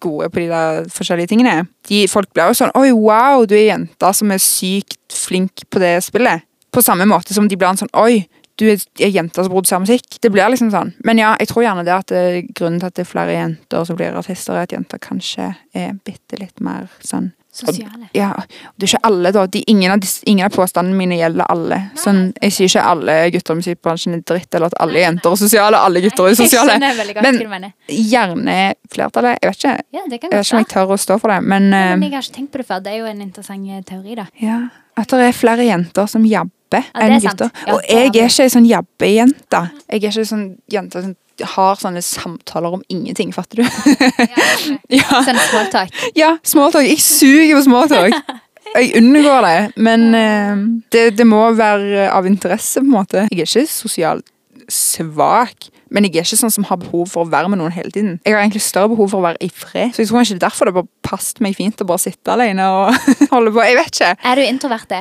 gode 0.00 0.28
på 0.30 0.40
de 0.42 0.48
der 0.50 0.88
forskjellige 0.92 1.28
tingene. 1.32 1.66
De, 1.88 2.06
folk 2.10 2.32
blir 2.34 2.50
jo 2.50 2.58
sånn 2.58 2.74
Oi, 2.76 2.90
wow, 2.92 3.46
du 3.48 3.54
er 3.56 3.70
jenta 3.70 4.12
som 4.16 4.30
er 4.34 4.38
sykt 4.42 4.98
flink 5.14 5.64
på 5.70 5.80
det 5.82 5.98
spillet. 6.04 6.44
På 6.72 6.82
samme 6.84 7.06
måte 7.08 7.32
som 7.34 7.48
de 7.48 7.56
blir 7.56 7.70
en 7.70 7.80
sånn 7.80 7.92
Oi, 7.96 8.26
du 8.58 8.66
er 8.72 8.82
ei 9.04 9.10
jente 9.14 9.42
som 9.44 9.52
produserer 9.52 9.84
musikk. 9.84 10.18
Det 10.22 10.30
blir 10.34 10.50
liksom 10.50 10.72
sånn. 10.74 10.92
Men 11.06 11.20
ja, 11.22 11.34
jeg 11.40 11.50
tror 11.52 11.64
gjerne 11.64 11.86
det 11.86 11.94
at 11.94 12.12
det, 12.12 12.22
grunnen 12.58 12.80
til 12.82 12.90
at 12.90 12.98
det 12.98 13.04
er 13.04 13.10
flere 13.12 13.36
jenter 13.36 13.84
som 13.86 13.98
blir 13.98 14.18
artister, 14.18 14.58
er 14.58 14.66
at 14.66 14.74
jenter 14.74 15.02
kanskje 15.02 15.52
er 15.76 15.92
bitte 16.04 16.40
litt 16.40 16.64
mer 16.64 16.88
sånn 17.04 17.32
Sosiale. 17.58 18.06
ja, 18.12 18.28
det 18.76 18.84
er 18.84 18.90
ikke 18.92 19.06
alle, 19.08 19.30
da. 19.34 19.46
De, 19.50 19.62
ingen, 19.72 19.90
av, 19.90 20.04
ingen 20.30 20.46
av 20.46 20.52
påstandene 20.54 20.94
mine 20.94 21.16
gjelder 21.18 21.48
alle. 21.50 21.78
Sånn, 21.98 22.20
jeg 22.44 22.54
sier 22.54 22.70
ikke 22.70 22.84
alle 22.86 23.16
gutter 23.34 23.56
i 23.56 23.58
musikkbransjen 23.62 24.18
er 24.18 24.20
dritt, 24.30 24.50
eller 24.52 24.68
at 24.68 24.76
alle 24.84 25.00
jenter 25.02 25.32
er 25.32 25.40
sosiale, 25.40 25.80
alle 25.88 26.02
gutter 26.04 26.28
er 26.28 26.36
sosiale. 26.38 26.76
Men-. 27.24 27.70
Gjerne 27.88 28.58
flertallet. 28.92 29.40
Jeg 29.42 29.50
vet 29.50 29.64
ikke, 29.64 29.72
Ja, 29.74 30.04
jeg 30.04 30.12
vet 30.12 30.28
ikke 30.28 30.44
om 30.44 30.62
jeg 30.62 30.70
tør 30.74 30.94
å 30.94 31.00
stå 31.00 31.18
for 31.22 31.34
det, 31.34 31.40
men, 31.48 31.70
Ja, 31.72 31.82
eh, 31.88 31.96
men 31.96 32.06
jeg 32.10 32.18
har 32.18 32.28
ikke 32.28 32.36
tenkt 32.36 32.52
på 32.52 32.62
det 32.62 32.68
før. 32.68 32.84
Det 32.84 32.92
er 32.92 33.00
jo 33.00 33.10
en 33.10 33.24
interessant 33.26 33.72
eh, 33.72 33.82
teori, 33.90 34.20
da. 34.20 34.28
ja, 34.44 34.60
at 34.98 35.16
det 35.16 35.26
er 35.32 35.34
flere 35.36 35.66
jenter 35.66 36.06
som 36.10 36.28
jabber 36.28 36.54
Ja, 36.76 36.90
det 37.00 37.06
enn 37.06 37.16
er 37.16 37.24
gutter. 37.24 37.50
Ja, 37.66 37.72
Og 37.74 37.80
er 37.88 38.04
jeg 38.04 38.10
er 38.10 38.28
ikke 38.28 38.44
ei 38.44 38.52
sånn 38.52 38.68
jabbejente. 38.68 39.62
Jeg 39.88 39.96
er 39.96 40.02
ikke 40.02 40.20
ei 40.20 40.28
sånn 40.28 40.44
jente 40.70 41.02
som 41.04 41.16
har 41.54 41.78
sånne 41.78 42.02
samtaler 42.02 42.74
om 42.74 42.82
ingenting, 42.90 43.32
fatter 43.32 43.62
du? 43.62 43.64
ja. 44.90 45.20
Sånn 45.28 45.38
smalltalk. 45.38 45.94
Ja, 46.18 46.32
smalltalk. 46.42 46.88
Jeg 46.88 46.98
suger 47.04 47.54
på 47.58 47.64
smalltalk. 47.68 48.18
Jeg 48.74 48.98
unngår 48.98 49.46
det, 49.46 49.60
men 49.80 50.02
uh, 50.12 50.58
det, 50.92 51.14
det 51.16 51.24
må 51.24 51.38
være 51.56 52.10
av 52.12 52.26
interesse, 52.28 52.82
på 52.82 52.84
en 52.84 52.90
måte. 52.92 53.22
Jeg 53.30 53.40
er 53.40 53.46
ikke 53.46 53.62
sosialt 53.72 54.26
svak, 54.68 55.70
men 55.88 56.04
jeg 56.04 56.18
er 56.20 56.26
ikke 56.26 56.36
sånn 56.36 56.52
som 56.52 56.66
har 56.68 56.76
behov 56.82 57.06
for 57.08 57.24
å 57.24 57.30
være 57.32 57.48
med 57.48 57.62
noen 57.62 57.72
hele 57.72 57.88
tiden. 57.94 58.18
Jeg 58.26 58.36
har 58.36 58.42
egentlig 58.42 58.60
større 58.66 58.90
behov 58.92 59.08
for 59.14 59.22
å 59.22 59.24
være 59.24 59.40
i 59.46 59.48
fred, 59.48 59.94
så 59.94 60.02
jeg 60.02 60.10
tror 60.10 60.20
kanskje 60.20 60.36
det 60.36 60.42
er 60.42 60.44
derfor 60.44 60.68
det 60.68 60.74
bare 60.76 60.90
passet 61.08 61.40
meg 61.44 61.56
fint 61.56 61.80
å 61.80 61.88
bare 61.88 62.02
sitte 62.04 62.34
alene 62.34 62.66
og 62.74 63.08
holde 63.34 63.54
på. 63.56 63.64
Jeg 63.64 63.78
vet 63.80 63.94
ikke. 63.94 64.10
Er 64.20 64.36
du 64.36 64.44
introvert, 64.44 64.88
det? 64.92 65.00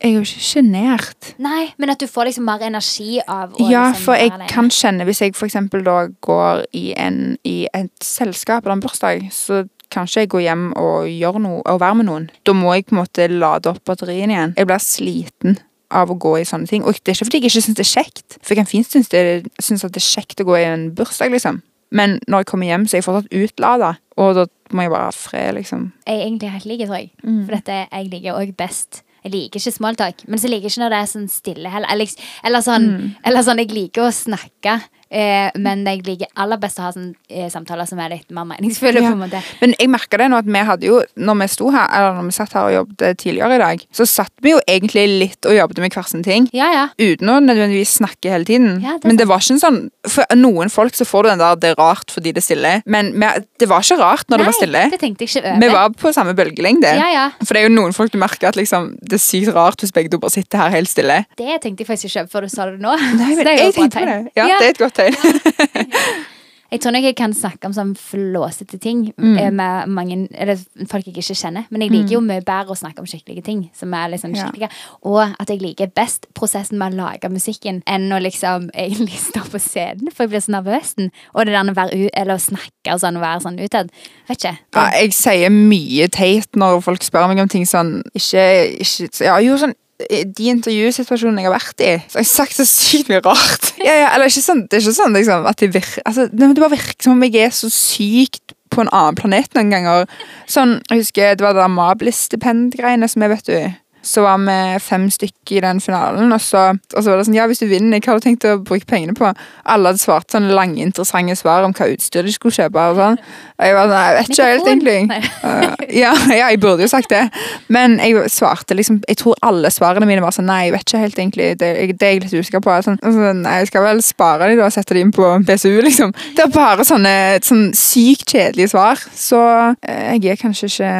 Jeg 0.00 0.14
er 0.14 0.16
jo 0.16 0.20
ikke 0.24 0.44
sjenert. 0.44 1.32
Nei, 1.42 1.74
men 1.76 1.92
at 1.92 2.00
du 2.00 2.06
får 2.08 2.30
liksom 2.30 2.46
mer 2.48 2.62
energi 2.64 3.18
av 3.20 3.52
å 3.52 3.66
Ja, 3.68 3.90
liksom 3.90 4.04
for 4.06 4.16
jeg 4.16 4.32
alene. 4.32 4.48
kan 4.48 4.70
kjenne 4.72 5.04
Hvis 5.04 5.20
jeg 5.20 5.34
for 5.36 5.46
eksempel 5.46 5.84
da 5.84 6.06
går 6.24 6.64
i, 6.72 6.94
en, 6.96 7.36
i 7.44 7.68
et 7.74 7.92
selskap 8.00 8.64
eller 8.64 8.78
en 8.78 8.84
bursdag, 8.84 9.26
så 9.32 9.66
kanskje 9.92 10.24
jeg 10.24 10.30
går 10.32 10.44
hjem 10.46 10.68
og 10.78 11.08
gjør 11.10 11.40
noe 11.42 11.62
og 11.66 11.80
være 11.82 11.98
med 12.00 12.08
noen. 12.08 12.30
Da 12.46 12.54
må 12.56 12.72
jeg 12.74 12.86
på 12.86 12.96
en 12.96 13.02
måte 13.02 13.26
lade 13.28 13.68
opp 13.68 13.82
batteriene 13.84 14.36
igjen. 14.36 14.54
Jeg 14.56 14.70
blir 14.70 14.84
sliten 14.84 15.58
av 15.90 16.12
å 16.12 16.16
gå 16.22 16.36
i 16.38 16.46
sånne 16.46 16.70
ting. 16.70 16.86
Og 16.86 16.94
det 16.94 17.12
er 17.12 17.18
ikke 17.18 17.26
fordi 17.28 17.40
jeg 17.40 17.50
ikke 17.50 17.64
syns 17.66 17.76
det 17.80 17.84
er 17.84 17.90
kjekt, 17.90 18.38
for 18.38 18.54
jeg 18.54 18.60
kan 18.62 18.70
fint 18.70 18.88
synes, 18.88 19.10
det, 19.10 19.50
synes 19.58 19.84
at 19.84 19.92
det 19.92 20.00
er 20.00 20.06
kjekt 20.06 20.40
å 20.40 20.46
gå 20.48 20.56
i 20.60 20.64
en 20.68 20.88
bursdag, 20.96 21.34
liksom. 21.34 21.60
Men 21.90 22.20
når 22.30 22.44
jeg 22.44 22.50
kommer 22.52 22.70
hjem, 22.70 22.86
så 22.86 22.96
er 22.96 23.00
jeg 23.00 23.08
fortsatt 23.08 23.32
utlada, 23.34 23.92
og 24.16 24.34
da 24.38 24.46
må 24.70 24.86
jeg 24.86 24.92
bare 24.94 25.08
ha 25.08 25.14
fred, 25.14 25.56
liksom. 25.58 25.88
Jeg 26.06 26.20
er 26.20 26.26
egentlig 26.28 26.52
helt 26.54 26.68
like, 26.70 26.86
tror 26.86 27.00
jeg. 27.00 27.10
Mm. 27.24 27.40
For 27.48 27.56
dette, 27.56 27.78
jeg 27.90 28.10
liker 28.12 28.38
òg 28.38 28.52
best 28.60 29.02
Jeg 29.24 29.32
liker 29.32 29.60
ikke 29.60 29.72
smalltalk, 29.76 30.22
men 30.28 30.38
så 30.38 30.48
liker 30.48 30.68
jeg 30.68 30.72
ikke 30.72 30.82
når 30.84 30.90
det 30.94 31.00
er 31.02 31.10
sånn 31.12 31.28
stille 31.28 31.68
heller. 31.68 31.88
Eller, 31.92 32.08
eller, 32.44 32.60
sånn, 32.64 32.86
Mm. 32.90 33.14
eller 33.24 33.42
sånn, 33.42 33.58
jeg 33.58 33.70
liker 33.72 34.02
å 34.02 34.12
snakke, 34.12 34.80
eh, 35.10 35.50
men 35.58 35.84
jeg 35.86 36.02
liker 36.06 36.26
aller 36.36 36.58
best 36.62 36.78
å 36.78 36.82
ha 36.86 36.92
sånn, 36.92 37.14
eh, 37.28 37.48
samtaler 37.50 37.86
som 37.88 37.98
er 37.98 38.10
litt 38.10 38.30
mer 38.30 38.44
meningsfulle. 38.44 39.00
Ja. 39.02 39.10
på 39.10 39.18
en 39.18 39.24
måte 39.30 39.42
Men 39.60 39.74
jeg 39.78 39.88
merker 39.90 40.18
det 40.18 40.30
nå 40.30 40.38
at 40.38 40.44
vi 40.46 40.64
hadde 40.70 40.86
jo, 40.86 41.02
når 41.16 41.40
vi 41.40 41.46
sto 41.48 41.70
her, 41.70 41.88
eller 41.96 42.14
når 42.20 42.28
vi 42.30 42.36
satt 42.36 42.52
her 42.52 42.68
og 42.68 42.74
jobbet 42.74 43.18
tidligere 43.18 43.54
i 43.54 43.58
dag, 43.58 43.84
så 43.92 44.06
satt 44.06 44.32
vi 44.42 44.50
jo 44.54 44.60
egentlig 44.68 45.06
litt 45.20 45.46
og 45.46 45.56
jobbet 45.56 45.78
med 45.84 45.92
hver 45.92 46.08
sin 46.08 46.22
ting. 46.22 46.48
Ja, 46.52 46.70
ja. 46.72 46.86
uten 46.98 47.28
å 47.28 47.38
nødvendigvis 47.42 47.96
snakke 48.00 48.30
hele 48.30 48.44
tiden. 48.44 48.80
Ja, 48.82 48.98
det 48.98 49.04
men 49.04 49.16
det 49.16 49.26
var 49.28 49.38
ikke 49.40 49.56
en 49.58 49.60
sånn 49.60 49.80
For 50.08 50.24
noen 50.34 50.70
folk 50.72 50.94
så 50.96 51.04
får 51.04 51.22
du 51.24 51.28
den 51.30 51.38
der 51.38 51.56
'det 51.56 51.70
er 51.70 51.74
rart 51.76 52.08
fordi 52.10 52.32
det 52.32 52.38
er 52.40 52.46
stille', 52.54 52.82
men 52.86 53.12
vi- 53.12 53.44
det 53.58 53.68
var 53.68 53.80
ikke 53.82 53.98
rart 53.98 54.24
når 54.28 54.38
det 54.38 54.46
var 54.46 54.52
stille. 54.52 54.90
det 54.90 55.00
tenkte 55.00 55.20
jeg 55.24 55.28
ikke 55.28 55.44
over. 55.50 55.60
Vi 55.60 55.68
var 55.68 55.88
på 55.90 56.12
samme 56.14 56.34
bølgelengde. 56.34 56.94
Ja, 56.96 57.08
ja. 57.12 57.30
For 57.44 57.54
det 57.54 57.62
er 57.64 57.68
jo 57.68 57.74
noen 57.74 57.92
folk 57.92 58.10
du 58.10 58.18
merker 58.18 58.48
at 58.48 58.56
liksom, 58.56 58.96
det 59.02 59.14
er 59.14 59.18
sykt 59.18 59.54
rart 59.54 59.76
hvis 59.80 59.92
begge 59.92 60.10
to 60.10 60.18
bare 60.18 60.30
sitter 60.30 60.58
her 60.58 60.70
helt 60.70 60.88
stille. 60.88 61.26
Det 61.36 61.60
tenkte 61.60 61.84
jeg 61.84 61.86
faktisk 61.86 62.04
ikke 62.16 62.20
over 62.20 62.28
før 62.28 62.40
du 62.42 62.48
sa 62.48 62.64
det 62.70 62.80
nå. 62.80 62.96
Nei, 63.18 63.34
men 63.36 63.44
det 63.44 63.58
jeg 63.58 63.74
tenkte 63.74 63.98
på 64.00 64.06
det. 64.06 64.32
Ja, 64.36 64.46
det 64.58 64.66
er 64.66 64.70
et 64.70 64.78
godt 64.78 64.99
tegn. 65.00 65.16
Jeg 66.70 66.84
tror 66.84 66.92
nok 66.94 67.02
jeg 67.02 67.16
kan 67.18 67.32
snakke 67.34 67.66
om 67.66 67.72
sånn 67.74 67.88
flåsete 67.98 68.78
ting 68.78 69.00
Mm. 69.18 69.38
eh, 69.40 69.48
med 69.50 69.88
mange 69.90 70.28
eller 70.38 70.54
folk 70.86 71.04
jeg 71.08 71.16
ikke 71.18 71.34
kjenner. 71.34 71.64
Men 71.68 71.82
jeg 71.82 71.90
liker 71.90 72.12
jo 72.14 72.20
mye 72.20 72.44
bedre 72.46 72.70
å 72.70 72.78
snakke 72.78 73.00
om 73.02 73.06
skikkelige 73.10 73.42
ting. 73.42 73.64
Som 73.74 73.92
er 73.92 74.06
liksom 74.12 74.36
Ja. 74.36 74.44
skikkelige 74.44 74.68
Og 75.02 75.34
at 75.40 75.48
jeg 75.50 75.60
liker 75.62 75.88
best 75.88 76.28
prosessen 76.32 76.78
med 76.78 76.92
å 76.92 76.96
lage 77.10 77.28
musikken 77.28 77.82
enn 77.88 78.06
å 78.12 78.22
liksom 78.22 78.70
egentlig 78.78 79.18
stå 79.18 79.40
på 79.50 79.58
scenen. 79.58 80.12
For 80.14 80.28
jeg 80.28 80.30
blir 80.30 80.44
så 80.46 80.54
nervøs. 80.62 80.94
Og 81.34 81.46
det 81.46 81.54
der 81.58 81.72
å 81.72 81.74
være 81.74 82.04
ut, 82.06 82.10
eller 82.14 82.34
å 82.34 82.38
snakke 82.38 82.94
og 82.94 83.00
sånn, 83.02 83.16
og 83.18 83.22
være 83.26 83.40
sånn 83.48 83.58
utad. 83.58 83.90
Vet 84.28 84.38
ikke. 84.38 84.58
Ja, 84.76 84.86
jeg 84.94 85.10
sier 85.12 85.50
mye 85.50 86.06
teit 86.08 86.54
når 86.54 86.80
folk 86.86 87.02
spør 87.02 87.26
meg 87.26 87.40
om 87.42 87.48
ting 87.48 87.64
sånn 87.66 88.04
Ikke, 88.14 88.78
ikke 88.78 89.24
ja, 89.24 89.38
Jo, 89.42 89.56
sånn 89.58 89.74
de 90.08 90.48
intervjusituasjonene 90.52 91.42
jeg 91.42 91.50
har 91.50 91.56
vært 91.56 91.84
i, 91.84 91.90
så 92.06 92.18
har 92.18 92.24
jeg 92.24 92.30
sagt 92.30 92.56
så 92.58 92.66
sykt 92.68 93.10
mye 93.12 93.22
rart. 93.24 93.72
Ja, 93.80 93.94
ja, 93.96 94.08
eller 94.14 94.28
ikke 94.28 94.44
sånn, 94.44 94.64
Det 94.68 94.76
er 94.76 94.82
ikke 94.84 94.96
sånn 94.98 95.14
liksom, 95.16 95.46
at 95.48 95.60
det 95.62 95.70
virker 95.72 96.02
altså, 96.04 96.26
det, 96.28 96.48
det 96.54 96.62
bare 96.62 96.74
virker 96.74 97.06
som 97.06 97.14
om 97.16 97.24
jeg 97.24 97.46
er 97.46 97.54
så 97.56 97.70
sykt 97.72 98.54
på 98.70 98.84
en 98.84 98.90
annen 98.94 99.16
planet 99.18 99.56
noen 99.56 99.72
ganger. 99.74 100.10
Sånn, 100.50 100.76
jeg 100.90 101.02
husker 101.02 101.38
Det 101.38 101.46
var 101.46 101.56
det 101.56 101.64
der 101.64 101.72
Mabel-stipendgreiene 101.74 103.08
som 103.10 103.24
jeg 103.24 103.32
vet 103.32 103.48
du 103.48 103.56
så 104.02 104.24
var 104.24 104.40
vi 104.40 104.78
fem 104.80 105.08
stykker 105.12 105.58
i 105.58 105.62
den 105.64 105.80
finalen, 105.82 106.32
og 106.32 106.40
så, 106.40 106.70
og 106.94 107.02
så, 107.02 107.10
var 107.10 107.20
det 107.20 107.26
sånn 107.28 107.36
Ja, 107.36 107.46
hvis 107.50 107.60
du 107.62 107.66
vinner, 107.70 108.00
hva 108.00 108.14
har 108.14 108.20
du 108.20 108.24
tenkt 108.24 108.46
å 108.48 108.56
bruke 108.64 108.88
pengene 108.88 109.14
på? 109.16 109.28
Alle 109.70 109.92
hadde 109.92 110.02
svart 110.02 110.30
sånne 110.32 110.54
lange, 110.56 110.80
interessante 110.82 111.36
svar 111.38 111.66
om 111.66 111.74
hva 111.76 111.90
utstyr 111.92 112.26
de 112.26 112.32
skulle 112.34 112.54
kjøpe. 112.54 112.86
Og 112.90 112.98
sånn. 112.98 113.18
Og 113.60 113.66
jeg 113.66 113.76
var 113.76 113.90
sånn, 113.90 114.00
jeg 114.00 114.16
vet 114.16 114.32
ikke 114.32 114.48
helt, 114.48 114.70
egentlig. 114.70 115.20
Uh, 115.44 115.84
ja, 116.02 116.12
ja, 116.32 116.48
jeg 116.52 116.60
burde 116.62 116.86
jo 116.86 116.90
sagt 116.92 117.12
det. 117.12 117.26
Men 117.68 117.98
jeg 118.00 118.30
svarte 118.32 118.76
liksom 118.76 119.00
Jeg 119.08 119.18
tror 119.20 119.36
alle 119.46 119.70
svarene 119.72 120.08
mine 120.08 120.22
var 120.24 120.34
sånn 120.34 120.48
Nei, 120.50 120.62
jeg 120.68 120.74
vet 120.74 120.86
ikke 120.86 121.02
helt, 121.04 121.18
egentlig. 121.20 121.48
Det, 121.60 121.70
det 122.00 122.06
er 122.06 122.14
jeg 122.14 122.22
litt 122.24 122.34
usikker 122.34 122.64
på. 122.64 122.76
Sånn, 122.86 122.98
altså, 123.04 123.34
nei, 123.36 123.56
jeg 123.60 123.70
skal 123.70 123.86
vel 123.86 124.02
spare 124.04 124.50
de 124.50 124.58
da 124.58 124.68
og 124.70 124.74
sette 124.74 124.96
de 124.96 125.04
inn 125.04 125.12
på 125.14 125.28
BSU, 125.46 125.72
liksom. 125.84 126.14
Det 126.36 126.46
er 126.46 126.54
bare 126.54 126.86
sånne 126.88 127.14
sånn 127.44 127.68
sykt 127.76 128.32
kjedelige 128.34 128.72
svar. 128.72 129.02
Så 129.14 129.40
uh, 129.40 129.74
jeg 129.84 130.24
er 130.32 130.40
kanskje 130.40 130.70
ikke 130.70 130.90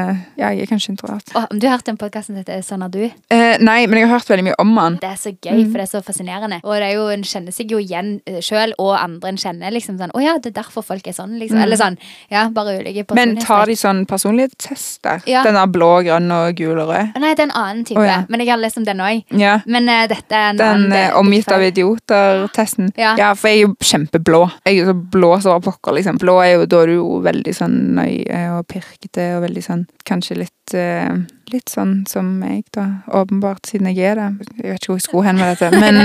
Ja, 0.40 0.50
jeg 0.52 0.66
er 0.66 0.70
kanskje 0.70 0.94
introvert. 0.94 1.34
Oh, 1.38 1.48
du 1.50 1.66
har 1.66 1.78
hørt 1.78 1.88
den 1.88 1.98
podkasten 2.00 2.34
som 2.34 2.42
heter 2.42 2.62
Sånn 2.64 2.84
er 2.84 2.89
du? 2.92 3.02
Eh, 3.06 3.56
nei, 3.62 3.86
men 3.86 4.00
jeg 4.00 4.08
har 4.08 4.18
hørt 4.18 4.30
veldig 4.30 4.46
mye 4.50 4.58
om 4.62 4.72
han. 4.80 4.98
Det 5.02 5.10
er 5.10 5.20
så 5.20 5.32
gøy, 5.32 5.64
for 5.70 5.80
det 5.80 5.86
er 5.86 5.90
så 5.90 6.02
fascinerende. 6.04 6.60
Og 6.64 6.74
det 6.76 6.88
er 6.88 6.94
jo, 6.96 7.06
en 7.14 7.24
kjenner 7.26 7.54
seg 7.54 7.72
jo 7.72 7.80
igjen 7.82 8.18
sjøl, 8.44 8.74
og 8.78 8.94
andre 8.98 9.32
en 9.32 9.40
kjenner. 9.40 9.70
liksom 9.70 9.98
sånn, 9.98 10.10
'Å 10.10 10.22
ja, 10.22 10.38
det 10.38 10.50
er 10.50 10.62
derfor 10.62 10.82
folk 10.82 11.06
er 11.06 11.12
sånn', 11.12 11.38
liksom. 11.38 11.58
Mm. 11.58 11.62
Eller 11.62 11.76
sånn. 11.76 11.98
Ja, 12.30 12.48
bare 12.48 12.78
ulike 12.80 13.04
Men 13.14 13.36
tar 13.36 13.66
de 13.66 13.76
sånn 13.78 14.06
personlighetstester? 14.06 15.22
Ja. 15.26 15.42
Den 15.44 15.56
er 15.56 15.66
blå, 15.66 16.02
grønn 16.04 16.30
og 16.30 16.56
gul 16.56 16.78
og 16.78 16.88
rød? 16.88 17.16
Nei, 17.20 17.34
det 17.34 17.44
er 17.44 17.48
en 17.48 17.56
annen 17.62 17.84
type. 17.84 18.00
Oh, 18.00 18.06
ja. 18.06 18.24
Men 18.28 18.40
jeg 18.40 18.48
har 18.48 18.58
lest 18.58 18.78
om 18.78 18.84
den 18.84 18.98
òg. 18.98 19.24
Ja. 19.30 19.60
Men 19.66 19.88
uh, 19.88 20.06
dette 20.06 20.32
er 20.32 20.50
en 20.50 20.56
Den 20.56 20.66
annen. 20.66 20.90
Den 20.90 21.12
omgitt 21.20 21.50
av 21.52 21.62
idioter-testen. 21.62 22.92
Ja. 22.96 23.34
for 23.34 23.48
jeg 23.48 23.62
er 23.62 23.66
jo 23.68 23.74
kjempeblå. 23.80 24.50
Jeg 24.66 24.80
er 24.80 24.92
så 24.92 24.94
blå 24.94 25.40
som 25.40 25.60
pokker, 25.62 25.94
liksom. 25.96 26.18
Blå 26.18 26.40
er 26.44 26.54
jo, 26.54 26.66
da 26.66 26.82
er 26.82 26.86
du 26.86 26.94
jo 26.98 27.20
veldig 27.24 27.54
sånn 27.56 27.76
nøye 27.98 28.40
og 28.56 28.66
pirkete 28.70 29.36
og 29.36 29.44
veldig 29.46 29.64
sånn 29.64 29.86
Kanskje 30.08 30.40
litt 30.40 30.74
eh, 30.74 31.12
Litt 31.50 31.70
sånn 31.72 32.04
som 32.06 32.26
meg, 32.38 32.64
da. 32.76 32.84
Åpenbart, 33.10 33.66
siden 33.66 33.88
jeg 33.90 34.12
er 34.12 34.14
det. 34.20 34.46
Jeg 34.62 34.70
vet 34.70 34.80
ikke 34.84 34.92
hvor 34.92 34.98
jeg 35.00 35.06
skulle 35.08 35.26
hen 35.26 35.40
med 35.40 35.56
dette, 35.56 35.70
men 35.80 35.96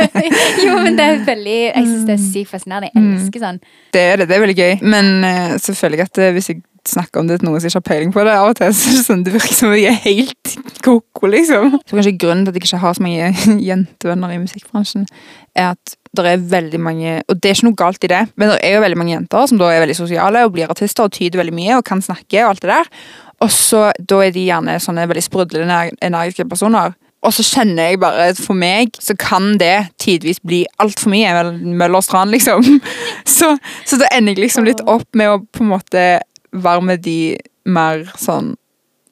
jo, 0.66 0.76
men 0.84 0.96
det 0.98 1.04
er 1.06 1.20
veldig 1.26 1.56
Jeg 1.62 1.84
syns 1.86 2.06
det 2.08 2.16
er 2.16 2.22
sykt 2.28 2.50
fascinerende. 2.52 2.90
Jeg 2.92 3.02
Mm. 3.06 3.12
elsker 3.16 3.40
sånn. 3.46 3.60
det 3.94 4.00
er 4.12 4.16
det. 4.20 4.28
Det 4.28 4.36
er 4.36 4.40
veldig 4.46 4.56
gøy. 4.58 4.74
Men 4.82 5.12
eh, 5.24 5.56
selvfølgelig 5.62 6.02
at 6.08 6.18
eh, 6.18 6.32
hvis 6.36 6.48
jeg 6.52 6.62
snakker 6.86 7.20
om 7.20 7.26
det 7.26 7.40
til 7.40 7.48
noen 7.48 7.60
som 7.60 7.66
ikke 7.68 7.80
har 7.80 7.88
peiling 7.88 8.12
på 8.14 8.24
det, 8.24 8.32
av 8.36 8.48
og 8.52 8.56
til 8.60 8.72
så 8.76 8.88
er 8.90 8.96
det 8.96 9.04
sånn, 9.08 9.22
det 9.26 9.32
virker 9.34 9.54
som 9.56 9.68
om 9.72 9.74
jeg 9.74 9.90
er 9.90 10.02
helt 10.04 10.56
koko, 10.86 11.26
liksom. 11.32 11.72
Så 11.82 11.96
kanskje 11.98 12.12
grunnen 12.20 12.44
til 12.46 12.52
at 12.52 12.58
jeg 12.60 12.68
ikke 12.68 12.82
har 12.84 12.94
så 12.94 13.02
mange 13.02 13.30
jentevenner 13.70 14.34
i 14.36 14.38
musikkbransjen, 14.44 15.06
er 15.56 15.72
at 15.74 15.96
det 16.16 16.24
er 16.30 16.38
veldig 16.48 16.78
mange 16.80 17.10
Og 17.28 17.36
det 17.42 17.50
er 17.50 17.54
ikke 17.58 17.66
noe 17.66 17.76
galt 17.76 18.04
i 18.06 18.08
det, 18.08 18.22
men 18.40 18.48
det 18.48 18.60
er 18.64 18.76
jo 18.78 18.80
veldig 18.86 18.96
mange 18.96 19.12
jenter 19.12 19.46
som 19.50 19.58
da 19.60 19.66
er 19.68 19.82
veldig 19.82 19.96
sosiale 19.98 20.44
og 20.46 20.54
blir 20.54 20.70
artister 20.72 21.04
og 21.04 21.12
tyder 21.12 21.42
veldig 21.42 21.52
mye 21.58 21.76
og 21.76 21.84
kan 21.84 22.00
snakke 22.00 22.40
og 22.44 22.54
alt 22.54 22.62
det 22.64 22.70
der. 22.72 22.88
Og 23.44 23.50
så 23.52 23.90
da 23.98 24.20
er 24.24 24.32
de 24.32 24.46
gjerne 24.46 24.78
sånne 24.80 25.04
veldig 25.10 25.24
sprudlende, 25.24 25.80
energiske 26.04 26.46
personer. 26.48 26.94
Og 27.26 27.34
så 27.34 27.42
kjenner 27.42 27.90
jeg 27.90 28.00
bare 28.00 28.30
at 28.30 28.40
for 28.40 28.56
meg 28.58 28.96
så 29.02 29.16
kan 29.18 29.56
det 29.60 29.88
tidvis 30.02 30.38
bli 30.46 30.62
altfor 30.82 31.10
mye. 31.10 31.32
vel, 31.34 31.52
Møller 31.64 31.98
og 31.98 32.06
Strand, 32.06 32.30
liksom. 32.30 32.80
Så, 33.36 33.50
så 33.84 33.98
da 34.00 34.06
ender 34.14 34.32
jeg 34.32 34.46
liksom 34.46 34.64
litt 34.64 34.80
opp 34.88 35.08
med 35.18 35.28
å 35.28 35.40
på 35.52 35.64
en 35.64 35.72
måte 35.74 36.04
være 36.56 36.84
med 36.86 37.02
de 37.04 37.36
mer 37.68 38.06
sånn 38.16 38.54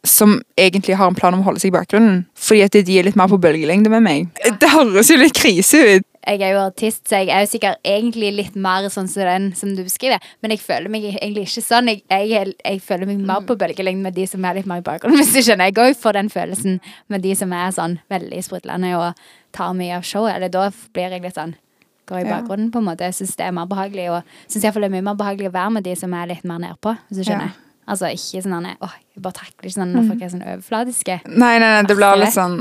som 0.06 0.36
egentlig 0.60 0.96
har 0.96 1.10
en 1.10 1.16
plan 1.16 1.34
om 1.34 1.42
å 1.42 1.46
holde 1.48 1.60
seg 1.60 1.72
i 1.72 1.74
bakgrunnen. 1.74 2.22
Fordi 2.38 2.62
at 2.64 2.76
de 2.76 2.98
er 2.98 3.08
litt 3.08 3.18
mer 3.18 3.28
på 3.28 3.40
bølgelengde 3.40 3.92
med 3.92 4.04
meg. 4.04 4.26
Det 4.60 4.70
høres 4.72 5.10
jo 5.10 5.18
litt 5.20 5.36
krise 5.36 5.80
ut. 5.80 6.06
Jeg 6.24 6.40
er 6.40 6.54
jo 6.54 6.60
artist, 6.62 7.02
så 7.08 7.20
jeg 7.20 7.30
er 7.34 7.44
jo 7.44 7.50
sikkert 7.50 7.80
egentlig 7.84 8.30
litt 8.32 8.54
mer 8.56 8.86
sånn 8.92 9.08
som 9.10 9.26
den 9.28 9.50
som 9.58 9.74
du 9.76 9.82
beskriver. 9.84 10.22
Men 10.42 10.54
jeg 10.54 10.62
føler 10.64 10.92
meg 10.92 11.04
egentlig 11.10 11.46
ikke 11.48 11.64
sånn. 11.64 11.90
Jeg, 11.92 12.04
jeg, 12.08 12.54
jeg 12.64 12.80
føler 12.84 13.10
meg 13.10 13.24
mer 13.28 13.44
på 13.44 13.56
bølgelengde 13.60 14.08
med 14.08 14.16
de 14.16 14.24
som 14.30 14.44
er 14.48 14.58
litt 14.58 14.70
mer 14.70 14.80
i 14.80 14.86
bakgrunnen. 14.86 15.18
Hvis 15.22 15.34
du 15.34 15.42
skjønner. 15.42 15.68
Jeg 15.70 15.80
òg 15.84 15.98
får 16.00 16.18
den 16.18 16.30
følelsen 16.32 16.78
med 17.12 17.24
de 17.26 17.34
som 17.38 17.52
er 17.56 17.74
sånn 17.76 17.98
veldig 18.12 18.40
sprudlende 18.46 18.94
og 18.98 19.26
tar 19.56 19.76
mye 19.76 19.98
av 19.98 20.06
showet. 20.08 20.36
Eller 20.38 20.52
da 20.54 20.70
blir 20.96 21.12
jeg 21.12 21.26
litt 21.26 21.38
sånn 21.40 21.58
Går 22.04 22.20
i 22.20 22.24
bakgrunnen, 22.28 22.66
på 22.68 22.82
en 22.82 22.84
måte. 22.84 23.06
Jeg 23.08 23.16
syns 23.16 23.30
det 23.38 23.46
er 23.46 23.52
mer 23.56 23.64
behagelig. 23.64 24.10
Og 24.12 24.34
syns 24.52 24.66
iallfall 24.66 24.84
det 24.84 24.90
er 24.90 24.96
mye 24.98 25.06
mer 25.06 25.16
behagelig 25.16 25.48
å 25.48 25.54
være 25.54 25.76
med 25.78 25.86
de 25.86 25.94
som 25.96 26.12
er 26.12 26.34
litt 26.34 26.42
mer 26.44 26.58
nedpå. 26.60 26.92
Hvis 27.08 27.22
du 27.22 27.28
skjønner. 27.30 27.54
Altså 27.84 28.08
ikke 28.12 28.40
sånn 28.44 28.66
er, 28.68 28.76
jeg 29.12 29.22
bare 29.24 29.36
takler 29.36 29.68
ikke 29.68 29.76
sånn 29.76 29.92
når 29.92 30.10
folk 30.10 30.24
er 30.24 30.32
sånn 30.32 30.44
overfladiske. 30.44 31.16
Nei, 31.28 31.54
nei, 31.60 31.68
nei, 31.68 31.82
det 31.88 31.96
blir 31.96 32.20
litt 32.20 32.36
sånn 32.36 32.58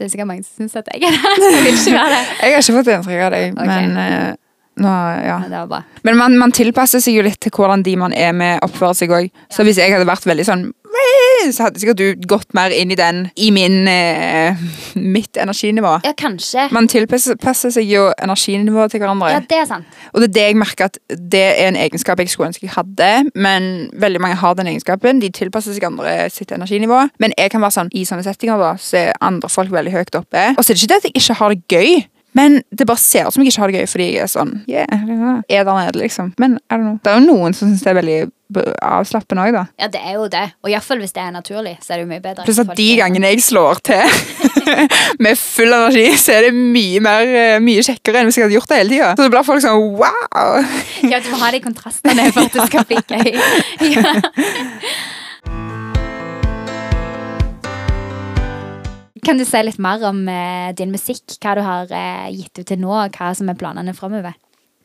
Det 0.00 0.06
er 0.06 0.12
sikkert 0.14 0.30
mange 0.30 0.46
som 0.46 0.62
syns 0.64 0.78
at 0.80 0.86
jeg 0.88 1.02
er 1.04 1.12
det. 1.12 1.48
Jeg 1.52 1.64
vil 1.66 1.74
ikke 1.76 1.92
være 1.92 2.12
det. 2.14 2.20
Jeg 2.40 2.54
har 2.54 2.62
ikke 2.62 2.76
fått 2.78 2.86
inntrykk 2.94 3.24
av 3.26 3.34
deg, 3.34 3.50
okay. 3.52 3.66
men 3.68 3.98
eh, 4.00 4.30
nå, 4.80 4.92
ja. 5.26 5.34
Men. 5.44 5.82
Men 6.08 6.16
man, 6.16 6.36
man 6.40 6.54
tilpasser 6.56 7.02
seg 7.04 7.18
jo 7.18 7.24
litt 7.26 7.36
til 7.44 7.52
hvordan 7.52 7.84
de 7.84 7.92
man 8.00 8.14
er 8.16 8.32
med, 8.32 8.62
oppfører 8.64 8.96
seg 8.96 9.12
òg. 9.12 9.28
Så 9.52 9.66
hvis 9.68 9.76
jeg 9.82 9.92
hadde 9.92 10.08
vært 10.08 10.24
veldig 10.24 10.46
sånn 10.48 10.62
så 11.54 11.66
hadde 11.66 11.80
sikkert 11.82 12.00
du 12.00 12.26
gått 12.28 12.54
mer 12.56 12.72
inn 12.74 12.92
i 12.92 12.98
den 12.98 13.22
i 13.40 13.50
min 13.54 13.88
eh, 13.90 14.60
mitt 15.16 15.38
energinivå. 15.40 15.96
Ja, 16.06 16.12
kanskje. 16.18 16.68
Man 16.74 16.88
tilpasser 16.90 17.72
seg 17.74 17.88
jo 17.88 18.08
energinivået 18.20 18.94
til 18.94 19.02
hverandre. 19.02 19.32
Ja, 19.34 19.42
det 19.50 19.62
er 19.62 19.68
sant. 19.70 19.98
Og 20.12 20.22
det 20.22 20.30
er 20.30 20.36
det 20.36 20.46
jeg 20.48 20.60
merker 20.60 20.90
at 20.90 21.00
det 21.10 21.44
er 21.50 21.70
en 21.70 21.80
egenskap 21.80 22.20
jeg 22.22 22.32
skulle 22.32 22.50
ønske 22.52 22.66
jeg 22.66 22.74
hadde. 22.76 23.10
Men 23.34 23.90
veldig 24.00 24.22
mange 24.22 24.38
har 24.40 24.56
den 24.58 24.70
egenskapen. 24.72 25.22
De 25.22 25.32
tilpasser 25.34 25.76
seg 25.76 25.88
andre 25.88 26.14
sitt 26.32 26.52
energinivå. 26.54 27.06
Men 27.22 27.34
jeg 27.38 27.52
kan 27.54 27.64
være 27.64 27.78
sånn 27.78 27.92
i 27.96 28.06
sånne 28.08 28.26
settinger 28.26 28.60
da, 28.60 28.74
så 28.80 29.04
er 29.06 29.20
andre 29.24 29.50
folk 29.52 29.72
veldig 29.74 29.94
høyt 29.94 30.16
oppe. 30.18 30.48
Og 30.56 30.64
så 30.64 30.72
er 30.72 30.78
det 30.78 30.82
ikke 30.82 30.94
det 30.94 31.00
at 31.00 31.10
jeg 31.10 31.20
ikke 31.22 31.38
har 31.40 31.54
det 31.54 31.62
gøy. 31.70 32.00
Men 32.38 32.60
det 32.70 32.86
bare 32.86 33.00
ser 33.02 33.26
ut 33.26 33.34
som 33.34 33.42
jeg 33.42 33.50
ikke 33.50 33.62
har 33.64 33.72
det 33.72 33.80
gøy 33.80 33.88
fordi 33.90 34.04
jeg 34.14 34.22
er 34.22 34.28
sånn 34.30 34.52
yeah, 34.70 35.40
Er 35.50 35.64
der 35.66 35.72
nede, 35.74 35.98
liksom. 35.98 36.32
Men 36.38 36.58
er 36.70 36.84
det 37.02 37.10
er 37.10 37.18
jo 37.18 37.24
noen 37.26 37.56
som 37.56 37.72
syns 37.72 37.82
det 37.82 37.90
er 37.90 37.98
veldig 37.98 38.18
avslappende 38.82 39.44
òg, 39.46 39.52
da. 39.54 39.64
Ja, 39.78 39.86
det 39.94 40.00
er 40.02 40.16
jo 40.18 40.24
det. 40.30 40.42
Og 40.64 40.70
iallfall 40.72 40.98
hvis 41.02 41.12
det 41.14 41.22
er 41.22 41.30
naturlig, 41.34 41.76
så 41.84 41.92
er 41.94 42.00
det 42.00 42.06
jo 42.06 42.10
mye 42.10 42.22
bedre. 42.24 42.46
Pluss 42.46 42.58
at 42.58 42.72
de 42.74 42.86
er 42.86 42.96
sånn- 42.96 43.02
gangene 43.04 43.30
jeg 43.30 43.44
slår 43.46 43.82
til 43.86 44.02
med 45.26 45.38
full 45.38 45.70
energi, 45.76 46.06
så 46.18 46.34
er 46.38 46.48
det 46.48 46.54
mye 46.58 47.02
mer 47.04 47.30
eh, 47.30 47.58
mye 47.62 47.84
kjekkere 47.86 48.22
enn 48.22 48.30
hvis 48.30 48.40
jeg 48.40 48.46
hadde 48.48 48.58
gjort 48.58 48.72
det 48.74 48.80
hele 48.82 48.94
tida. 48.96 49.12
Så 49.14 49.26
det 49.26 49.30
blir 49.34 49.46
folk 49.46 49.62
sånn 49.66 49.86
wow! 50.02 50.58
Ja, 51.10 51.22
du 51.22 51.30
må 51.30 51.38
ha 51.44 51.52
de 51.54 51.62
kontrastene 51.62 52.26
for 52.34 52.46
at 52.46 52.58
det 52.58 52.68
skal 52.70 52.86
bli 52.90 52.98
gøy. 53.06 53.30
Ja. 53.90 54.18
Kan 59.30 59.38
du 59.38 59.44
si 59.46 59.60
litt 59.62 59.78
mer 59.78 60.02
om 60.08 60.24
eh, 60.26 60.72
din 60.74 60.90
musikk? 60.90 61.36
Hva 61.38 61.52
du 61.54 61.60
har 61.62 61.92
eh, 61.94 62.30
gitt 62.34 62.58
ut 62.58 62.66
til 62.66 62.80
nå, 62.82 62.90
og 62.90 63.14
hva 63.14 63.28
som 63.38 63.46
er 63.46 63.54
planene 63.54 63.92
framover? 63.94 64.34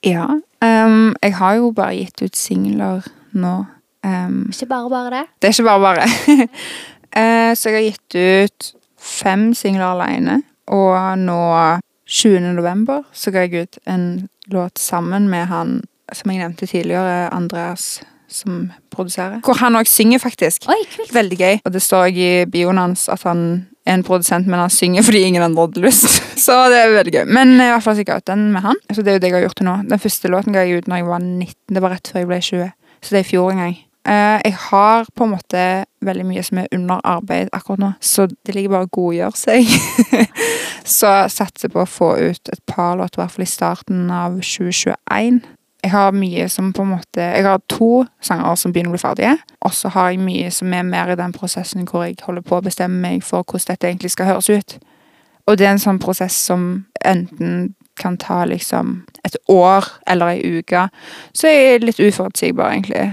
Ja. 0.05 0.27
Um, 0.62 1.15
jeg 1.17 1.34
har 1.39 1.55
jo 1.58 1.71
bare 1.73 1.95
gitt 1.97 2.21
ut 2.21 2.38
singler 2.38 3.08
nå. 3.34 3.55
Um, 4.05 4.43
Ikke 4.53 4.67
bare 4.69 4.91
bare 4.93 5.13
det. 5.15 5.23
det 5.41 5.49
er 5.49 5.55
ikke 5.55 5.65
bare 5.65 5.81
bare. 5.81 6.05
uh, 7.17 7.51
så 7.58 7.73
jeg 7.73 7.79
har 7.79 7.88
gitt 7.88 8.19
ut 8.21 8.69
fem 9.01 9.47
singler 9.58 9.95
alene. 9.95 10.43
Og 10.69 10.93
nå 11.25 11.41
20. 12.05 12.53
november 12.53 13.01
så 13.17 13.34
ga 13.34 13.47
jeg 13.47 13.65
ut 13.65 13.81
en 13.89 14.27
låt 14.53 14.77
sammen 14.77 15.25
med 15.34 15.49
han 15.49 15.79
som 16.13 16.29
jeg 16.29 16.43
nevnte 16.43 16.69
tidligere, 16.69 17.34
Andreas, 17.34 17.95
som 18.36 18.67
produserer. 18.93 19.39
Hvor 19.45 19.58
han 19.62 19.78
òg 19.80 19.89
synger, 19.89 20.21
faktisk. 20.24 20.67
Oi, 20.71 20.82
kult. 20.91 21.13
Veldig 21.15 21.39
gøy. 21.39 21.62
Og 21.63 21.74
det 21.74 21.82
står 21.84 22.10
òg 22.10 22.19
i 22.19 22.30
bioen 22.52 22.82
hans 22.82 23.08
at 23.12 23.26
han 23.28 23.48
er 23.86 24.00
en 24.00 24.06
produsent, 24.06 24.48
men 24.50 24.60
han 24.60 24.74
synger 24.74 25.06
fordi 25.06 25.24
ingen 25.28 25.45
andre 25.45 25.67
hadde 25.67 25.84
lyst. 25.86 26.21
Så 26.45 26.58
det 26.74 26.82
er 26.82 26.93
veldig 26.93 27.15
gøy. 27.15 27.26
Men 27.38 27.56
i 27.56 27.69
hvert 27.71 27.86
fall 27.86 27.98
så 27.98 28.06
jeg 28.06 28.24
ut 28.24 28.30
den 28.30 28.48
med 28.54 28.65
han. 28.65 28.80
Så 28.91 29.02
det 29.02 29.13
er 29.13 29.19
jo 29.19 29.24
det 29.24 29.32
jeg 29.32 29.38
har 29.38 29.45
gjort 29.48 29.60
til 29.62 29.69
nå. 29.69 29.76
Den 29.89 30.02
første 30.02 30.32
låten 30.34 30.56
ga 30.56 30.65
jeg 30.65 30.82
ut 30.82 30.89
når 30.91 31.02
jeg 31.02 31.10
var 31.10 31.21
19. 31.24 31.76
Det 31.76 31.84
var 31.86 31.95
rett 31.95 32.12
før 32.12 32.24
jeg 32.24 32.32
ble 32.32 32.39
20. 32.50 32.71
Så 33.02 33.13
det 33.13 33.21
er 33.21 33.28
i 33.28 33.30
fjor 33.30 33.52
en 33.54 33.62
gang. 33.63 33.78
Eh, 34.06 34.41
jeg 34.45 34.54
har 34.67 35.08
på 35.15 35.26
en 35.26 35.32
måte 35.34 35.62
veldig 36.06 36.26
mye 36.30 36.43
som 36.45 36.60
er 36.62 36.67
under 36.76 37.02
arbeid 37.10 37.50
akkurat 37.58 37.82
nå, 37.82 37.88
så 38.06 38.28
det 38.30 38.54
ligger 38.54 38.76
bare 38.76 38.86
å 38.86 38.91
godgjøre 38.93 39.39
seg. 39.39 39.71
så 40.98 41.13
satser 41.34 41.74
på 41.74 41.82
å 41.82 41.89
få 41.89 42.12
ut 42.21 42.52
et 42.54 42.62
par 42.69 43.00
låter, 43.00 43.17
i 43.17 43.24
hvert 43.24 43.34
fall 43.34 43.48
i 43.48 43.50
starten 43.50 44.12
av 44.13 44.38
2021. 44.45 45.41
Jeg 45.86 45.91
har 45.93 46.15
mye 46.17 46.48
som 46.50 46.71
på 46.74 46.82
en 46.82 46.95
måte 46.95 47.21
Jeg 47.21 47.45
har 47.45 47.60
to 47.69 48.06
sanger 48.21 48.56
som 48.58 48.74
begynner 48.74 48.89
å 48.89 48.95
bli 48.95 49.04
ferdige. 49.04 49.36
Og 49.62 49.74
så 49.78 49.91
har 49.93 50.10
jeg 50.10 50.24
mye 50.26 50.50
som 50.52 50.74
er 50.74 50.88
mer 50.88 51.12
i 51.13 51.17
den 51.19 51.34
prosessen 51.36 51.86
hvor 51.86 52.08
jeg 52.08 52.17
holder 52.26 52.41
på 52.41 52.58
å 52.58 52.65
bestemme 52.65 52.98
meg 53.04 53.21
for 53.24 53.45
hvordan 53.45 53.76
dette 53.76 53.91
egentlig 53.91 54.15
skal 54.15 54.32
høres 54.32 54.50
ut. 54.50 54.78
Og 55.45 55.60
det 55.60 55.67
er 55.67 55.76
en 55.76 55.84
sånn 55.84 56.02
prosess 56.02 56.38
som 56.48 56.88
enten 57.06 57.76
kan 58.02 58.17
ta 58.17 58.41
liksom 58.50 59.06
et 59.24 59.38
år 59.48 59.86
eller 60.10 60.34
ei 60.34 60.58
uke. 60.58 60.88
Så 61.38 61.54
jeg 61.54 61.76
er 61.76 61.86
litt 61.86 62.02
uforutsigbar, 62.02 62.74
egentlig. 62.74 63.06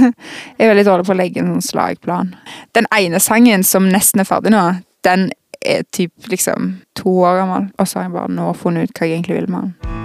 jeg 0.58 0.66
er 0.66 0.72
veldig 0.74 0.86
dårlig 0.90 1.06
på 1.06 1.14
å 1.14 1.20
legge 1.22 1.44
en 1.44 1.54
sånn 1.54 1.68
slagplan. 1.70 2.34
Den 2.74 2.90
ene 2.90 3.22
sangen 3.22 3.64
som 3.64 3.86
nesten 3.92 4.26
er 4.26 4.28
ferdig 4.28 4.52
nå, 4.52 4.64
den 5.06 5.30
er 5.62 5.86
typ 5.94 6.26
liksom 6.26 6.80
to 6.98 7.20
år 7.22 7.44
gammel. 7.44 7.70
Og 7.78 7.86
så 7.86 8.02
har 8.02 8.10
jeg 8.10 8.18
bare 8.18 8.34
nå 8.34 8.50
funnet 8.58 8.90
ut 8.90 8.98
hva 8.98 9.06
jeg 9.06 9.20
egentlig 9.20 9.40
vil 9.40 9.54
med 9.54 9.70
den. 9.70 9.95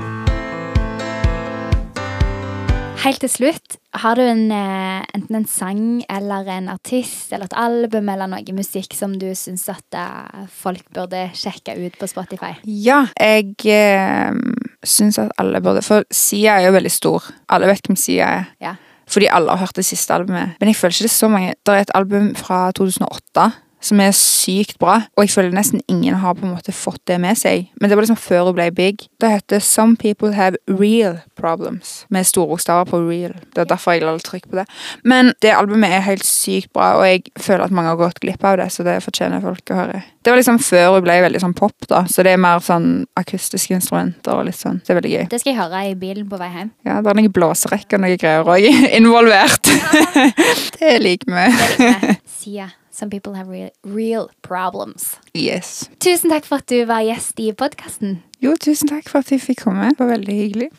Helt 3.01 3.17
til 3.23 3.31
slutt, 3.33 3.77
har 3.97 4.15
du 4.15 4.21
en, 4.21 4.51
eh, 4.53 5.01
enten 5.15 5.35
en 5.39 5.45
sang 5.49 6.03
eller 6.05 6.45
en 6.53 6.67
artist 6.69 7.33
eller 7.33 7.49
et 7.49 7.57
album 7.57 8.09
eller 8.13 8.29
noe 8.29 8.53
musikk 8.53 8.93
som 8.93 9.15
du 9.17 9.31
syns 9.33 9.65
at 9.73 9.97
eh, 9.97 10.45
folk 10.45 10.85
burde 10.93 11.23
sjekke 11.33 11.73
ut 11.81 11.97
på 11.97 12.09
Spotify? 12.11 12.53
Ja, 12.63 13.07
jeg 13.17 13.55
eh, 13.65 14.37
syns 14.85 15.17
at 15.17 15.33
alle 15.41 15.63
burde 15.65 15.81
For 15.81 16.05
Sia 16.13 16.59
er 16.59 16.67
jo 16.67 16.77
veldig 16.77 16.93
stor. 16.93 17.25
Alle 17.49 17.71
vet 17.71 17.89
hvem 17.89 17.97
Sia 17.97 18.29
er. 18.37 18.53
Ja. 18.61 18.75
Fordi 19.09 19.31
alle 19.33 19.49
har 19.49 19.65
hørt 19.65 19.81
det 19.81 19.87
siste 19.87 20.13
albumet. 20.13 20.53
Men 20.59 20.69
jeg 20.69 20.77
føler 20.77 20.93
ikke 20.93 21.07
det 21.09 21.11
er 21.11 21.17
så 21.17 21.31
mange. 21.31 21.55
Det 21.65 21.73
er 21.73 21.87
et 21.87 21.97
album 21.97 22.35
fra 22.37 22.67
2008 22.77 23.49
som 23.81 23.99
er 24.03 24.13
sykt 24.15 24.77
bra, 24.81 24.99
og 25.17 25.25
jeg 25.25 25.33
føler 25.33 25.55
nesten 25.55 25.81
ingen 25.91 26.19
har 26.21 26.37
på 26.37 26.45
en 26.45 26.53
måte 26.55 26.73
fått 26.75 27.01
det 27.09 27.17
med 27.21 27.37
seg. 27.39 27.67
Men 27.81 27.89
det 27.89 27.97
var 27.97 28.05
liksom 28.05 28.19
før 28.21 28.47
hun 28.49 28.57
ble 28.57 28.69
big. 28.75 29.07
Det 29.21 29.31
heter 29.31 29.63
Some 29.65 29.97
People 29.99 30.33
Have 30.37 30.59
Real 30.69 31.19
Problems, 31.37 32.05
med 32.09 32.27
store 32.29 32.53
bokstaver 32.53 32.85
på 32.89 33.01
real. 33.07 33.33
Det 33.55 33.63
er 33.63 33.69
derfor 33.71 33.95
jeg 33.95 34.05
la 34.05 34.13
litt 34.15 34.25
trykk 34.27 34.47
på 34.51 34.59
det. 34.59 34.67
Men 35.03 35.33
det 35.41 35.53
albumet 35.55 35.93
er 35.93 36.05
helt 36.05 36.25
sykt 36.27 36.71
bra, 36.75 36.93
og 36.99 37.05
jeg 37.07 37.23
føler 37.39 37.65
at 37.65 37.75
mange 37.75 37.93
har 37.93 37.99
gått 37.99 38.21
glipp 38.23 38.43
av 38.45 38.59
det, 38.61 38.69
så 38.73 38.85
det 38.85 38.99
fortjener 39.05 39.41
folk 39.43 39.73
å 39.73 39.79
høre. 39.81 40.03
Det 40.21 40.29
var 40.29 40.37
liksom 40.37 40.59
før 40.61 40.97
hun 40.97 41.05
ble 41.05 41.15
veldig 41.23 41.41
sånn 41.41 41.55
pop, 41.57 41.87
da, 41.89 42.03
så 42.09 42.25
det 42.25 42.35
er 42.35 42.41
mer 42.41 42.61
sånn 42.61 43.07
akustiske 43.17 43.73
instrumenter 43.73 44.37
og 44.37 44.45
litt 44.49 44.59
sånn. 44.59 44.81
Det 44.85 44.93
er 44.93 44.99
veldig 44.99 45.13
gøy. 45.15 45.23
Det 45.31 45.41
skal 45.41 45.53
jeg 45.53 45.61
høre 45.61 45.85
i 45.89 45.95
bilen 45.97 46.27
på 46.29 46.37
vei 46.41 46.51
hjem. 46.53 46.69
Ja, 46.85 46.99
det 47.01 47.09
er 47.09 47.17
noen 47.17 47.33
blåserekker 47.33 47.97
og 47.97 48.05
noe 48.05 48.19
greier 48.21 48.45
òg 48.45 48.69
involvert. 48.99 49.73
det 50.77 50.93
liker 51.01 51.33
vi. 51.33 51.47
Det 51.49 51.71
liker 51.73 51.89
jeg. 51.89 52.21
Sia. 52.41 52.69
Some 52.91 53.09
people 53.09 53.33
have 53.33 53.47
real, 53.47 53.71
real 53.83 54.29
problems. 54.41 55.15
Yes. 55.33 55.89
Tusen 56.03 56.29
takk 56.29 56.45
for 56.45 56.59
at 56.59 56.67
du 56.67 56.83
var 56.85 57.05
gjest 57.07 57.39
i 57.39 57.51
podkasten. 57.55 58.19
Jo, 58.43 58.57
tusen 58.59 58.91
takk 58.91 59.07
for 59.09 59.23
at 59.23 59.31
jeg 59.31 59.41
fikk 59.41 59.63
komme. 59.63 59.93
Det 59.93 60.03
var 60.03 60.13
veldig 60.17 60.37
hyggelig. 60.43 60.71